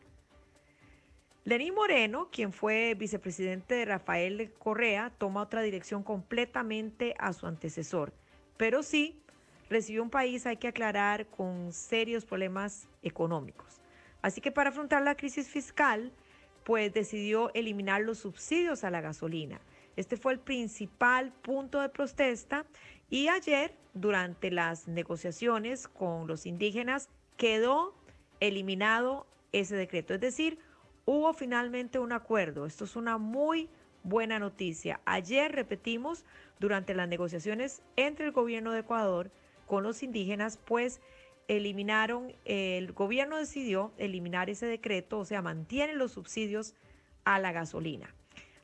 Lenín 1.47 1.75
Moreno, 1.75 2.29
quien 2.31 2.51
fue 2.51 2.95
vicepresidente 2.95 3.75
de 3.75 3.85
Rafael 3.85 4.51
Correa, 4.57 5.11
toma 5.15 5.43
otra 5.43 5.61
dirección 5.61 6.01
completamente 6.01 7.13
a 7.19 7.33
su 7.33 7.45
antecesor, 7.45 8.13
pero 8.57 8.81
sí 8.81 9.21
recibió 9.69 10.01
un 10.01 10.09
país, 10.09 10.47
hay 10.47 10.57
que 10.57 10.69
aclarar, 10.69 11.27
con 11.27 11.71
serios 11.71 12.25
problemas 12.25 12.89
económicos. 13.03 13.79
Así 14.23 14.41
que 14.41 14.51
para 14.51 14.71
afrontar 14.71 15.03
la 15.03 15.13
crisis 15.13 15.47
fiscal, 15.47 16.11
pues 16.63 16.91
decidió 16.91 17.53
eliminar 17.53 18.01
los 18.01 18.17
subsidios 18.17 18.83
a 18.83 18.89
la 18.89 19.01
gasolina. 19.01 19.61
Este 19.97 20.17
fue 20.17 20.33
el 20.33 20.39
principal 20.39 21.31
punto 21.43 21.79
de 21.79 21.89
protesta 21.89 22.65
y 23.11 23.27
ayer, 23.27 23.71
durante 23.93 24.49
las 24.49 24.87
negociaciones 24.87 25.87
con 25.87 26.25
los 26.25 26.47
indígenas, 26.47 27.07
quedó 27.37 27.93
eliminado 28.39 29.27
ese 29.51 29.75
decreto. 29.75 30.15
Es 30.15 30.21
decir, 30.21 30.57
hubo 31.05 31.33
finalmente 31.33 31.99
un 31.99 32.11
acuerdo. 32.11 32.65
Esto 32.65 32.83
es 32.83 32.95
una 32.95 33.17
muy 33.17 33.69
buena 34.03 34.39
noticia. 34.39 34.99
Ayer 35.05 35.51
repetimos, 35.51 36.25
durante 36.59 36.93
las 36.93 37.07
negociaciones 37.07 37.81
entre 37.95 38.25
el 38.25 38.31
gobierno 38.31 38.71
de 38.71 38.79
Ecuador 38.79 39.29
con 39.67 39.83
los 39.83 40.03
indígenas, 40.03 40.57
pues 40.57 41.01
eliminaron, 41.47 42.33
el 42.45 42.93
gobierno 42.93 43.37
decidió 43.37 43.91
eliminar 43.97 44.49
ese 44.49 44.65
decreto, 44.65 45.19
o 45.19 45.25
sea, 45.25 45.41
mantienen 45.41 45.97
los 45.97 46.13
subsidios 46.13 46.75
a 47.23 47.39
la 47.39 47.51
gasolina. 47.51 48.13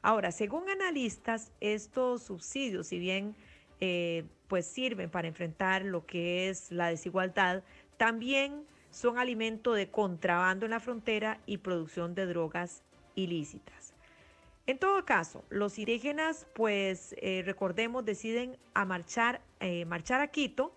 Ahora, 0.01 0.31
según 0.31 0.69
analistas, 0.69 1.51
estos 1.59 2.23
subsidios, 2.23 2.87
si 2.87 2.97
bien 2.97 3.35
eh, 3.79 4.25
pues 4.47 4.65
sirven 4.65 5.09
para 5.09 5.27
enfrentar 5.27 5.83
lo 5.83 6.05
que 6.05 6.49
es 6.49 6.71
la 6.71 6.87
desigualdad, 6.87 7.63
también 7.97 8.65
son 8.91 9.17
alimento 9.17 9.73
de 9.73 9.89
contrabando 9.89 10.65
en 10.65 10.71
la 10.71 10.79
frontera 10.79 11.39
y 11.45 11.57
producción 11.57 12.13
de 12.13 12.27
drogas 12.27 12.83
ilícitas. 13.15 13.93
En 14.67 14.77
todo 14.77 15.03
caso, 15.05 15.43
los 15.49 15.79
indígenas, 15.79 16.45
pues 16.53 17.15
eh, 17.17 17.41
recordemos, 17.45 18.05
deciden 18.05 18.57
a 18.73 18.85
marchar, 18.85 19.41
eh, 19.59 19.85
marchar 19.85 20.21
a 20.21 20.27
Quito 20.27 20.75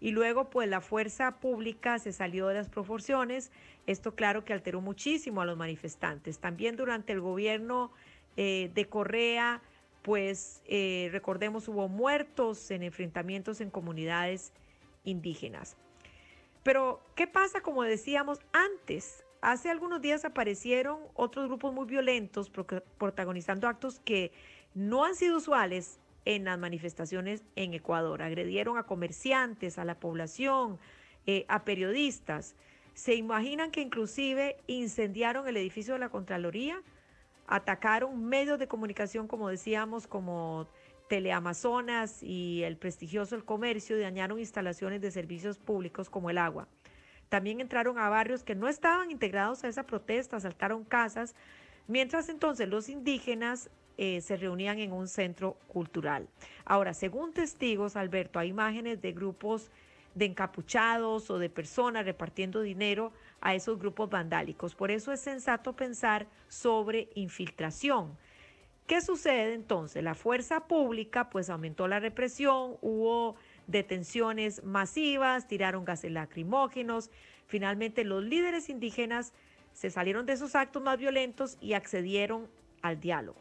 y 0.00 0.10
luego 0.10 0.50
pues 0.50 0.68
la 0.68 0.80
fuerza 0.80 1.38
pública 1.38 1.98
se 1.98 2.12
salió 2.12 2.48
de 2.48 2.54
las 2.54 2.68
proporciones. 2.68 3.52
Esto 3.86 4.14
claro 4.14 4.44
que 4.44 4.52
alteró 4.52 4.80
muchísimo 4.80 5.42
a 5.42 5.46
los 5.46 5.56
manifestantes. 5.56 6.38
También 6.38 6.76
durante 6.76 7.12
el 7.12 7.20
gobierno 7.20 7.92
eh, 8.36 8.70
de 8.74 8.88
Correa, 8.88 9.62
pues 10.02 10.62
recordemos 11.12 11.68
hubo 11.68 11.88
muertos 11.88 12.70
en 12.70 12.82
enfrentamientos 12.82 13.60
en 13.60 13.70
comunidades 13.70 14.54
indígenas. 15.04 15.76
Pero, 16.62 17.00
¿qué 17.14 17.26
pasa? 17.26 17.62
Como 17.62 17.82
decíamos 17.82 18.38
antes, 18.52 19.24
hace 19.40 19.70
algunos 19.70 20.00
días 20.00 20.24
aparecieron 20.24 21.00
otros 21.14 21.46
grupos 21.46 21.72
muy 21.72 21.86
violentos 21.86 22.50
protagonizando 22.50 23.66
actos 23.66 24.00
que 24.00 24.32
no 24.74 25.04
han 25.04 25.14
sido 25.14 25.38
usuales 25.38 25.98
en 26.24 26.44
las 26.44 26.58
manifestaciones 26.58 27.42
en 27.56 27.74
Ecuador. 27.74 28.22
Agredieron 28.22 28.76
a 28.76 28.84
comerciantes, 28.84 29.78
a 29.78 29.84
la 29.84 29.98
población, 29.98 30.78
eh, 31.26 31.44
a 31.48 31.64
periodistas. 31.64 32.54
¿Se 32.94 33.14
imaginan 33.14 33.70
que 33.70 33.80
inclusive 33.80 34.58
incendiaron 34.66 35.48
el 35.48 35.56
edificio 35.56 35.94
de 35.94 36.00
la 36.00 36.10
Contraloría? 36.10 36.82
Atacaron 37.46 38.24
medios 38.24 38.58
de 38.58 38.68
comunicación, 38.68 39.26
como 39.26 39.48
decíamos, 39.48 40.06
como 40.06 40.68
Teleamazonas 41.10 42.22
y 42.22 42.62
el 42.62 42.76
prestigioso 42.76 43.34
El 43.34 43.44
Comercio 43.44 43.98
dañaron 43.98 44.38
instalaciones 44.38 45.00
de 45.00 45.10
servicios 45.10 45.58
públicos 45.58 46.08
como 46.08 46.30
el 46.30 46.38
agua. 46.38 46.68
También 47.28 47.60
entraron 47.60 47.98
a 47.98 48.08
barrios 48.08 48.44
que 48.44 48.54
no 48.54 48.68
estaban 48.68 49.10
integrados 49.10 49.64
a 49.64 49.68
esa 49.68 49.82
protesta, 49.82 50.36
asaltaron 50.36 50.84
casas, 50.84 51.34
mientras 51.88 52.28
entonces 52.28 52.68
los 52.68 52.88
indígenas 52.88 53.70
eh, 53.98 54.20
se 54.20 54.36
reunían 54.36 54.78
en 54.78 54.92
un 54.92 55.08
centro 55.08 55.54
cultural. 55.66 56.28
Ahora, 56.64 56.94
según 56.94 57.32
testigos, 57.32 57.96
Alberto, 57.96 58.38
hay 58.38 58.50
imágenes 58.50 59.02
de 59.02 59.10
grupos 59.10 59.72
de 60.14 60.26
encapuchados 60.26 61.28
o 61.28 61.40
de 61.40 61.50
personas 61.50 62.04
repartiendo 62.04 62.60
dinero 62.60 63.12
a 63.40 63.56
esos 63.56 63.80
grupos 63.80 64.10
vandálicos. 64.10 64.76
Por 64.76 64.92
eso 64.92 65.10
es 65.10 65.18
sensato 65.18 65.72
pensar 65.72 66.28
sobre 66.46 67.08
infiltración. 67.16 68.16
¿Qué 68.90 69.00
sucede 69.00 69.54
entonces? 69.54 70.02
La 70.02 70.16
fuerza 70.16 70.66
pública 70.66 71.30
pues 71.30 71.48
aumentó 71.48 71.86
la 71.86 72.00
represión, 72.00 72.76
hubo 72.80 73.36
detenciones 73.68 74.64
masivas, 74.64 75.46
tiraron 75.46 75.84
gases 75.84 76.10
lacrimógenos, 76.10 77.08
finalmente 77.46 78.02
los 78.02 78.24
líderes 78.24 78.68
indígenas 78.68 79.32
se 79.74 79.90
salieron 79.90 80.26
de 80.26 80.32
esos 80.32 80.56
actos 80.56 80.82
más 80.82 80.98
violentos 80.98 81.56
y 81.60 81.74
accedieron 81.74 82.48
al 82.82 82.98
diálogo. 82.98 83.38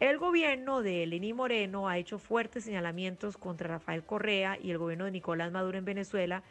El 0.00 0.18
gobierno 0.18 0.82
de 0.82 1.06
Lenín 1.06 1.36
Moreno 1.36 1.86
ha 1.86 1.98
hecho 1.98 2.18
fuertes 2.18 2.64
señalamientos 2.64 3.36
contra 3.36 3.68
Rafael 3.68 4.02
Correa 4.02 4.58
y 4.60 4.72
el 4.72 4.78
gobierno 4.78 5.04
de 5.04 5.12
Nicolás 5.12 5.52
Maduro 5.52 5.78
en 5.78 5.84
Venezuela 5.84 6.42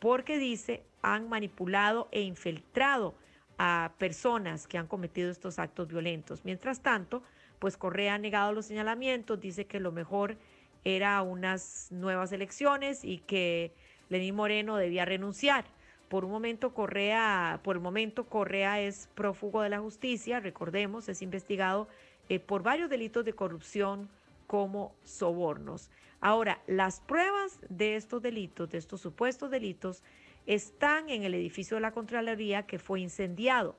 porque 0.00 0.38
dice 0.38 0.82
han 1.02 1.28
manipulado 1.28 2.08
e 2.10 2.22
infiltrado 2.22 3.14
a 3.58 3.92
personas 3.98 4.66
que 4.66 4.76
han 4.76 4.88
cometido 4.88 5.30
estos 5.30 5.60
actos 5.60 5.86
violentos. 5.86 6.44
Mientras 6.44 6.80
tanto, 6.80 7.22
pues 7.58 7.76
Correa 7.76 8.14
ha 8.14 8.18
negado 8.18 8.52
los 8.52 8.66
señalamientos, 8.66 9.40
dice 9.40 9.66
que 9.66 9.80
lo 9.80 9.92
mejor 9.92 10.36
era 10.84 11.20
unas 11.22 11.88
nuevas 11.90 12.32
elecciones 12.32 13.04
y 13.04 13.18
que 13.18 13.72
Lenín 14.08 14.34
Moreno 14.34 14.76
debía 14.76 15.04
renunciar. 15.04 15.64
Por 16.08 16.24
un 16.24 16.30
momento 16.30 16.74
Correa, 16.74 17.60
por 17.64 17.76
el 17.76 17.82
momento 17.82 18.26
Correa 18.26 18.80
es 18.80 19.08
prófugo 19.14 19.62
de 19.62 19.70
la 19.70 19.80
justicia, 19.80 20.40
recordemos, 20.40 21.08
es 21.08 21.22
investigado 21.22 21.88
eh, 22.28 22.38
por 22.38 22.62
varios 22.62 22.90
delitos 22.90 23.24
de 23.24 23.32
corrupción 23.32 24.08
como 24.46 24.94
sobornos. 25.04 25.90
Ahora, 26.20 26.60
las 26.66 27.00
pruebas 27.00 27.58
de 27.68 27.96
estos 27.96 28.22
delitos, 28.22 28.70
de 28.70 28.78
estos 28.78 29.00
supuestos 29.00 29.50
delitos, 29.50 30.02
están 30.46 31.10
en 31.10 31.22
el 31.22 31.34
edificio 31.34 31.76
de 31.76 31.80
la 31.80 31.92
Contraloría 31.92 32.64
que 32.64 32.78
fue 32.78 33.00
incendiado. 33.00 33.76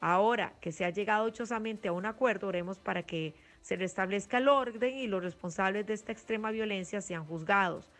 Ahora 0.00 0.54
que 0.60 0.70
se 0.70 0.84
ha 0.84 0.90
llegado 0.90 1.26
dichosamente 1.26 1.88
a 1.88 1.92
un 1.92 2.06
acuerdo, 2.06 2.48
oremos 2.48 2.78
para 2.78 3.02
que 3.02 3.34
se 3.62 3.76
restablezca 3.76 4.38
el 4.38 4.48
orden 4.48 4.94
y 4.94 5.06
los 5.06 5.22
responsables 5.22 5.86
de 5.86 5.94
esta 5.94 6.12
extrema 6.12 6.50
violencia 6.50 7.00
sean 7.00 7.24
juzgados. 7.24 7.90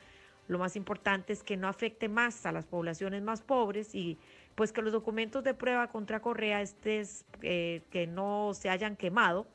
Lo 0.47 0.59
más 0.59 0.77
importante 0.77 1.33
es 1.33 1.43
que 1.43 1.57
no 1.57 1.69
afecte 1.69 2.09
más 2.09 2.47
a 2.47 2.53
las 2.53 2.67
poblaciones 2.67 3.23
más 3.23 3.43
pobres 3.43 3.95
y 3.95 4.17
pues 4.55 4.73
que 4.73 4.81
los 4.81 4.93
documentos 4.93 5.45
de 5.45 5.55
prueba 5.55 5.89
contra 5.89 6.21
Correa 6.21 6.63
estés, 6.63 7.25
eh, 7.43 7.83
que 7.91 8.07
no 8.07 8.53
se 8.55 8.71
hayan 8.71 8.97
quemado. 8.97 9.47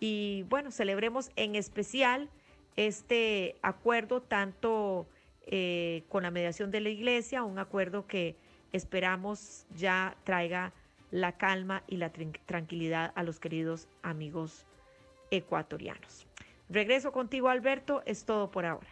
Y 0.00 0.44
bueno, 0.48 0.70
celebremos 0.70 1.30
en 1.36 1.54
especial 1.54 2.28
este 2.76 3.56
acuerdo 3.62 4.20
tanto 4.20 5.06
eh, 5.46 6.04
con 6.08 6.24
la 6.24 6.30
mediación 6.30 6.70
de 6.70 6.80
la 6.80 6.88
iglesia, 6.88 7.42
un 7.42 7.58
acuerdo 7.58 8.06
que 8.06 8.36
esperamos 8.72 9.66
ya 9.74 10.16
traiga 10.24 10.72
la 11.10 11.36
calma 11.38 11.82
y 11.86 11.96
la 11.96 12.10
tranquilidad 12.10 13.12
a 13.14 13.22
los 13.22 13.40
queridos 13.40 13.88
amigos 14.02 14.66
ecuatorianos. 15.30 16.26
Regreso 16.68 17.12
contigo, 17.12 17.48
Alberto, 17.48 18.02
es 18.04 18.24
todo 18.24 18.50
por 18.50 18.66
ahora. 18.66 18.88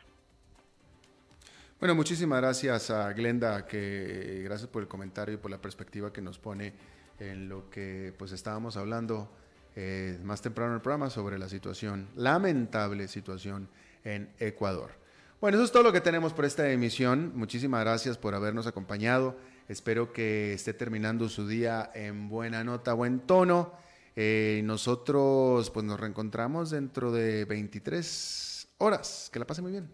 Bueno, 1.79 1.95
muchísimas 1.95 2.41
gracias 2.41 2.91
a 2.91 3.13
Glenda, 3.13 3.67
que 3.67 4.41
gracias 4.45 4.69
por 4.69 4.83
el 4.83 4.89
comentario 4.89 5.35
y 5.35 5.37
por 5.37 5.51
la 5.51 5.61
perspectiva 5.61 6.11
que 6.11 6.23
nos 6.23 6.39
pone 6.39 6.73
en 7.19 7.49
lo 7.49 7.69
que 7.69 8.15
pues 8.17 8.33
estábamos 8.33 8.77
hablando 8.79 9.31
eh, 9.75 10.19
más 10.23 10.41
temprano 10.41 10.71
en 10.71 10.77
el 10.77 10.81
programa 10.81 11.11
sobre 11.11 11.39
la 11.39 11.51
situación, 11.51 12.09
lamentable 12.17 13.09
situación 13.09 13.69
en 14.05 14.31
Ecuador. 14.39 14.93
Bueno, 15.39 15.59
eso 15.59 15.67
es 15.67 15.73
todo 15.73 15.83
lo 15.83 15.93
que 15.93 16.01
tenemos 16.01 16.33
por 16.33 16.47
esta 16.47 16.71
emisión. 16.71 17.33
Muchísimas 17.35 17.83
gracias 17.83 18.17
por 18.17 18.35
habernos 18.35 18.67
acompañado. 18.67 19.37
Espero 19.69 20.13
que 20.13 20.53
esté 20.53 20.75
terminando 20.75 21.29
su 21.29 21.49
día 21.49 21.91
en 21.95 22.29
buena 22.29 22.63
nota, 22.63 22.93
buen 22.93 23.21
tono. 23.21 23.73
Eh, 24.15 24.61
nosotros 24.65 25.71
pues 25.71 25.85
nos 25.85 25.99
reencontramos 25.99 26.71
dentro 26.71 27.11
de 27.11 27.45
23 27.45 28.69
horas. 28.79 29.29
Que 29.33 29.39
la 29.39 29.47
pase 29.47 29.63
muy 29.63 29.73
bien. 29.73 29.91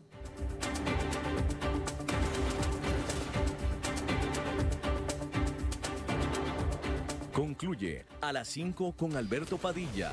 Concluye 7.33 8.05
a 8.20 8.31
las 8.33 8.49
5 8.49 8.95
con 8.95 9.16
Alberto 9.16 9.57
Padilla. 9.57 10.12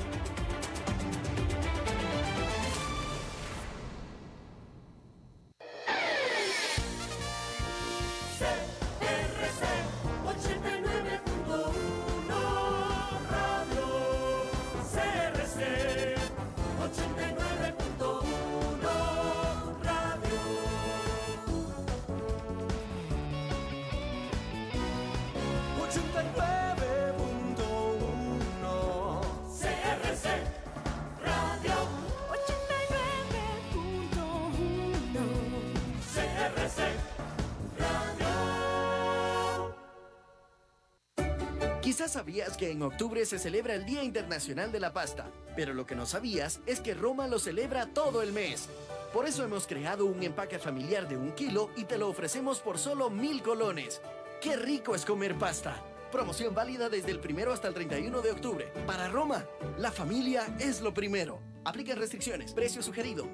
En 42.81 42.87
octubre 42.87 43.23
se 43.27 43.37
celebra 43.37 43.75
el 43.75 43.85
Día 43.85 44.03
Internacional 44.03 44.71
de 44.71 44.79
la 44.79 44.91
Pasta, 44.91 45.29
pero 45.55 45.73
lo 45.75 45.85
que 45.85 45.95
no 45.95 46.07
sabías 46.07 46.61
es 46.65 46.79
que 46.79 46.95
Roma 46.95 47.27
lo 47.27 47.37
celebra 47.37 47.85
todo 47.85 48.23
el 48.23 48.33
mes. 48.33 48.69
Por 49.13 49.27
eso 49.27 49.43
hemos 49.43 49.67
creado 49.67 50.07
un 50.07 50.23
empaque 50.23 50.57
familiar 50.57 51.07
de 51.07 51.15
un 51.15 51.31
kilo 51.33 51.69
y 51.77 51.83
te 51.83 51.99
lo 51.99 52.09
ofrecemos 52.09 52.59
por 52.59 52.79
solo 52.79 53.11
mil 53.11 53.43
colones. 53.43 54.01
¡Qué 54.41 54.55
rico 54.55 54.95
es 54.95 55.05
comer 55.05 55.37
pasta! 55.37 55.75
Promoción 56.11 56.55
válida 56.55 56.89
desde 56.89 57.11
el 57.11 57.19
primero 57.19 57.53
hasta 57.53 57.67
el 57.67 57.75
31 57.75 58.19
de 58.21 58.31
octubre. 58.31 58.73
Para 58.87 59.09
Roma, 59.09 59.45
la 59.77 59.91
familia 59.91 60.47
es 60.59 60.81
lo 60.81 60.91
primero. 60.91 61.39
Aplica 61.63 61.93
restricciones. 61.93 62.51
Precio 62.53 62.81
sugerido. 62.81 63.27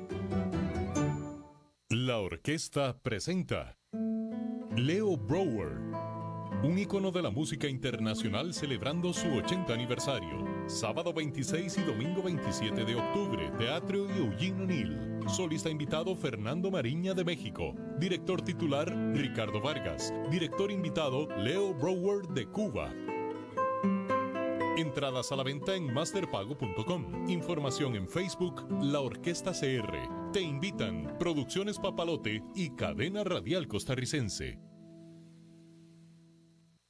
La 1.89 2.17
orquesta 2.17 2.97
presenta 3.01 3.77
Leo 4.75 5.15
Brower 5.15 6.16
un 6.63 6.77
icono 6.77 7.11
de 7.11 7.21
la 7.21 7.29
música 7.29 7.67
internacional 7.67 8.53
celebrando 8.53 9.13
su 9.13 9.27
80 9.27 9.73
aniversario. 9.73 10.45
Sábado 10.67 11.13
26 11.13 11.77
y 11.77 11.81
domingo 11.81 12.23
27 12.23 12.83
de 12.83 12.95
octubre, 12.95 13.51
Teatro 13.57 14.09
Eugene 14.09 14.63
O'Neill. 14.63 15.19
Solista 15.27 15.69
invitado 15.69 16.15
Fernando 16.15 16.71
Mariña 16.71 17.13
de 17.13 17.23
México. 17.23 17.75
Director 17.99 18.41
titular 18.41 18.91
Ricardo 19.13 19.61
Vargas. 19.61 20.13
Director 20.31 20.71
invitado 20.71 21.27
Leo 21.37 21.73
Brower 21.73 22.27
de 22.29 22.47
Cuba. 22.47 22.91
Entradas 24.77 25.31
a 25.31 25.35
la 25.35 25.43
venta 25.43 25.75
en 25.75 25.93
masterpago.com. 25.93 27.29
Información 27.29 27.95
en 27.95 28.07
Facebook 28.07 28.65
La 28.81 29.01
Orquesta 29.01 29.51
CR. 29.51 30.31
Te 30.31 30.41
invitan 30.41 31.17
Producciones 31.19 31.77
Papalote 31.77 32.43
y 32.55 32.71
Cadena 32.71 33.23
Radial 33.23 33.67
Costarricense. 33.67 34.66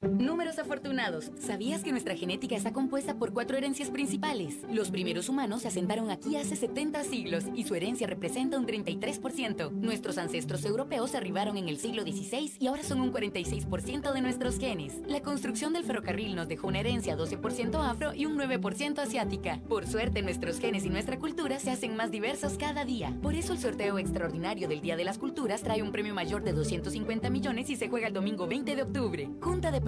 Números 0.00 0.60
afortunados. 0.60 1.32
¿Sabías 1.40 1.82
que 1.82 1.90
nuestra 1.90 2.14
genética 2.14 2.54
está 2.54 2.72
compuesta 2.72 3.14
por 3.14 3.32
cuatro 3.32 3.56
herencias 3.56 3.90
principales? 3.90 4.58
Los 4.70 4.92
primeros 4.92 5.28
humanos 5.28 5.62
se 5.62 5.68
asentaron 5.68 6.12
aquí 6.12 6.36
hace 6.36 6.54
70 6.54 7.02
siglos 7.02 7.46
y 7.56 7.64
su 7.64 7.74
herencia 7.74 8.06
representa 8.06 8.58
un 8.58 8.64
33%. 8.64 9.72
Nuestros 9.72 10.16
ancestros 10.16 10.64
europeos 10.64 11.16
arribaron 11.16 11.56
en 11.56 11.68
el 11.68 11.78
siglo 11.78 12.02
XVI 12.02 12.52
y 12.60 12.68
ahora 12.68 12.84
son 12.84 13.00
un 13.00 13.12
46% 13.12 14.12
de 14.12 14.20
nuestros 14.20 14.60
genes. 14.60 15.02
La 15.08 15.20
construcción 15.20 15.72
del 15.72 15.82
ferrocarril 15.82 16.36
nos 16.36 16.46
dejó 16.46 16.68
una 16.68 16.78
herencia 16.78 17.16
12% 17.16 17.84
afro 17.84 18.14
y 18.14 18.24
un 18.24 18.38
9% 18.38 19.00
asiática. 19.00 19.58
Por 19.68 19.84
suerte, 19.88 20.22
nuestros 20.22 20.60
genes 20.60 20.84
y 20.84 20.90
nuestra 20.90 21.18
cultura 21.18 21.58
se 21.58 21.72
hacen 21.72 21.96
más 21.96 22.12
diversos 22.12 22.56
cada 22.56 22.84
día. 22.84 23.12
Por 23.20 23.34
eso 23.34 23.52
el 23.52 23.58
sorteo 23.58 23.98
extraordinario 23.98 24.68
del 24.68 24.80
Día 24.80 24.96
de 24.96 25.04
las 25.04 25.18
Culturas 25.18 25.62
trae 25.62 25.82
un 25.82 25.90
premio 25.90 26.14
mayor 26.14 26.44
de 26.44 26.52
250 26.52 27.30
millones 27.30 27.68
y 27.68 27.74
se 27.74 27.88
juega 27.88 28.06
el 28.06 28.14
domingo 28.14 28.46
20 28.46 28.76
de 28.76 28.82
octubre. 28.82 29.28
Junta 29.40 29.72
de 29.72 29.87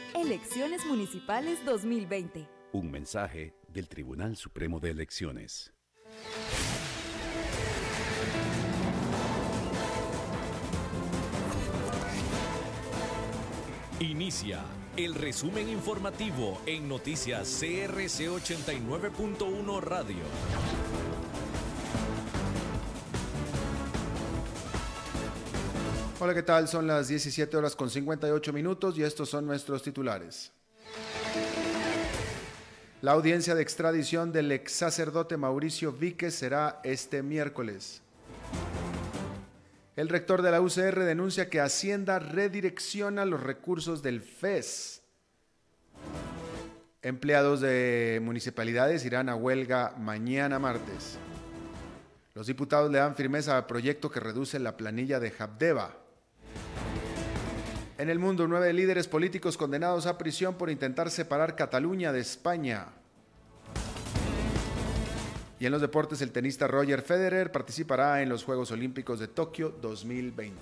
Elecciones 0.15 0.85
Municipales 0.85 1.63
2020. 1.65 2.47
Un 2.73 2.91
mensaje 2.91 3.55
del 3.69 3.87
Tribunal 3.87 4.35
Supremo 4.35 4.81
de 4.81 4.91
Elecciones. 4.91 5.73
Inicia 14.01 14.63
el 14.97 15.15
resumen 15.15 15.69
informativo 15.69 16.59
en 16.65 16.89
noticias 16.89 17.47
CRC 17.59 18.27
89.1 18.29 19.79
Radio. 19.79 21.20
Hola, 26.23 26.35
¿qué 26.35 26.43
tal? 26.43 26.67
Son 26.67 26.85
las 26.85 27.07
17 27.07 27.57
horas 27.57 27.75
con 27.75 27.89
58 27.89 28.53
minutos 28.53 28.95
y 28.95 29.01
estos 29.01 29.27
son 29.27 29.47
nuestros 29.47 29.81
titulares. 29.81 30.51
La 33.01 33.13
audiencia 33.13 33.55
de 33.55 33.63
extradición 33.63 34.31
del 34.31 34.51
ex 34.51 34.71
sacerdote 34.71 35.35
Mauricio 35.35 35.91
Víquez 35.91 36.35
será 36.35 36.79
este 36.83 37.23
miércoles. 37.23 38.03
El 39.95 40.09
rector 40.09 40.43
de 40.43 40.51
la 40.51 40.61
UCR 40.61 40.99
denuncia 40.99 41.49
que 41.49 41.59
Hacienda 41.59 42.19
redirecciona 42.19 43.25
los 43.25 43.41
recursos 43.41 44.03
del 44.03 44.21
FES. 44.21 45.01
Empleados 47.01 47.61
de 47.61 48.19
municipalidades 48.21 49.05
irán 49.05 49.27
a 49.27 49.33
huelga 49.33 49.95
mañana 49.97 50.59
martes. 50.59 51.17
Los 52.35 52.45
diputados 52.45 52.91
le 52.91 52.99
dan 52.99 53.15
firmeza 53.15 53.57
al 53.57 53.65
proyecto 53.65 54.11
que 54.11 54.19
reduce 54.19 54.59
la 54.59 54.77
planilla 54.77 55.19
de 55.19 55.33
Habdeba. 55.39 55.97
En 57.97 58.09
el 58.09 58.17
mundo, 58.17 58.47
nueve 58.47 58.73
líderes 58.73 59.07
políticos 59.07 59.57
condenados 59.57 60.07
a 60.07 60.17
prisión 60.17 60.55
por 60.55 60.71
intentar 60.71 61.11
separar 61.11 61.55
Cataluña 61.55 62.11
de 62.11 62.19
España. 62.19 62.87
Y 65.59 65.67
en 65.67 65.71
los 65.71 65.81
deportes, 65.81 66.21
el 66.23 66.31
tenista 66.31 66.67
Roger 66.67 67.03
Federer 67.03 67.51
participará 67.51 68.23
en 68.23 68.29
los 68.29 68.43
Juegos 68.43 68.71
Olímpicos 68.71 69.19
de 69.19 69.27
Tokio 69.27 69.69
2020. 69.69 70.55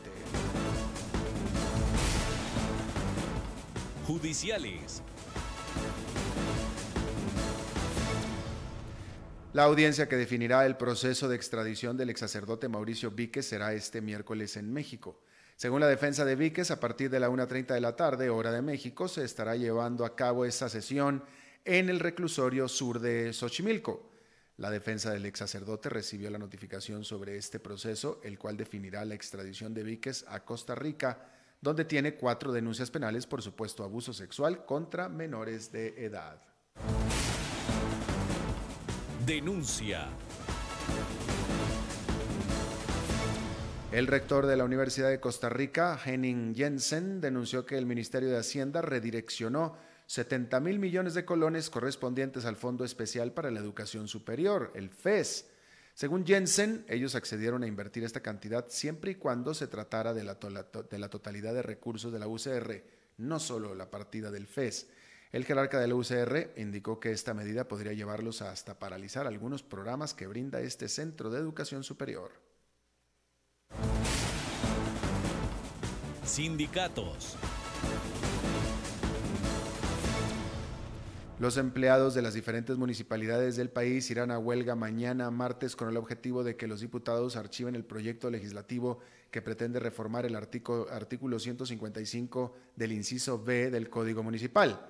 Judiciales. 4.06 5.02
La 9.54 9.64
audiencia 9.64 10.10
que 10.10 10.18
definirá 10.18 10.66
el 10.66 10.76
proceso 10.76 11.30
de 11.30 11.38
extradición 11.38 11.96
del 11.96 12.10
ex 12.10 12.20
sacerdote 12.20 12.68
Mauricio 12.68 13.12
Víquez 13.12 13.46
será 13.46 13.74
este 13.74 14.02
miércoles 14.02 14.58
en 14.58 14.74
México. 14.74 15.22
Según 15.60 15.82
la 15.82 15.90
defensa 15.90 16.24
de 16.24 16.38
Víquez, 16.38 16.72
a 16.72 16.80
partir 16.80 17.10
de 17.10 17.20
la 17.20 17.30
1.30 17.30 17.74
de 17.74 17.82
la 17.82 17.94
tarde, 17.98 18.30
hora 18.30 18.50
de 18.50 18.62
México, 18.62 19.10
se 19.10 19.26
estará 19.26 19.58
llevando 19.58 20.06
a 20.06 20.16
cabo 20.16 20.46
esa 20.46 20.70
sesión 20.70 21.22
en 21.66 21.90
el 21.90 22.00
reclusorio 22.00 22.70
sur 22.70 23.02
de 23.02 23.34
Xochimilco. 23.34 24.10
La 24.56 24.72
defensa 24.72 25.12
del 25.12 25.26
ex 25.26 25.40
sacerdote 25.40 25.90
recibió 25.90 26.30
la 26.30 26.38
notificación 26.38 27.04
sobre 27.04 27.36
este 27.36 27.60
proceso, 27.60 28.22
el 28.24 28.40
cual 28.40 28.56
definirá 28.56 29.04
la 29.04 29.16
extradición 29.16 29.74
de 29.74 29.84
Víquez 29.84 30.24
a 30.30 30.46
Costa 30.46 30.76
Rica, 30.76 31.28
donde 31.60 31.84
tiene 31.84 32.16
cuatro 32.16 32.54
denuncias 32.54 32.90
penales 32.90 33.28
por 33.28 33.42
supuesto 33.42 33.84
abuso 33.84 34.14
sexual 34.14 34.64
contra 34.64 35.10
menores 35.10 35.74
de 35.74 36.06
edad. 36.06 36.42
Denuncia. 39.26 40.08
El 43.92 44.06
rector 44.06 44.46
de 44.46 44.56
la 44.56 44.66
Universidad 44.66 45.10
de 45.10 45.20
Costa 45.20 45.50
Rica, 45.50 46.00
Henning 46.06 46.54
Jensen, 46.54 47.22
denunció 47.22 47.66
que 47.66 47.76
el 47.76 47.88
Ministerio 47.88 48.30
de 48.30 48.38
Hacienda 48.38 48.84
redireccionó 48.84 49.76
70 50.06 50.60
mil 50.60 50.78
millones 50.78 51.16
de 51.16 51.26
colones 51.26 51.72
correspondientes 51.72 52.46
al 52.46 52.56
Fondo 52.56 52.86
Especial 52.86 53.32
para 53.32 53.50
la 53.50 53.60
Educación 53.60 54.08
Superior, 54.08 54.72
el 54.76 54.92
FES. 54.92 55.48
Según 55.96 56.24
Jensen, 56.24 56.86
ellos 56.88 57.16
accedieron 57.16 57.64
a 57.64 57.68
invertir 57.68 58.04
esta 58.04 58.20
cantidad 58.20 58.68
siempre 58.70 59.12
y 59.12 59.16
cuando 59.16 59.56
se 59.56 59.66
tratara 59.66 60.14
de 60.14 60.24
la, 60.24 60.36
totalidad 61.10 61.56
de 61.56 61.64
recursos 61.64 62.14
de 62.14 62.20
la 62.20 62.28
UCR, 62.28 62.84
no 63.18 63.40
solo 63.40 63.74
la 63.74 63.90
partida 63.90 64.30
del 64.30 64.46
FES. 64.46 64.88
El 65.32 65.46
jerarca 65.46 65.80
de 65.80 65.88
la 65.88 65.96
UCR 65.96 66.52
indicó 66.58 67.00
que 67.00 67.12
esta 67.12 67.34
medida 67.34 67.68
podría 67.68 67.94
llevarlos 67.94 68.44
a 68.44 68.52
hasta 68.52 68.78
paralizar 68.78 69.26
algunos 69.26 69.64
programas 69.64 70.14
que 70.14 70.28
brinda 70.28 70.62
este 70.62 70.88
centro 70.90 71.32
de 71.32 71.40
educación 71.40 71.84
superior. 71.84 72.49
Sindicatos. 76.30 77.36
Los 81.40 81.58
empleados 81.58 82.14
de 82.14 82.22
las 82.22 82.36
diferentes 82.36 82.78
municipalidades 82.78 83.56
del 83.56 83.72
país 83.72 84.12
irán 84.12 84.30
a 84.30 84.38
huelga 84.38 84.76
mañana 84.76 85.32
martes 85.32 85.76
con 85.76 85.90
el 85.90 85.98
objetivo 85.98 86.44
de 86.44 86.56
que 86.56 86.68
los 86.68 86.82
diputados 86.82 87.36
archiven 87.36 87.74
el 87.74 87.84
proyecto 87.84 88.30
legislativo 88.30 89.00
que 89.32 89.42
pretende 89.42 89.80
reformar 89.80 90.28
el 90.28 90.36
artículo, 90.36 90.88
artículo 90.92 91.40
155 91.40 92.56
del 92.76 92.92
inciso 92.92 93.44
B 93.44 93.72
del 93.72 93.90
Código 93.90 94.22
Municipal. 94.22 94.88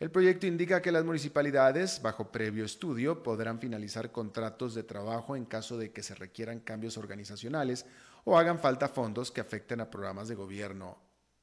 El 0.00 0.10
proyecto 0.10 0.46
indica 0.46 0.82
que 0.82 0.90
las 0.90 1.04
municipalidades, 1.04 2.00
bajo 2.02 2.32
previo 2.32 2.64
estudio, 2.64 3.22
podrán 3.22 3.60
finalizar 3.60 4.10
contratos 4.10 4.74
de 4.74 4.82
trabajo 4.82 5.36
en 5.36 5.44
caso 5.44 5.78
de 5.78 5.92
que 5.92 6.02
se 6.02 6.16
requieran 6.16 6.58
cambios 6.58 6.96
organizacionales 6.96 7.86
o 8.24 8.38
hagan 8.38 8.58
falta 8.58 8.88
fondos 8.88 9.30
que 9.30 9.40
afecten 9.40 9.80
a 9.80 9.90
programas 9.90 10.28
de 10.28 10.34
gobierno 10.34 10.98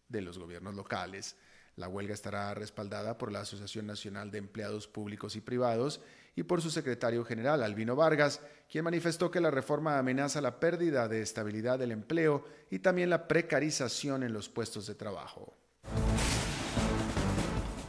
de 0.07 0.21
los 0.21 0.37
gobiernos 0.37 0.75
locales. 0.75 1.35
La 1.75 1.87
huelga 1.87 2.13
estará 2.13 2.53
respaldada 2.53 3.17
por 3.17 3.31
la 3.31 3.41
Asociación 3.41 3.85
Nacional 3.85 4.31
de 4.31 4.39
Empleados 4.39 4.87
Públicos 4.87 5.35
y 5.35 5.41
Privados 5.41 6.01
y 6.35 6.43
por 6.43 6.61
su 6.61 6.69
secretario 6.69 7.25
general, 7.25 7.63
Albino 7.63 7.95
Vargas, 7.95 8.41
quien 8.69 8.83
manifestó 8.83 9.31
que 9.31 9.39
la 9.39 9.51
reforma 9.51 9.97
amenaza 9.97 10.41
la 10.41 10.59
pérdida 10.59 11.07
de 11.07 11.21
estabilidad 11.21 11.79
del 11.79 11.91
empleo 11.91 12.45
y 12.69 12.79
también 12.79 13.09
la 13.09 13.27
precarización 13.27 14.23
en 14.23 14.33
los 14.33 14.49
puestos 14.49 14.87
de 14.87 14.95
trabajo. 14.95 15.55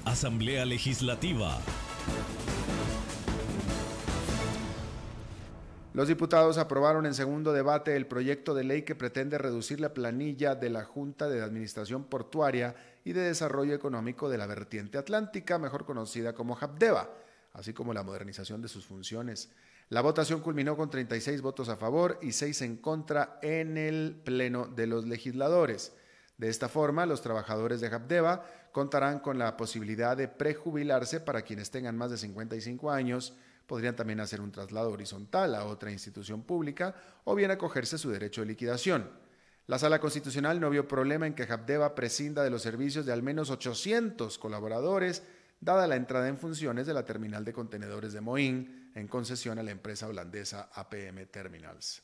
Asamblea 0.04 0.64
Legislativa. 0.64 1.58
Los 5.98 6.06
diputados 6.06 6.58
aprobaron 6.58 7.06
en 7.06 7.14
segundo 7.14 7.52
debate 7.52 7.96
el 7.96 8.06
proyecto 8.06 8.54
de 8.54 8.62
ley 8.62 8.82
que 8.82 8.94
pretende 8.94 9.36
reducir 9.36 9.80
la 9.80 9.94
planilla 9.94 10.54
de 10.54 10.70
la 10.70 10.84
Junta 10.84 11.28
de 11.28 11.42
Administración 11.42 12.04
Portuaria 12.04 12.76
y 13.04 13.14
de 13.14 13.22
Desarrollo 13.22 13.74
Económico 13.74 14.28
de 14.28 14.38
la 14.38 14.46
Vertiente 14.46 14.96
Atlántica, 14.96 15.58
mejor 15.58 15.84
conocida 15.84 16.34
como 16.34 16.54
JAPDEVA, 16.54 17.10
así 17.52 17.72
como 17.72 17.92
la 17.92 18.04
modernización 18.04 18.62
de 18.62 18.68
sus 18.68 18.86
funciones. 18.86 19.50
La 19.88 20.00
votación 20.00 20.40
culminó 20.40 20.76
con 20.76 20.88
36 20.88 21.42
votos 21.42 21.68
a 21.68 21.74
favor 21.74 22.20
y 22.22 22.30
6 22.30 22.62
en 22.62 22.76
contra 22.76 23.40
en 23.42 23.76
el 23.76 24.22
Pleno 24.24 24.68
de 24.68 24.86
los 24.86 25.04
Legisladores. 25.04 25.94
De 26.36 26.48
esta 26.48 26.68
forma, 26.68 27.06
los 27.06 27.22
trabajadores 27.22 27.80
de 27.80 27.90
JAPDEVA 27.90 28.44
contarán 28.70 29.18
con 29.18 29.36
la 29.36 29.56
posibilidad 29.56 30.16
de 30.16 30.28
prejubilarse 30.28 31.18
para 31.18 31.42
quienes 31.42 31.72
tengan 31.72 31.98
más 31.98 32.12
de 32.12 32.18
55 32.18 32.88
años 32.92 33.34
podrían 33.68 33.94
también 33.94 34.18
hacer 34.18 34.40
un 34.40 34.50
traslado 34.50 34.90
horizontal 34.90 35.54
a 35.54 35.66
otra 35.66 35.92
institución 35.92 36.42
pública 36.42 36.96
o 37.24 37.34
bien 37.34 37.52
acogerse 37.52 37.98
su 37.98 38.10
derecho 38.10 38.40
de 38.40 38.48
liquidación. 38.48 39.08
La 39.66 39.78
Sala 39.78 40.00
Constitucional 40.00 40.58
no 40.58 40.70
vio 40.70 40.88
problema 40.88 41.26
en 41.26 41.34
que 41.34 41.42
Habdeba 41.42 41.94
prescinda 41.94 42.42
de 42.42 42.48
los 42.48 42.62
servicios 42.62 43.04
de 43.04 43.12
al 43.12 43.22
menos 43.22 43.50
800 43.50 44.38
colaboradores, 44.38 45.22
dada 45.60 45.86
la 45.86 45.96
entrada 45.96 46.28
en 46.28 46.38
funciones 46.38 46.86
de 46.86 46.94
la 46.94 47.04
terminal 47.04 47.44
de 47.44 47.52
contenedores 47.52 48.14
de 48.14 48.22
Moín 48.22 48.90
en 48.94 49.06
concesión 49.06 49.58
a 49.58 49.62
la 49.62 49.70
empresa 49.70 50.08
holandesa 50.08 50.70
APM 50.72 51.26
Terminals. 51.26 52.02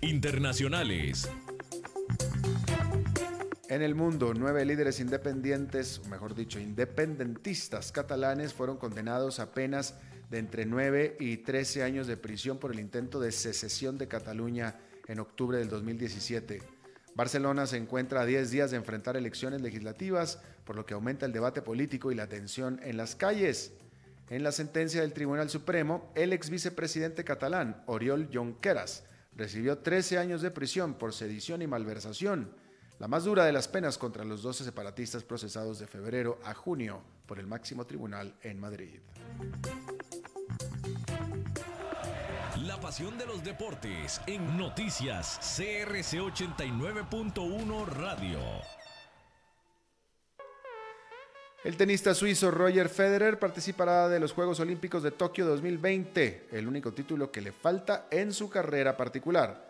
Internacionales. 0.00 1.28
En 3.68 3.82
el 3.82 3.96
mundo, 3.96 4.32
nueve 4.32 4.64
líderes 4.64 5.00
independientes, 5.00 5.98
o 5.98 6.08
mejor 6.08 6.36
dicho, 6.36 6.60
independentistas 6.60 7.90
catalanes 7.90 8.54
fueron 8.54 8.76
condenados 8.76 9.40
a 9.40 9.50
penas 9.50 9.96
de 10.30 10.38
entre 10.38 10.66
9 10.66 11.16
y 11.18 11.38
13 11.38 11.82
años 11.82 12.06
de 12.06 12.16
prisión 12.16 12.58
por 12.58 12.70
el 12.70 12.78
intento 12.78 13.18
de 13.18 13.32
secesión 13.32 13.98
de 13.98 14.06
Cataluña 14.06 14.76
en 15.08 15.18
octubre 15.18 15.58
del 15.58 15.68
2017. 15.68 16.62
Barcelona 17.16 17.66
se 17.66 17.76
encuentra 17.76 18.20
a 18.20 18.26
10 18.26 18.52
días 18.52 18.70
de 18.70 18.76
enfrentar 18.76 19.16
elecciones 19.16 19.60
legislativas, 19.62 20.38
por 20.64 20.76
lo 20.76 20.86
que 20.86 20.94
aumenta 20.94 21.26
el 21.26 21.32
debate 21.32 21.60
político 21.60 22.12
y 22.12 22.14
la 22.14 22.28
tensión 22.28 22.78
en 22.84 22.96
las 22.96 23.16
calles. 23.16 23.72
En 24.30 24.44
la 24.44 24.52
sentencia 24.52 25.00
del 25.00 25.12
Tribunal 25.12 25.50
Supremo, 25.50 26.12
el 26.14 26.32
ex 26.32 26.50
vicepresidente 26.50 27.24
catalán, 27.24 27.82
Oriol 27.86 28.28
Junqueras, 28.32 29.02
recibió 29.34 29.78
13 29.78 30.18
años 30.18 30.40
de 30.40 30.52
prisión 30.52 30.94
por 30.94 31.12
sedición 31.12 31.62
y 31.62 31.66
malversación 31.66 32.64
la 32.98 33.08
más 33.08 33.24
dura 33.24 33.44
de 33.44 33.52
las 33.52 33.68
penas 33.68 33.98
contra 33.98 34.24
los 34.24 34.42
12 34.42 34.64
separatistas 34.64 35.22
procesados 35.22 35.78
de 35.78 35.86
febrero 35.86 36.38
a 36.44 36.54
junio 36.54 37.02
por 37.26 37.38
el 37.38 37.46
máximo 37.46 37.84
tribunal 37.84 38.34
en 38.42 38.58
Madrid. 38.58 39.00
La 42.64 42.80
pasión 42.80 43.18
de 43.18 43.26
los 43.26 43.44
deportes 43.44 44.20
en 44.26 44.56
noticias 44.56 45.38
CRC 45.56 46.18
89.1 46.20 47.86
Radio. 47.86 48.40
El 51.64 51.76
tenista 51.76 52.14
suizo 52.14 52.50
Roger 52.50 52.88
Federer 52.88 53.38
participará 53.38 54.08
de 54.08 54.20
los 54.20 54.32
Juegos 54.32 54.60
Olímpicos 54.60 55.02
de 55.02 55.10
Tokio 55.10 55.44
2020, 55.46 56.48
el 56.52 56.68
único 56.68 56.92
título 56.92 57.32
que 57.32 57.40
le 57.40 57.50
falta 57.50 58.06
en 58.10 58.32
su 58.32 58.48
carrera 58.48 58.96
particular. 58.96 59.65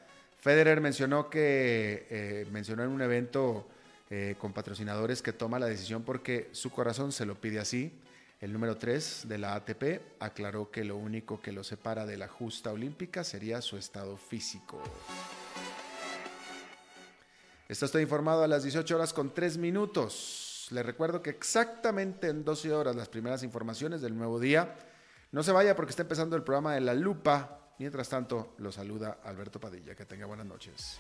Federer 0.47 0.81
mencionó 0.81 1.29
que 1.29 2.07
eh, 2.09 2.47
mencionó 2.53 2.85
en 2.85 2.91
un 2.91 3.03
evento 3.03 3.67
eh, 4.11 4.37
con 4.39 4.53
patrocinadores 4.53 5.21
que 5.21 5.33
toma 5.33 5.59
la 5.59 5.67
decisión 5.67 6.05
porque 6.05 6.51
su 6.53 6.71
corazón 6.71 7.11
se 7.11 7.27
lo 7.27 7.35
pide 7.35 7.59
así. 7.59 7.93
El 8.41 8.53
número 8.53 8.77
3 8.77 9.25
de 9.27 9.39
la 9.39 9.57
ATP 9.57 10.03
aclaró 10.21 10.71
que 10.71 10.85
lo 10.85 10.99
único 10.99 11.41
que 11.41 11.51
lo 11.51 11.65
separa 11.65 12.07
de 12.07 12.17
la 12.17 12.29
justa 12.29 12.71
olímpica 12.71 13.25
sería 13.25 13.61
su 13.61 13.77
estado 13.77 14.17
físico. 14.17 14.81
Está 17.69 17.87
usted 17.87 17.99
informado 17.99 18.45
a 18.45 18.47
las 18.47 18.63
18 18.63 18.95
horas 18.95 19.13
con 19.13 19.35
3 19.35 19.59
minutos. 19.59 20.69
Le 20.71 20.85
recuerdo 20.85 21.23
que 21.23 21.31
exactamente 21.31 22.29
en 22.29 22.45
12 22.45 22.73
horas 22.73 22.95
las 22.95 23.09
primeras 23.09 23.43
informaciones 23.43 24.01
del 24.01 24.17
nuevo 24.17 24.39
día. 24.39 24.77
No 25.33 25.43
se 25.43 25.51
vaya 25.51 25.75
porque 25.75 25.91
está 25.91 26.03
empezando 26.03 26.37
el 26.37 26.45
programa 26.45 26.73
de 26.73 26.83
La 26.83 26.95
Lupa. 26.95 27.66
Mientras 27.79 28.09
tanto, 28.09 28.55
lo 28.59 28.73
saluda 28.73 29.19
Alberto 29.25 29.61
Padilla. 29.61 29.95
Que 29.95 30.07
tenga 30.07 30.27
buenas 30.27 30.47
noches. 30.47 30.99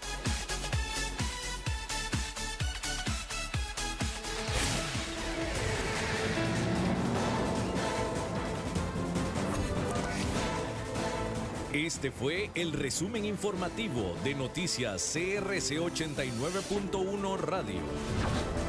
Este 11.72 12.10
fue 12.10 12.50
el 12.54 12.72
resumen 12.72 13.26
informativo 13.26 14.14
de 14.24 14.34
Noticias 14.34 15.02
CRC 15.12 15.78
89.1 15.78 17.38
Radio. 17.38 18.65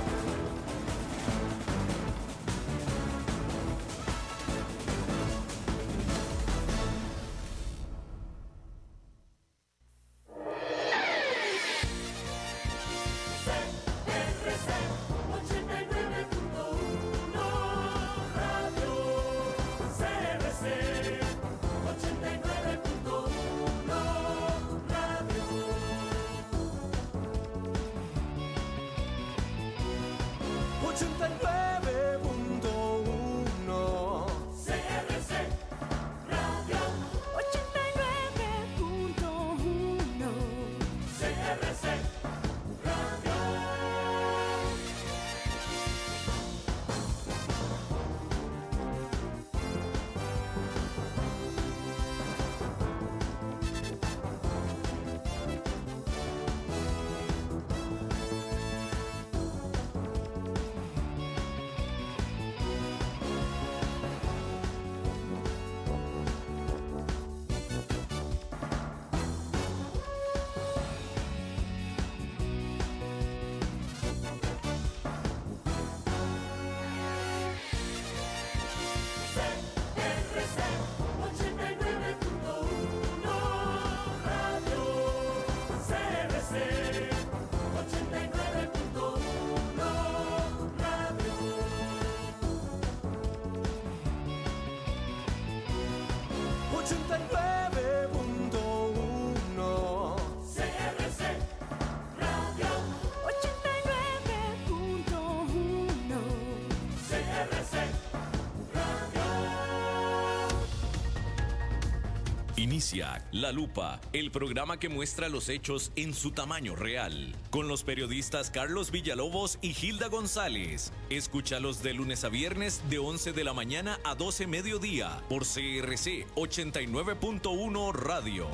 La 113.47 113.53
Lupa, 113.53 114.01
el 114.11 114.29
programa 114.29 114.77
que 114.77 114.89
muestra 114.89 115.29
los 115.29 115.47
hechos 115.47 115.93
en 115.95 116.13
su 116.13 116.31
tamaño 116.31 116.75
real, 116.75 117.33
con 117.49 117.69
los 117.69 117.85
periodistas 117.85 118.51
Carlos 118.51 118.91
Villalobos 118.91 119.57
y 119.61 119.73
Gilda 119.73 120.09
González. 120.09 120.91
Escúchalos 121.09 121.81
de 121.81 121.93
lunes 121.93 122.25
a 122.25 122.27
viernes 122.27 122.83
de 122.89 122.99
11 122.99 123.31
de 123.31 123.43
la 123.45 123.53
mañana 123.53 123.99
a 124.03 124.15
12 124.15 124.47
mediodía 124.47 125.21
por 125.29 125.43
CRC 125.43 126.27
89.1 126.35 127.93
Radio. 127.93 128.47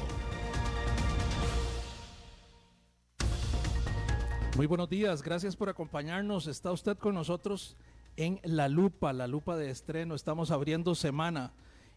Muy 4.56 4.68
buenos 4.68 4.90
días, 4.90 5.24
gracias 5.24 5.56
por 5.56 5.70
acompañarnos. 5.70 6.46
Está 6.46 6.72
usted 6.72 7.00
con 7.00 7.16
nosotros 7.16 7.78
en 8.16 8.40
La 8.44 8.70
Lupa, 8.70 9.12
la 9.12 9.26
Lupa 9.26 9.58
de 9.58 9.72
estreno. 9.72 10.14
Estamos 10.14 10.52
abriendo 10.52 10.94
semana 10.94 11.52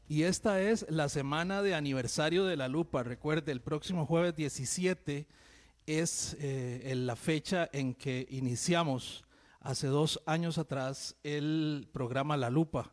y 0.09 0.23
esta 0.23 0.61
es 0.61 0.87
la 0.89 1.09
semana 1.09 1.63
de 1.63 1.75
aniversario 1.75 2.45
de 2.45 2.57
la 2.57 2.69
lupa. 2.69 3.03
Recuerde, 3.03 3.51
el 3.51 3.61
próximo 3.61 4.07
jueves 4.07 4.37
17 4.37 5.27
es 5.87 6.37
eh, 6.41 6.93
la 6.97 7.17
fecha 7.17 7.69
en 7.73 7.95
que 7.95 8.27
iniciamos 8.31 9.25
hace 9.61 9.89
dos 9.89 10.23
años 10.27 10.59
atrás 10.59 11.17
el 11.25 11.89
programa 11.93 12.37
La 12.37 12.51
Lupa. 12.51 12.93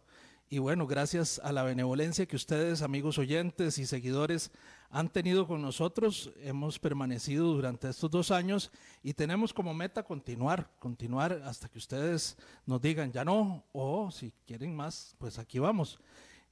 Y 0.49 0.57
bueno, 0.57 0.88
gracias 0.88 1.39
a 1.43 1.51
la 1.51 1.64
benevolencia 1.64 2.26
que 2.26 2.36
ustedes, 2.36 2.82
amigos 2.82 3.20
oyentes 3.20 3.78
y 3.78 3.86
seguidores, 3.86 4.51
han 4.89 5.09
tenido 5.09 5.47
con 5.47 5.61
nosotros, 5.61 6.32
hemos 6.41 6.78
permanecido 6.80 7.53
durante 7.53 7.89
estos 7.89 8.09
dos 8.09 8.32
años 8.32 8.72
y 9.01 9.14
tenemos 9.14 9.53
como 9.53 9.74
meta 9.74 10.03
continuar, 10.03 10.70
continuar 10.80 11.41
hasta 11.45 11.70
que 11.70 11.80
ustedes 11.80 12.38
nos 12.66 12.82
digan 12.82 13.11
ya 13.11 13.24
no, 13.26 13.64
o 13.72 14.11
si 14.11 14.32
quieren 14.45 14.76
más, 14.76 15.16
pues 15.18 15.39
aquí 15.39 15.57
vamos. 15.59 15.99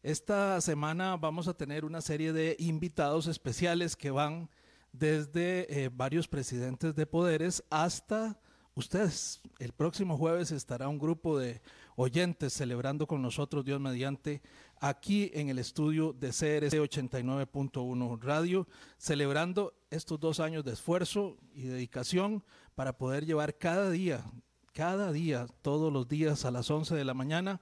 Esta 0.03 0.59
semana 0.61 1.15
vamos 1.15 1.47
a 1.47 1.53
tener 1.53 1.85
una 1.85 2.01
serie 2.01 2.33
de 2.33 2.55
invitados 2.57 3.27
especiales 3.27 3.95
que 3.95 4.09
van 4.09 4.49
desde 4.91 5.83
eh, 5.83 5.91
varios 5.93 6.27
presidentes 6.27 6.95
de 6.95 7.05
poderes 7.05 7.63
hasta 7.69 8.39
ustedes. 8.73 9.41
El 9.59 9.73
próximo 9.73 10.17
jueves 10.17 10.51
estará 10.51 10.87
un 10.87 10.97
grupo 10.97 11.37
de 11.37 11.61
oyentes 11.95 12.51
celebrando 12.51 13.05
con 13.05 13.21
nosotros, 13.21 13.63
Dios 13.63 13.79
mediante, 13.79 14.41
aquí 14.79 15.29
en 15.35 15.49
el 15.49 15.59
estudio 15.59 16.13
de 16.13 16.29
CRC 16.29 16.79
89.1 16.79 18.19
Radio, 18.23 18.67
celebrando 18.97 19.71
estos 19.91 20.19
dos 20.19 20.39
años 20.39 20.65
de 20.65 20.73
esfuerzo 20.73 21.37
y 21.53 21.65
dedicación 21.65 22.43
para 22.73 22.97
poder 22.97 23.27
llevar 23.27 23.55
cada 23.55 23.91
día, 23.91 24.25
cada 24.73 25.11
día, 25.11 25.45
todos 25.61 25.93
los 25.93 26.07
días 26.07 26.43
a 26.43 26.49
las 26.49 26.71
11 26.71 26.95
de 26.95 27.05
la 27.05 27.13
mañana, 27.13 27.61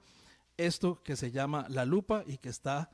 esto 0.66 1.02
que 1.02 1.16
se 1.16 1.30
llama 1.30 1.66
la 1.68 1.84
lupa 1.84 2.24
y 2.26 2.38
que 2.38 2.48
está 2.48 2.90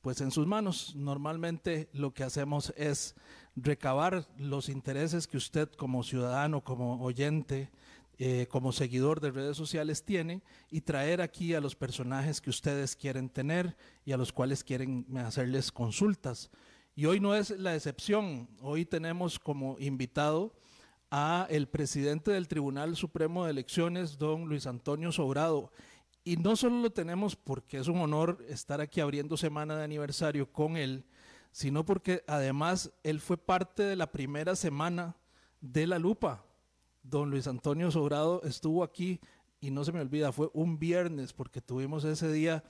pues 0.00 0.20
en 0.20 0.30
sus 0.30 0.46
manos. 0.46 0.94
Normalmente 0.96 1.88
lo 1.92 2.12
que 2.12 2.24
hacemos 2.24 2.72
es 2.76 3.14
recabar 3.56 4.26
los 4.38 4.68
intereses 4.68 5.26
que 5.26 5.36
usted 5.36 5.70
como 5.72 6.02
ciudadano, 6.02 6.62
como 6.62 7.02
oyente, 7.02 7.70
eh, 8.18 8.46
como 8.50 8.72
seguidor 8.72 9.20
de 9.20 9.30
redes 9.30 9.56
sociales 9.56 10.04
tiene 10.04 10.42
y 10.70 10.82
traer 10.82 11.22
aquí 11.22 11.54
a 11.54 11.60
los 11.60 11.74
personajes 11.74 12.40
que 12.40 12.50
ustedes 12.50 12.94
quieren 12.94 13.30
tener 13.30 13.76
y 14.04 14.12
a 14.12 14.18
los 14.18 14.32
cuales 14.32 14.62
quieren 14.62 15.06
hacerles 15.16 15.72
consultas. 15.72 16.50
Y 16.94 17.06
hoy 17.06 17.18
no 17.18 17.34
es 17.34 17.50
la 17.50 17.74
excepción. 17.74 18.48
Hoy 18.60 18.84
tenemos 18.84 19.38
como 19.38 19.78
invitado 19.78 20.54
a 21.10 21.46
el 21.48 21.66
presidente 21.66 22.30
del 22.30 22.46
Tribunal 22.46 22.94
Supremo 22.94 23.44
de 23.44 23.52
Elecciones, 23.52 24.18
don 24.18 24.46
Luis 24.48 24.66
Antonio 24.66 25.12
Sobrado. 25.12 25.72
Y 26.24 26.36
no 26.36 26.54
solo 26.56 26.80
lo 26.80 26.90
tenemos 26.90 27.34
porque 27.36 27.78
es 27.78 27.88
un 27.88 27.98
honor 27.98 28.44
estar 28.48 28.80
aquí 28.80 29.00
abriendo 29.00 29.36
semana 29.36 29.76
de 29.76 29.84
aniversario 29.84 30.52
con 30.52 30.76
él, 30.76 31.04
sino 31.50 31.84
porque 31.84 32.22
además 32.26 32.92
él 33.02 33.20
fue 33.20 33.36
parte 33.38 33.82
de 33.82 33.96
la 33.96 34.12
primera 34.12 34.54
semana 34.54 35.16
de 35.60 35.86
la 35.86 35.98
lupa. 35.98 36.44
Don 37.02 37.30
Luis 37.30 37.46
Antonio 37.46 37.90
Sobrado 37.90 38.42
estuvo 38.44 38.84
aquí 38.84 39.20
y 39.60 39.70
no 39.70 39.84
se 39.84 39.92
me 39.92 40.00
olvida, 40.00 40.32
fue 40.32 40.50
un 40.52 40.78
viernes 40.78 41.32
porque 41.32 41.60
tuvimos 41.60 42.04
ese 42.04 42.30
día 42.30 42.62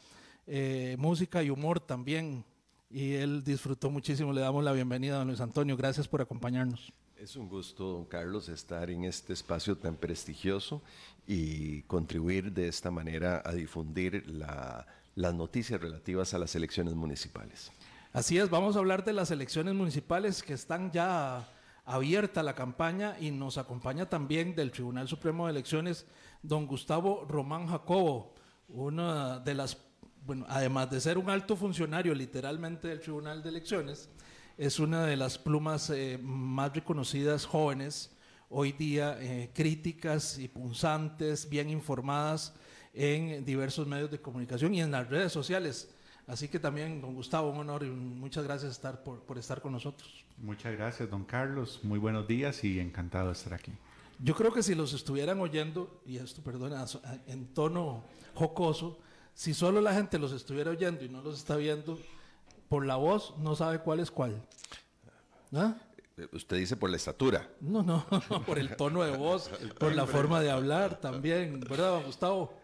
eh, 0.47 0.97
música 0.99 1.43
y 1.43 1.51
humor 1.51 1.81
también 1.81 2.45
y 2.89 3.15
él 3.15 3.45
disfrutó 3.45 3.91
muchísimo. 3.91 4.33
Le 4.33 4.41
damos 4.41 4.65
la 4.65 4.73
bienvenida 4.73 5.19
don 5.19 5.29
Luis 5.29 5.41
Antonio. 5.41 5.77
Gracias 5.77 6.09
por 6.09 6.21
acompañarnos. 6.21 6.93
Es 7.21 7.37
un 7.37 7.51
gusto, 7.51 7.85
don 7.85 8.07
Carlos, 8.07 8.49
estar 8.49 8.89
en 8.89 9.05
este 9.05 9.35
espacio 9.35 9.77
tan 9.77 9.95
prestigioso 9.95 10.81
y 11.27 11.83
contribuir 11.83 12.51
de 12.51 12.67
esta 12.67 12.91
manera 12.91 13.43
a 13.45 13.53
difundir 13.53 14.25
las 14.27 15.35
noticias 15.35 15.79
relativas 15.79 16.33
a 16.33 16.39
las 16.39 16.55
elecciones 16.55 16.95
municipales. 16.95 17.71
Así 18.15 18.39
es, 18.39 18.49
vamos 18.49 18.75
a 18.75 18.79
hablar 18.79 19.05
de 19.05 19.13
las 19.13 19.31
elecciones 19.31 19.75
municipales 19.75 20.43
que 20.43 20.55
están 20.55 20.93
ya 20.93 21.47
abierta 21.85 22.43
la 22.43 22.55
campaña 22.55 23.15
y 23.21 23.31
nos 23.31 23.59
acompaña 23.59 24.09
también 24.09 24.57
del 24.57 24.71
Tribunal 24.71 25.07
Supremo 25.07 25.45
de 25.45 25.51
Elecciones 25.53 26.07
don 26.43 26.67
Gustavo 26.67 27.27
Román 27.29 27.67
Jacobo, 27.67 28.33
una 28.71 29.41
de 29.41 29.53
las, 29.53 29.77
bueno, 30.25 30.47
además 30.49 30.91
de 30.91 31.03
ser 31.03 31.19
un 31.19 31.29
alto 31.29 31.55
funcionario 31.55 32.15
literalmente 32.15 32.89
del 32.89 33.01
Tribunal 33.01 33.43
de 33.43 33.51
Elecciones, 33.51 34.09
es 34.61 34.79
una 34.79 35.07
de 35.07 35.17
las 35.17 35.39
plumas 35.39 35.89
eh, 35.89 36.19
más 36.23 36.75
reconocidas 36.75 37.47
jóvenes 37.47 38.11
hoy 38.51 38.73
día, 38.73 39.17
eh, 39.19 39.49
críticas 39.55 40.39
y 40.39 40.49
punzantes, 40.49 41.49
bien 41.49 41.71
informadas 41.71 42.53
en 42.93 43.43
diversos 43.43 43.87
medios 43.87 44.11
de 44.11 44.21
comunicación 44.21 44.75
y 44.75 44.83
en 44.83 44.91
las 44.91 45.09
redes 45.09 45.33
sociales. 45.33 45.89
Así 46.27 46.47
que 46.49 46.59
también, 46.59 47.01
don 47.01 47.15
Gustavo, 47.15 47.49
un 47.49 47.57
honor 47.57 47.85
y 47.85 47.87
muchas 47.89 48.45
gracias 48.45 48.73
estar 48.73 49.03
por, 49.03 49.23
por 49.23 49.39
estar 49.39 49.63
con 49.63 49.73
nosotros. 49.73 50.27
Muchas 50.37 50.75
gracias, 50.75 51.09
don 51.09 51.25
Carlos. 51.25 51.81
Muy 51.83 51.99
buenos 51.99 52.29
días 52.29 52.63
y 52.63 52.81
encantado 52.81 53.29
de 53.29 53.33
estar 53.33 53.55
aquí. 53.55 53.73
Yo 54.19 54.35
creo 54.35 54.53
que 54.53 54.63
si 54.63 54.75
los 54.75 54.93
estuvieran 54.93 55.41
oyendo, 55.41 56.03
y 56.05 56.19
esto, 56.19 56.43
perdona, 56.43 56.85
en 57.27 57.47
tono 57.55 58.05
jocoso, 58.35 58.99
si 59.33 59.55
solo 59.55 59.81
la 59.81 59.95
gente 59.95 60.19
los 60.19 60.33
estuviera 60.33 60.71
oyendo 60.71 61.03
y 61.03 61.09
no 61.09 61.23
los 61.23 61.39
está 61.39 61.57
viendo, 61.57 61.99
por 62.71 62.87
la 62.87 62.95
voz 62.95 63.35
no 63.39 63.57
sabe 63.57 63.81
cuál 63.81 63.99
es 63.99 64.13
cuál. 64.13 64.41
¿Ah? 65.53 65.75
Usted 66.33 66.57
dice 66.57 66.77
por 66.77 66.89
la 66.89 66.97
estatura. 66.97 67.51
No, 67.61 67.83
no, 67.83 68.07
por 68.47 68.61
el 68.61 68.77
tono 68.77 69.03
de 69.03 69.17
voz, 69.17 69.51
por 69.77 69.93
la 69.93 70.07
forma 70.07 70.41
de 70.41 70.53
hablar 70.53 71.01
también, 71.01 71.59
¿verdad, 71.59 72.01
Gustavo? 72.07 72.55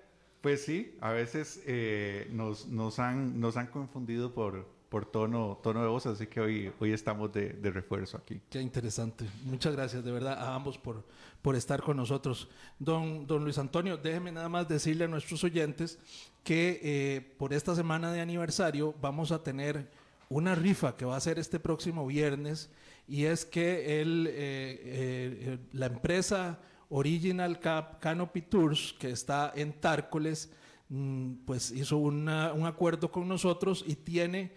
Pues 0.43 0.65
sí, 0.65 0.97
a 1.01 1.11
veces 1.11 1.61
eh, 1.67 2.29
nos, 2.31 2.69
nos, 2.69 3.01
han, 3.01 3.41
nos 3.41 3.57
han 3.57 3.67
confundido 3.67 4.33
por, 4.33 4.69
por 4.89 5.05
tono, 5.07 5.59
tono 5.63 5.83
de 5.83 5.89
voz, 5.89 6.07
así 6.07 6.27
que 6.27 6.41
hoy, 6.41 6.73
hoy 6.79 6.93
estamos 6.93 7.33
de, 7.33 7.59
refuerzo 7.63 8.17
aquí. 8.17 8.41
Qué 8.49 8.61
interesante. 8.61 9.27
Muchas 9.45 9.75
gracias 9.75 10.05
de 10.05 10.13
verdad 10.13 10.39
a 10.39 10.55
ambos 10.55 10.79
por, 10.79 11.05
por 11.43 11.57
estar 11.57 11.83
con 11.83 11.97
nosotros. 11.97 12.49
Don, 12.79 13.27
don 13.27 13.43
Luis 13.43 13.59
Antonio, 13.59 13.97
déjeme 13.97 14.33
nada 14.33 14.49
más 14.49 14.69
decirle 14.69 15.05
a 15.05 15.09
nuestros 15.09 15.43
oyentes 15.45 15.99
que 16.45 16.81
eh, 16.83 17.35
por 17.39 17.53
esta 17.53 17.75
semana 17.75 18.13
de 18.13 18.21
aniversario 18.21 18.95
vamos 19.01 19.33
a 19.33 19.43
tener 19.43 19.91
una 20.29 20.55
rifa 20.55 20.97
que 20.97 21.05
va 21.05 21.17
a 21.17 21.21
ser 21.21 21.39
este 21.39 21.59
próximo 21.59 22.07
viernes 22.07 22.71
y 23.09 23.25
es 23.25 23.45
que 23.45 24.01
el, 24.01 24.27
eh, 24.29 24.35
eh, 24.37 25.59
la 25.73 25.87
empresa 25.87 26.59
Original 26.89 27.59
Cap 27.59 28.01
Canopy 28.01 28.43
Tours, 28.43 28.95
que 28.99 29.11
está 29.11 29.53
en 29.55 29.73
Tárcoles, 29.75 30.53
mm, 30.89 31.45
pues 31.45 31.71
hizo 31.73 31.99
una, 31.99 32.53
un 32.53 32.67
acuerdo 32.67 33.11
con 33.11 33.27
nosotros 33.29 33.85
y 33.87 33.97
tiene 33.97 34.53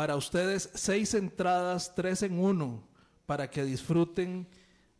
para 0.00 0.16
ustedes 0.16 0.70
seis 0.72 1.12
entradas, 1.12 1.94
tres 1.94 2.22
en 2.22 2.38
uno, 2.38 2.82
para 3.26 3.50
que 3.50 3.66
disfruten 3.66 4.48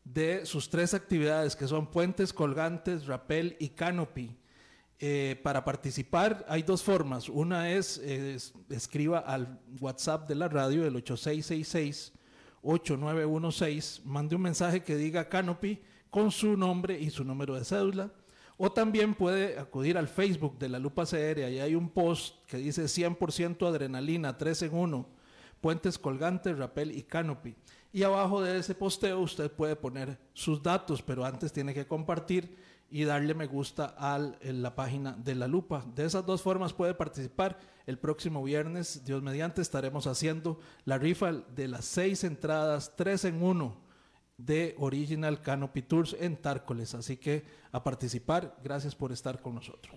de 0.04 0.44
sus 0.44 0.68
tres 0.68 0.92
actividades, 0.92 1.56
que 1.56 1.66
son 1.66 1.90
puentes, 1.90 2.34
colgantes, 2.34 3.06
rappel 3.06 3.56
y 3.58 3.70
canopy. 3.70 4.36
Eh, 4.98 5.40
para 5.42 5.64
participar 5.64 6.44
hay 6.46 6.62
dos 6.62 6.82
formas. 6.82 7.30
Una 7.30 7.70
es, 7.70 7.98
escriba 8.68 9.20
al 9.20 9.58
WhatsApp 9.80 10.28
de 10.28 10.34
la 10.34 10.48
radio, 10.48 10.86
el 10.86 11.02
8666-8916, 11.02 14.02
mande 14.04 14.36
un 14.36 14.42
mensaje 14.42 14.82
que 14.82 14.96
diga 14.96 15.30
Canopy 15.30 15.80
con 16.10 16.30
su 16.30 16.58
nombre 16.58 17.00
y 17.00 17.08
su 17.08 17.24
número 17.24 17.54
de 17.54 17.64
cédula. 17.64 18.12
O 18.62 18.70
también 18.70 19.14
puede 19.14 19.58
acudir 19.58 19.96
al 19.96 20.06
Facebook 20.06 20.58
de 20.58 20.68
la 20.68 20.78
Lupa 20.78 21.06
CR, 21.06 21.42
ahí 21.46 21.60
hay 21.60 21.74
un 21.74 21.88
post 21.88 22.44
que 22.46 22.58
dice 22.58 22.84
100% 22.84 23.66
adrenalina, 23.66 24.36
3 24.36 24.64
en 24.64 24.74
1, 24.74 25.08
puentes 25.62 25.98
colgantes, 25.98 26.58
rappel 26.58 26.94
y 26.94 27.02
canopy. 27.04 27.56
Y 27.90 28.02
abajo 28.02 28.42
de 28.42 28.58
ese 28.58 28.74
posteo 28.74 29.20
usted 29.20 29.50
puede 29.50 29.76
poner 29.76 30.18
sus 30.34 30.62
datos, 30.62 31.00
pero 31.00 31.24
antes 31.24 31.54
tiene 31.54 31.72
que 31.72 31.86
compartir 31.86 32.54
y 32.90 33.04
darle 33.04 33.32
me 33.32 33.46
gusta 33.46 33.94
a 33.96 34.18
la 34.42 34.74
página 34.74 35.12
de 35.12 35.36
la 35.36 35.48
lupa. 35.48 35.82
De 35.94 36.04
esas 36.04 36.26
dos 36.26 36.42
formas 36.42 36.74
puede 36.74 36.92
participar. 36.92 37.58
El 37.86 37.98
próximo 37.98 38.44
viernes, 38.44 39.06
Dios 39.06 39.22
mediante, 39.22 39.62
estaremos 39.62 40.06
haciendo 40.06 40.60
la 40.84 40.98
rifa 40.98 41.32
de 41.32 41.66
las 41.66 41.86
seis 41.86 42.24
entradas, 42.24 42.92
tres 42.94 43.24
en 43.24 43.42
uno 43.42 43.88
de 44.46 44.74
Original 44.78 45.40
Canopy 45.40 45.82
Tours 45.82 46.16
en 46.18 46.36
Tárcoles. 46.36 46.94
Así 46.94 47.16
que 47.16 47.44
a 47.72 47.82
participar, 47.82 48.56
gracias 48.62 48.94
por 48.94 49.12
estar 49.12 49.40
con 49.40 49.54
nosotros. 49.54 49.96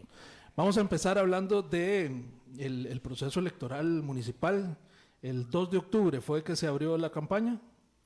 Vamos 0.56 0.78
a 0.78 0.82
empezar 0.82 1.18
hablando 1.18 1.62
de 1.62 2.26
el, 2.58 3.02
proceso 3.02 3.40
electoral 3.40 4.04
municipal. 4.04 4.78
El 5.22 5.50
2 5.50 5.72
de 5.72 5.78
octubre 5.78 6.22
fue 6.22 6.44
que 6.44 6.56
se 6.56 6.68
abrió 6.68 6.98
la 6.98 7.10
campaña. 7.10 7.60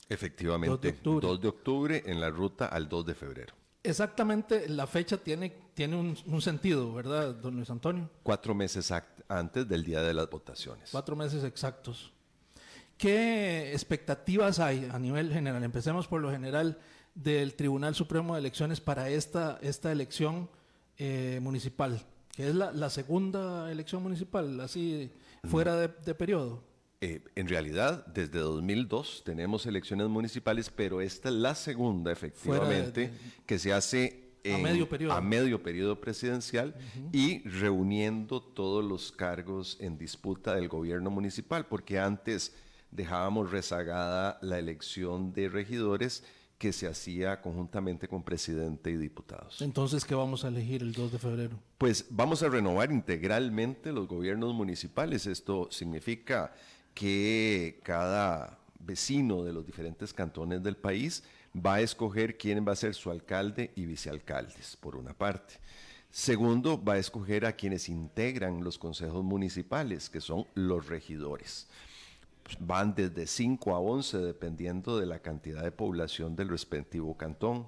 Efectivamente, 0.09 0.95
2 1.03 1.41
de 1.41 1.47
octubre, 1.47 2.03
en 2.05 2.21
la 2.21 2.29
ruta 2.29 2.67
al 2.67 2.87
2 2.87 3.05
de 3.05 3.15
febrero. 3.15 3.53
Exactamente, 3.83 4.67
la 4.69 4.87
fecha 4.87 5.17
tiene, 5.17 5.53
tiene 5.73 5.95
un, 5.95 6.41
sentido, 6.41 6.93
¿verdad, 6.93 7.35
don 7.35 7.55
Luis 7.55 7.69
Antonio? 7.69 8.09
Cuatro 8.23 8.53
meses 8.53 8.91
antes 9.27 9.67
del 9.67 9.83
día 9.83 10.01
de 10.01 10.13
las 10.13 10.29
votaciones. 10.29 10.89
Cuatro 10.91 11.15
meses 11.15 11.43
exactos. 11.43 12.13
¿Qué 12.97 13.73
expectativas 13.73 14.59
hay 14.59 14.89
a 14.91 14.97
nivel 14.97 15.31
general? 15.31 15.63
Empecemos 15.63 16.07
por 16.07 16.19
lo 16.19 16.31
general 16.31 16.79
del 17.13 17.53
Tribunal 17.53 17.93
Supremo 17.93 18.33
de 18.33 18.39
Elecciones 18.39 18.81
para 18.81 19.09
esta, 19.09 19.59
esta 19.61 19.91
elección 19.91 20.49
eh, 20.97 21.39
municipal, 21.43 22.01
que 22.35 22.49
es 22.49 22.55
la, 22.55 22.89
segunda 22.89 23.71
elección 23.71 24.01
municipal, 24.01 24.59
así 24.61 25.11
fuera 25.43 25.75
de, 25.75 26.15
periodo. 26.15 26.63
Eh, 27.01 27.23
en 27.35 27.47
realidad, 27.47 28.03
desde 28.07 28.39
2002 28.39 29.21
tenemos 29.23 29.67
elecciones 29.67 30.07
municipales, 30.07 30.71
pero 30.75 30.99
esta 30.99 31.29
es 31.29 31.35
la 31.35 31.53
segunda, 31.53 32.11
efectivamente, 32.11 33.11
que 33.45 33.59
se 33.59 33.73
hace 33.73 34.27
a 34.51 34.57
medio 34.57 34.89
periodo, 34.89 35.13
a 35.13 35.21
medio 35.21 35.61
periodo 35.61 36.01
presidencial 36.01 36.73
y 37.11 37.47
reuniendo 37.47 38.41
todos 38.41 38.83
los 38.83 39.11
cargos 39.11 39.77
en 39.79 39.99
disputa 39.99 40.55
del 40.55 40.67
gobierno 40.67 41.11
municipal, 41.11 41.67
porque 41.67 41.99
antes 41.99 42.53
dejábamos 42.91 43.51
rezagada 43.51 44.37
la 44.41 44.59
elección 44.59 45.33
de 45.33 45.49
regidores 45.49 46.23
que 46.57 46.73
se 46.73 46.87
hacía 46.87 47.41
conjuntamente 47.41 48.07
con 48.07 48.23
presidente 48.23 48.89
y 48.89 48.97
diputados. 48.97 49.61
Entonces, 49.61 50.03
¿qué 50.05 50.15
vamos 50.15 50.43
a 50.43 50.47
elegir 50.47 50.81
el 50.81 50.91
2 50.91 51.11
de 51.11 51.19
febrero? 51.19 51.59
Pues 51.77 52.05
vamos 52.09 52.41
a 52.41 52.49
renovar 52.49 52.91
integralmente 52.91 53.91
los 53.91 54.07
gobiernos 54.07 54.53
municipales. 54.53 55.27
Esto 55.27 55.67
significa 55.71 56.53
que 56.95 57.79
cada 57.83 58.57
vecino 58.79 59.43
de 59.43 59.53
los 59.53 59.65
diferentes 59.65 60.13
cantones 60.13 60.63
del 60.63 60.77
país 60.77 61.23
va 61.55 61.75
a 61.75 61.81
escoger 61.81 62.37
quién 62.37 62.67
va 62.67 62.71
a 62.71 62.75
ser 62.75 62.95
su 62.95 63.11
alcalde 63.11 63.71
y 63.75 63.85
vicealcaldes, 63.85 64.77
por 64.77 64.95
una 64.95 65.13
parte. 65.13 65.55
Segundo, 66.09 66.83
va 66.83 66.93
a 66.93 66.97
escoger 66.97 67.45
a 67.45 67.55
quienes 67.55 67.89
integran 67.89 68.63
los 68.63 68.79
consejos 68.79 69.23
municipales, 69.23 70.09
que 70.09 70.21
son 70.21 70.47
los 70.55 70.87
regidores 70.87 71.67
van 72.59 72.95
desde 72.95 73.27
5 73.27 73.75
a 73.75 73.79
11 73.79 74.19
dependiendo 74.19 74.97
de 74.97 75.05
la 75.05 75.19
cantidad 75.19 75.63
de 75.63 75.71
población 75.71 76.35
del 76.35 76.49
respectivo 76.49 77.17
cantón. 77.17 77.67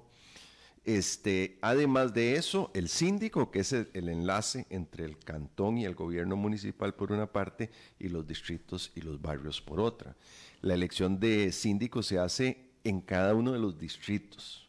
Este, 0.84 1.58
además 1.60 2.14
de 2.14 2.36
eso, 2.36 2.70
el 2.72 2.88
síndico, 2.88 3.50
que 3.50 3.60
es 3.60 3.72
el, 3.72 3.88
enlace 3.92 4.66
entre 4.70 5.04
el 5.04 5.18
cantón 5.18 5.76
y 5.76 5.84
el 5.84 5.94
gobierno 5.94 6.36
municipal 6.36 6.94
por 6.94 7.12
una 7.12 7.26
parte 7.26 7.70
y 7.98 8.08
los 8.08 8.26
distritos 8.26 8.90
y 8.94 9.02
los 9.02 9.20
barrios 9.20 9.60
por 9.60 9.78
otra. 9.78 10.16
La 10.62 10.74
elección 10.74 11.20
de 11.20 11.52
síndico 11.52 12.02
se 12.02 12.18
hace 12.18 12.70
en 12.82 13.02
cada 13.02 13.34
uno 13.34 13.52
de 13.52 13.58
los 13.58 13.78
distritos. 13.78 14.68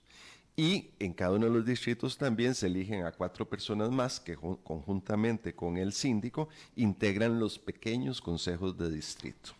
Y 0.57 0.89
en 0.99 1.13
cada 1.13 1.31
uno 1.37 1.45
de 1.45 1.53
los 1.53 1.65
distritos 1.65 2.17
también 2.17 2.55
se 2.55 2.67
eligen 2.67 3.05
a 3.05 3.13
cuatro 3.13 3.49
personas 3.49 3.89
más 3.89 4.19
que 4.19 4.35
conjuntamente 4.35 5.55
con 5.55 5.77
el 5.77 5.93
síndico 5.93 6.49
integran 6.75 7.39
los 7.39 7.57
pequeños 7.57 8.19
consejos 8.19 8.77
de 8.77 8.91
distrito 8.91 9.53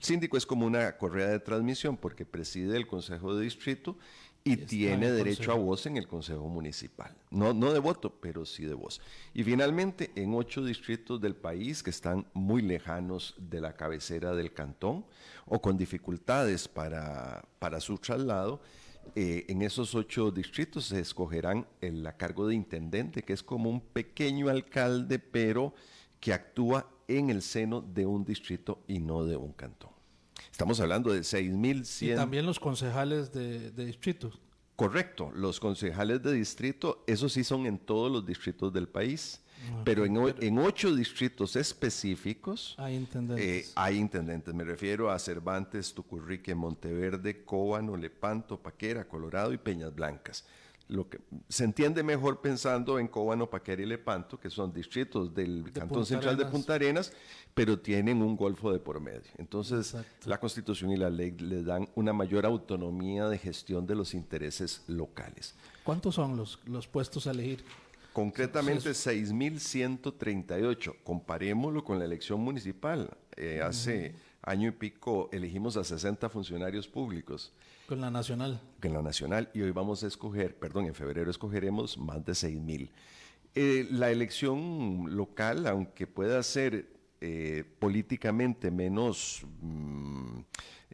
síndico 0.00 0.36
es 0.36 0.46
como 0.46 0.66
una 0.66 0.96
correa 0.96 1.28
de 1.28 1.40
transmisión 1.40 1.96
porque 1.96 2.24
preside 2.24 2.76
el 2.76 2.86
Consejo 2.86 3.34
de 3.34 3.44
Distrito 3.44 3.96
y, 4.42 4.56
tiene 4.56 5.10
derecho 5.10 5.52
a 5.52 5.54
voz 5.54 5.84
en 5.86 5.96
el 5.96 6.08
Consejo 6.08 6.48
Municipal. 6.48 7.14
No, 7.30 7.52
no 7.52 7.72
de 7.72 7.78
voto, 7.78 8.14
pero 8.20 8.46
sí 8.46 8.64
de 8.64 8.74
voz. 8.74 9.00
Y 9.34 9.44
finalmente, 9.44 10.12
en 10.14 10.34
ocho 10.34 10.64
distritos 10.64 11.20
del 11.20 11.36
país 11.36 11.82
que 11.82 11.90
están 11.90 12.26
muy 12.32 12.62
lejanos 12.62 13.34
de 13.38 13.60
la 13.60 13.74
cabecera 13.76 14.34
del 14.34 14.54
cantón 14.54 15.04
o 15.44 15.60
con 15.60 15.76
dificultades 15.76 16.68
para, 16.68 17.44
para 17.58 17.80
su 17.80 17.98
traslado, 17.98 18.62
eh, 19.14 19.44
en 19.48 19.62
esos 19.62 19.94
ocho 19.94 20.30
distritos 20.30 20.86
se 20.86 21.00
escogerán 21.00 21.66
el 21.80 22.06
a 22.06 22.16
cargo 22.16 22.46
de 22.46 22.54
intendente, 22.54 23.22
que 23.22 23.32
es 23.32 23.42
como 23.42 23.68
un 23.68 23.80
pequeño 23.80 24.48
alcalde, 24.48 25.18
pero 25.18 25.74
que 26.20 26.32
actúa 26.32 26.86
en 27.18 27.30
el 27.30 27.42
seno 27.42 27.80
de 27.80 28.06
un 28.06 28.24
distrito 28.24 28.82
y 28.86 29.00
no 29.00 29.24
de 29.24 29.36
un 29.36 29.52
cantón. 29.52 29.90
Estamos 30.50 30.80
hablando 30.80 31.12
de 31.12 31.20
6.100. 31.20 32.12
Y 32.12 32.14
también 32.14 32.46
los 32.46 32.60
concejales 32.60 33.32
de, 33.32 33.70
distritos. 33.70 34.38
Correcto, 34.76 35.30
los 35.34 35.60
concejales 35.60 36.22
de 36.22 36.32
distrito, 36.32 37.04
esos 37.06 37.32
sí 37.32 37.44
son 37.44 37.66
en 37.66 37.78
todos 37.78 38.10
los 38.10 38.24
distritos 38.24 38.72
del 38.72 38.88
país, 38.88 39.42
pero 39.84 40.06
en, 40.06 40.16
en, 40.40 40.58
ocho 40.58 40.94
distritos 40.94 41.54
específicos 41.54 42.74
hay 42.78 42.96
intendentes. 42.96 43.68
Eh, 43.68 43.72
hay 43.74 43.98
intendentes, 43.98 44.54
me 44.54 44.64
refiero 44.64 45.10
a 45.10 45.18
Cervantes, 45.18 45.92
Tucurrique, 45.92 46.54
Monteverde, 46.54 47.44
Cóbano, 47.44 47.94
Lepanto, 47.94 48.58
Paquera, 48.58 49.06
Colorado 49.06 49.52
y 49.52 49.58
Peñas 49.58 49.94
Blancas 49.94 50.46
lo 50.90 51.08
que 51.08 51.20
se 51.48 51.64
entiende 51.64 52.02
mejor 52.02 52.40
pensando 52.40 52.98
en 52.98 53.08
Cóbano, 53.08 53.48
Paquera 53.48 53.82
y 53.82 53.86
Lepanto, 53.86 54.38
que 54.38 54.50
son 54.50 54.70
distritos 54.72 55.32
del 55.32 55.70
Cantón 55.72 56.04
Central 56.04 56.36
de 56.36 56.44
Punta 56.46 56.74
Arenas, 56.74 57.12
pero 57.54 57.78
tienen 57.78 58.20
un 58.22 58.36
golfo 58.36 58.72
de 58.72 58.80
por 58.80 59.00
medio. 59.00 59.30
Entonces, 59.38 59.96
la 60.24 60.40
Constitución 60.40 60.90
y 60.90 60.96
la 60.96 61.08
ley 61.08 61.30
le 61.32 61.62
dan 61.62 61.88
una 61.94 62.12
mayor 62.12 62.44
autonomía 62.44 63.28
de 63.28 63.38
gestión 63.38 63.86
de 63.86 63.94
los 63.94 64.14
intereses 64.14 64.82
locales. 64.88 65.54
¿Cuántos 65.84 66.16
son 66.16 66.36
los, 66.36 66.58
los 66.66 66.88
puestos 66.88 67.28
a 67.28 67.30
elegir? 67.30 67.64
Concretamente 68.12 68.90
6.138. 68.90 70.96
Comparémoslo 71.04 71.84
con 71.84 72.00
la 72.00 72.04
elección 72.04 72.40
municipal. 72.40 73.16
Eh, 73.36 73.60
hace 73.62 74.16
año 74.42 74.68
y 74.68 74.72
pico 74.72 75.28
elegimos 75.32 75.76
a 75.76 75.84
60 75.84 76.28
funcionarios 76.28 76.88
públicos. 76.88 77.52
Con 77.90 78.00
la 78.00 78.08
nacional. 78.08 78.60
Con 78.80 78.92
la 78.92 79.02
nacional. 79.02 79.50
Y 79.52 79.62
hoy 79.62 79.72
vamos 79.72 80.04
a 80.04 80.06
escoger, 80.06 80.56
perdón, 80.56 80.86
en 80.86 80.94
febrero 80.94 81.28
escogeremos 81.28 81.98
más 81.98 82.24
de 82.24 82.36
6 82.36 82.60
mil. 82.60 82.92
Eh, 83.56 83.88
la 83.90 84.12
elección 84.12 85.16
local, 85.16 85.66
aunque 85.66 86.06
pueda 86.06 86.40
ser 86.44 86.86
eh, 87.20 87.64
políticamente 87.80 88.70
menos 88.70 89.44
mm, 89.60 90.38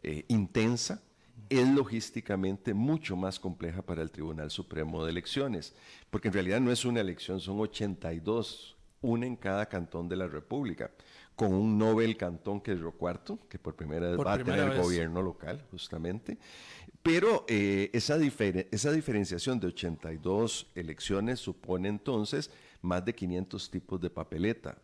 eh, 0.01 0.25
intensa, 0.29 1.03
es 1.49 1.69
logísticamente 1.69 2.73
mucho 2.73 3.15
más 3.15 3.39
compleja 3.39 3.83
para 3.83 4.01
el 4.01 4.09
Tribunal 4.09 4.49
Supremo 4.49 5.05
de 5.05 5.11
Elecciones, 5.11 5.75
porque 6.09 6.29
en 6.29 6.33
realidad 6.33 6.61
no 6.61 6.71
es 6.71 6.83
una 6.83 7.01
elección, 7.01 7.39
son 7.39 7.59
82, 7.59 8.75
una 9.01 9.27
en 9.27 9.35
cada 9.35 9.67
cantón 9.67 10.09
de 10.09 10.15
la 10.15 10.25
República 10.25 10.89
con 11.37 11.53
un 11.53 11.77
Nobel 11.77 12.17
cantón 12.17 12.59
que 12.59 12.71
es 12.71 12.79
Río 12.79 12.93
Cuarto, 12.93 13.37
que 13.47 13.59
por 13.59 13.75
primera 13.75 14.09
vez 14.09 14.19
va 14.19 14.33
a 14.33 14.43
tener 14.43 14.71
el 14.71 14.81
gobierno 14.81 15.21
local, 15.21 15.63
justamente. 15.69 16.39
Pero 17.07 17.45
eh, 17.47 17.89
esa, 17.93 18.17
esa 18.17 18.91
diferenciación 18.91 19.61
de 19.61 19.67
82 19.67 20.67
elecciones 20.75 21.39
supone 21.39 21.87
entonces 21.87 22.51
más 22.81 23.05
de 23.05 23.15
500 23.15 23.71
tipos 23.71 24.01
de 24.01 24.09
papeleta, 24.09 24.77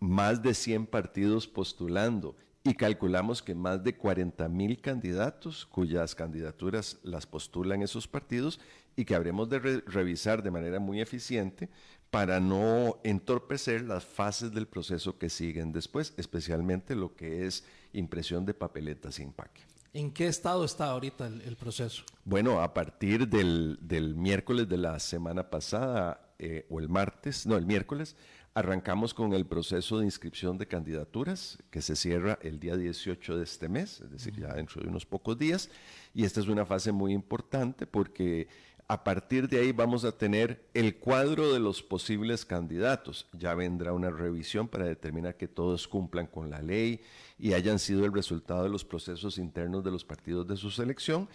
más 0.00 0.42
de 0.42 0.54
100 0.54 0.86
partidos 0.86 1.46
postulando 1.46 2.36
y 2.64 2.72
calculamos 2.72 3.42
que 3.42 3.54
más 3.54 3.84
de 3.84 3.94
40 3.94 4.48
mil 4.48 4.80
candidatos 4.80 5.66
cuyas 5.66 6.14
candidaturas 6.14 7.00
las 7.02 7.26
postulan 7.26 7.82
esos 7.82 8.08
partidos 8.08 8.58
y 8.96 9.04
que 9.04 9.14
habremos 9.14 9.50
de 9.50 9.58
revisar 9.58 10.42
de 10.42 10.50
manera 10.50 10.80
muy 10.80 11.02
eficiente 11.02 11.68
para 12.08 12.40
no 12.40 12.98
entorpecer 13.04 13.82
las 13.82 14.06
fases 14.06 14.52
del 14.52 14.66
proceso 14.66 15.18
que 15.18 15.28
siguen 15.28 15.70
después, 15.72 16.14
especialmente 16.16 16.94
lo 16.94 17.14
que 17.14 17.46
es 17.46 17.62
impresión 17.92 18.46
de 18.46 18.54
papeletas 18.54 19.18
y 19.18 19.24
empaque. 19.24 19.75
¿En 19.96 20.10
qué 20.10 20.26
estado 20.26 20.62
está 20.66 20.90
ahorita 20.90 21.26
el, 21.26 21.56
proceso? 21.56 22.02
Bueno, 22.22 22.60
a 22.60 22.74
partir 22.74 23.26
del, 23.26 23.78
miércoles 24.14 24.68
de 24.68 24.76
la 24.76 24.98
semana 24.98 25.48
pasada, 25.48 26.34
eh, 26.38 26.66
o 26.68 26.80
el 26.80 26.90
martes, 26.90 27.46
no, 27.46 27.56
el 27.56 27.64
miércoles, 27.64 28.14
arrancamos 28.52 29.14
con 29.14 29.32
el 29.32 29.46
proceso 29.46 29.98
de 29.98 30.04
inscripción 30.04 30.58
de 30.58 30.68
candidaturas, 30.68 31.56
que 31.70 31.80
se 31.80 31.96
cierra 31.96 32.38
el 32.42 32.60
día 32.60 32.76
18 32.76 33.38
de 33.38 33.44
este 33.44 33.70
mes, 33.70 34.02
es 34.02 34.10
decir, 34.10 34.38
ya 34.38 34.52
dentro 34.52 34.82
de 34.82 34.88
unos 34.88 35.06
pocos 35.06 35.38
días, 35.38 35.70
y 36.12 36.26
esta 36.26 36.40
es 36.40 36.48
una 36.48 36.66
fase 36.66 36.92
muy 36.92 37.14
importante 37.14 37.86
porque 37.86 38.48
a 38.88 39.02
partir 39.02 39.48
de 39.48 39.58
ahí 39.58 39.72
vamos 39.72 40.04
a 40.04 40.12
tener 40.12 40.64
el 40.72 40.96
cuadro 40.96 41.52
de 41.52 41.58
los 41.58 41.82
posibles 41.82 42.44
candidatos. 42.44 43.26
Ya 43.32 43.54
vendrá 43.54 43.92
una 43.92 44.10
revisión 44.10 44.68
para 44.68 44.84
determinar 44.84 45.36
que 45.36 45.48
todos 45.48 45.88
cumplan 45.88 46.26
con 46.26 46.50
la 46.50 46.62
ley 46.62 47.00
y 47.38 47.52
hayan 47.54 47.80
sido 47.80 48.04
el 48.04 48.12
resultado 48.12 48.62
de 48.62 48.68
los 48.68 48.84
procesos 48.84 49.38
internos 49.38 49.82
de 49.82 49.90
los 49.90 50.04
partidos 50.04 50.46
de 50.46 50.56
su 50.56 50.70
selección. 50.70 51.28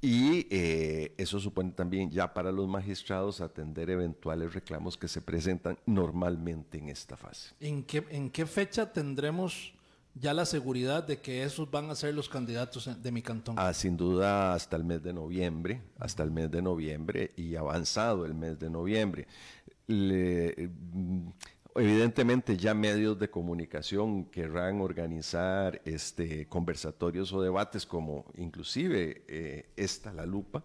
Y 0.00 0.46
eh, 0.50 1.14
eso 1.16 1.40
supone 1.40 1.72
también 1.72 2.10
ya 2.10 2.32
para 2.32 2.52
los 2.52 2.68
magistrados 2.68 3.40
atender 3.40 3.90
eventuales 3.90 4.52
reclamos 4.52 4.96
que 4.96 5.08
se 5.08 5.22
presentan 5.22 5.78
normalmente 5.86 6.78
en 6.78 6.90
esta 6.90 7.16
fase. 7.16 7.54
¿En 7.58 7.82
qué, 7.84 8.04
en 8.10 8.30
qué 8.30 8.44
fecha 8.44 8.92
tendremos 8.92 9.72
ya 10.14 10.32
la 10.32 10.46
seguridad 10.46 11.04
de 11.04 11.20
que 11.20 11.42
esos 11.42 11.70
van 11.70 11.90
a 11.90 11.94
ser 11.94 12.14
los 12.14 12.28
candidatos 12.28 12.90
de 13.02 13.12
mi 13.12 13.22
cantón? 13.22 13.56
Ah, 13.58 13.72
sin 13.72 13.96
duda 13.96 14.54
hasta 14.54 14.76
el 14.76 14.84
mes 14.84 15.02
de 15.02 15.12
noviembre, 15.12 15.82
hasta 15.98 16.22
el 16.22 16.30
mes 16.30 16.50
de 16.50 16.62
noviembre 16.62 17.32
y 17.36 17.56
avanzado 17.56 18.24
el 18.24 18.34
mes 18.34 18.58
de 18.58 18.70
noviembre. 18.70 19.26
Mm, 19.88 21.28
evidentemente 21.74 22.56
ya 22.56 22.74
medios 22.74 23.18
de 23.18 23.28
comunicación 23.28 24.26
querrán 24.26 24.80
organizar 24.80 25.80
este, 25.84 26.46
conversatorios 26.46 27.32
o 27.32 27.42
debates 27.42 27.84
como 27.84 28.24
inclusive 28.36 29.24
eh, 29.26 29.70
esta, 29.76 30.12
la 30.12 30.24
lupa, 30.24 30.62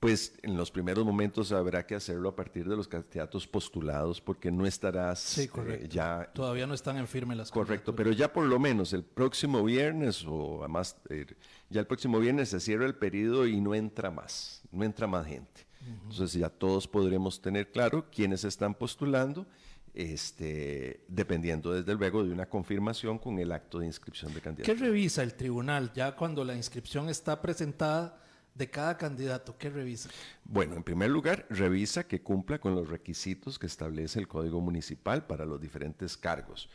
pues 0.00 0.32
en 0.42 0.56
los 0.56 0.70
primeros 0.70 1.04
momentos 1.04 1.52
habrá 1.52 1.86
que 1.86 1.94
hacerlo 1.94 2.30
a 2.30 2.34
partir 2.34 2.66
de 2.66 2.74
los 2.74 2.88
candidatos 2.88 3.46
postulados 3.46 4.18
porque 4.18 4.50
no 4.50 4.64
estarás 4.66 5.20
sí, 5.20 5.48
eh, 5.68 5.86
ya... 5.90 6.30
Todavía 6.32 6.66
no 6.66 6.72
están 6.72 6.96
en 6.96 7.06
firme 7.06 7.36
las 7.36 7.50
Correcto, 7.50 7.94
pero 7.94 8.10
ya 8.10 8.32
por 8.32 8.46
lo 8.46 8.58
menos 8.58 8.94
el 8.94 9.04
próximo 9.04 9.62
viernes 9.62 10.24
o 10.26 10.60
además 10.60 10.96
eh, 11.10 11.26
ya 11.68 11.80
el 11.80 11.86
próximo 11.86 12.18
viernes 12.18 12.48
se 12.48 12.60
cierra 12.60 12.86
el 12.86 12.94
periodo 12.94 13.46
y 13.46 13.60
no 13.60 13.74
entra 13.74 14.10
más, 14.10 14.62
no 14.72 14.84
entra 14.84 15.06
más 15.06 15.26
gente. 15.26 15.66
Entonces 15.86 16.34
ya 16.34 16.50
todos 16.50 16.86
podremos 16.86 17.40
tener 17.40 17.70
claro 17.70 18.10
quiénes 18.10 18.44
están 18.44 18.74
postulando, 18.74 19.46
este, 19.94 21.04
dependiendo 21.08 21.72
desde 21.72 21.94
luego 21.94 22.22
de 22.22 22.32
una 22.32 22.46
confirmación 22.46 23.18
con 23.18 23.38
el 23.38 23.50
acto 23.50 23.78
de 23.78 23.86
inscripción 23.86 24.32
de 24.34 24.40
candidatos. 24.40 24.74
¿Qué 24.74 24.80
revisa 24.80 25.22
el 25.22 25.34
tribunal 25.34 25.90
ya 25.94 26.14
cuando 26.14 26.44
la 26.44 26.54
inscripción 26.54 27.08
está 27.08 27.40
presentada? 27.40 28.19
De 28.54 28.70
cada 28.70 28.96
candidato? 28.96 29.56
¿Qué 29.56 29.70
revisa? 29.70 30.10
Bueno, 30.44 30.76
en 30.76 30.82
primer 30.82 31.10
lugar, 31.10 31.46
revisa 31.50 32.06
que 32.06 32.22
cumpla 32.22 32.58
con 32.58 32.74
los 32.74 32.88
requisitos 32.88 33.58
que 33.58 33.66
establece 33.66 34.18
el 34.18 34.28
Código 34.28 34.60
Municipal 34.60 35.26
para 35.26 35.44
los 35.44 35.60
diferentes 35.60 36.16
cargos. 36.16 36.68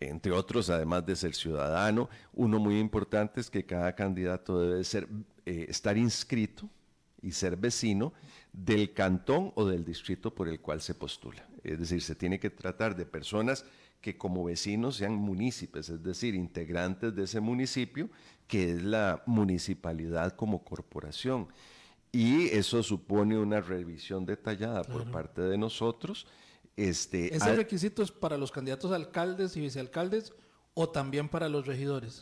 Entre 0.00 0.32
otros, 0.32 0.70
además 0.70 1.04
de 1.06 1.16
ser 1.16 1.34
ciudadano, 1.34 2.08
uno 2.32 2.58
muy 2.58 2.78
importante 2.78 3.40
es 3.40 3.50
que 3.50 3.64
cada 3.64 3.94
candidato 3.94 4.60
debe 4.60 4.84
ser, 4.84 5.08
eh, 5.44 5.66
estar 5.68 5.96
inscrito 5.96 6.68
y 7.20 7.32
ser 7.32 7.56
vecino 7.56 8.12
del 8.52 8.92
cantón 8.92 9.52
o 9.56 9.66
del 9.66 9.84
distrito 9.84 10.34
por 10.34 10.48
el 10.48 10.60
cual 10.60 10.80
se 10.80 10.94
postula. 10.94 11.46
Es 11.62 11.78
decir, 11.78 12.02
se 12.02 12.14
tiene 12.14 12.38
que 12.38 12.50
tratar 12.50 12.94
de 12.94 13.06
personas 13.06 13.64
que 14.04 14.18
como 14.18 14.44
vecinos 14.44 14.96
sean 14.96 15.14
municipios, 15.14 15.88
es 15.88 16.02
decir, 16.02 16.34
integrantes 16.34 17.14
de 17.14 17.22
ese 17.22 17.40
municipio 17.40 18.10
que 18.46 18.72
es 18.72 18.82
la 18.82 19.22
municipalidad 19.24 20.36
como 20.36 20.62
corporación. 20.62 21.48
Y 22.12 22.48
eso 22.48 22.82
supone 22.82 23.38
una 23.38 23.62
revisión 23.62 24.26
detallada 24.26 24.84
por 24.84 25.10
parte 25.10 25.40
de 25.40 25.56
nosotros. 25.56 26.26
Este, 26.76 27.34
¿Ese 27.34 27.56
requisito 27.56 28.02
es 28.02 28.12
para 28.12 28.36
los 28.36 28.52
candidatos 28.52 28.92
a 28.92 28.96
alcaldes 28.96 29.56
y 29.56 29.62
vicealcaldes 29.62 30.34
o 30.74 30.90
también 30.90 31.30
para 31.30 31.48
los 31.48 31.66
regidores? 31.66 32.20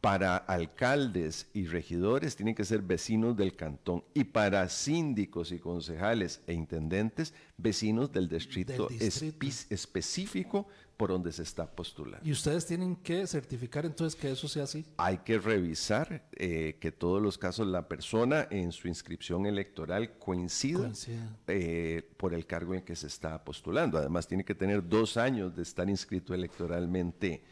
Para 0.00 0.38
alcaldes 0.38 1.48
y 1.52 1.66
regidores 1.66 2.34
tienen 2.34 2.54
que 2.54 2.64
ser 2.64 2.80
vecinos 2.80 3.36
del 3.36 3.54
cantón 3.54 4.04
y 4.14 4.24
para 4.24 4.66
síndicos 4.70 5.52
y 5.52 5.58
concejales 5.58 6.40
e 6.46 6.54
intendentes 6.54 7.34
vecinos 7.58 8.10
del 8.10 8.26
distrito, 8.26 8.88
específico 8.88 10.66
por 11.00 11.08
donde 11.08 11.32
se 11.32 11.44
está 11.44 11.64
postulando. 11.64 12.28
¿Y 12.28 12.30
ustedes 12.30 12.66
tienen 12.66 12.94
que 12.96 13.26
certificar 13.26 13.86
entonces 13.86 14.20
que 14.20 14.30
eso 14.30 14.46
sea 14.46 14.64
así? 14.64 14.84
Hay 14.98 15.16
que 15.16 15.38
revisar 15.38 16.28
eh, 16.32 16.76
que 16.78 16.92
todos 16.92 17.22
los 17.22 17.38
casos 17.38 17.66
la 17.68 17.88
persona 17.88 18.46
en 18.50 18.70
su 18.70 18.86
inscripción 18.86 19.46
electoral 19.46 20.18
coincida, 20.18 20.92
eh, 21.46 22.06
por 22.18 22.34
el 22.34 22.44
cargo 22.44 22.74
en 22.74 22.82
que 22.82 22.94
se 22.96 23.06
está 23.06 23.42
postulando. 23.42 23.96
Además 23.96 24.28
tiene 24.28 24.44
que 24.44 24.54
tener 24.54 24.86
dos 24.86 25.16
años 25.16 25.56
de 25.56 25.62
estar 25.62 25.88
inscrito 25.88 26.34
electoralmente 26.34 27.44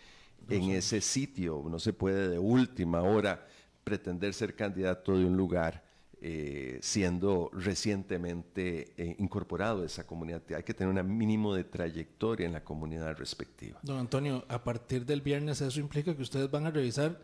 en 0.51 0.65
ese 0.65 1.01
sitio. 1.01 1.65
No 1.71 1.79
se 1.79 1.95
puede 1.95 2.29
de 2.29 2.39
última 2.39 3.01
hora 3.01 3.47
pretender 3.83 4.35
ser 4.35 4.57
candidato 4.57 5.17
de 5.17 5.25
un 5.25 5.39
lugar 5.39 5.88
eh, 6.21 6.79
siendo 6.83 7.51
recientemente 7.53 8.93
eh, 8.97 9.15
incorporado 9.19 9.83
a 9.83 9.87
esa 9.87 10.07
comunidad. 10.07 10.43
Hay 10.55 10.65
que 10.65 10.75
tener 10.75 10.93
un 10.93 11.17
mínimo 11.17 11.55
de 11.55 11.65
trayectoria 11.65 12.47
en 12.47 12.53
la 12.53 12.65
comunidad 12.65 13.17
respectiva. 13.17 13.79
Don 13.83 13.99
Antonio, 13.99 14.45
a 14.49 14.63
partir 14.65 15.07
del 15.07 15.21
viernes 15.21 15.61
eso 15.61 15.79
implica 15.79 16.17
que 16.17 16.23
ustedes 16.23 16.51
van 16.51 16.67
a 16.67 16.71
revisar 16.71 17.21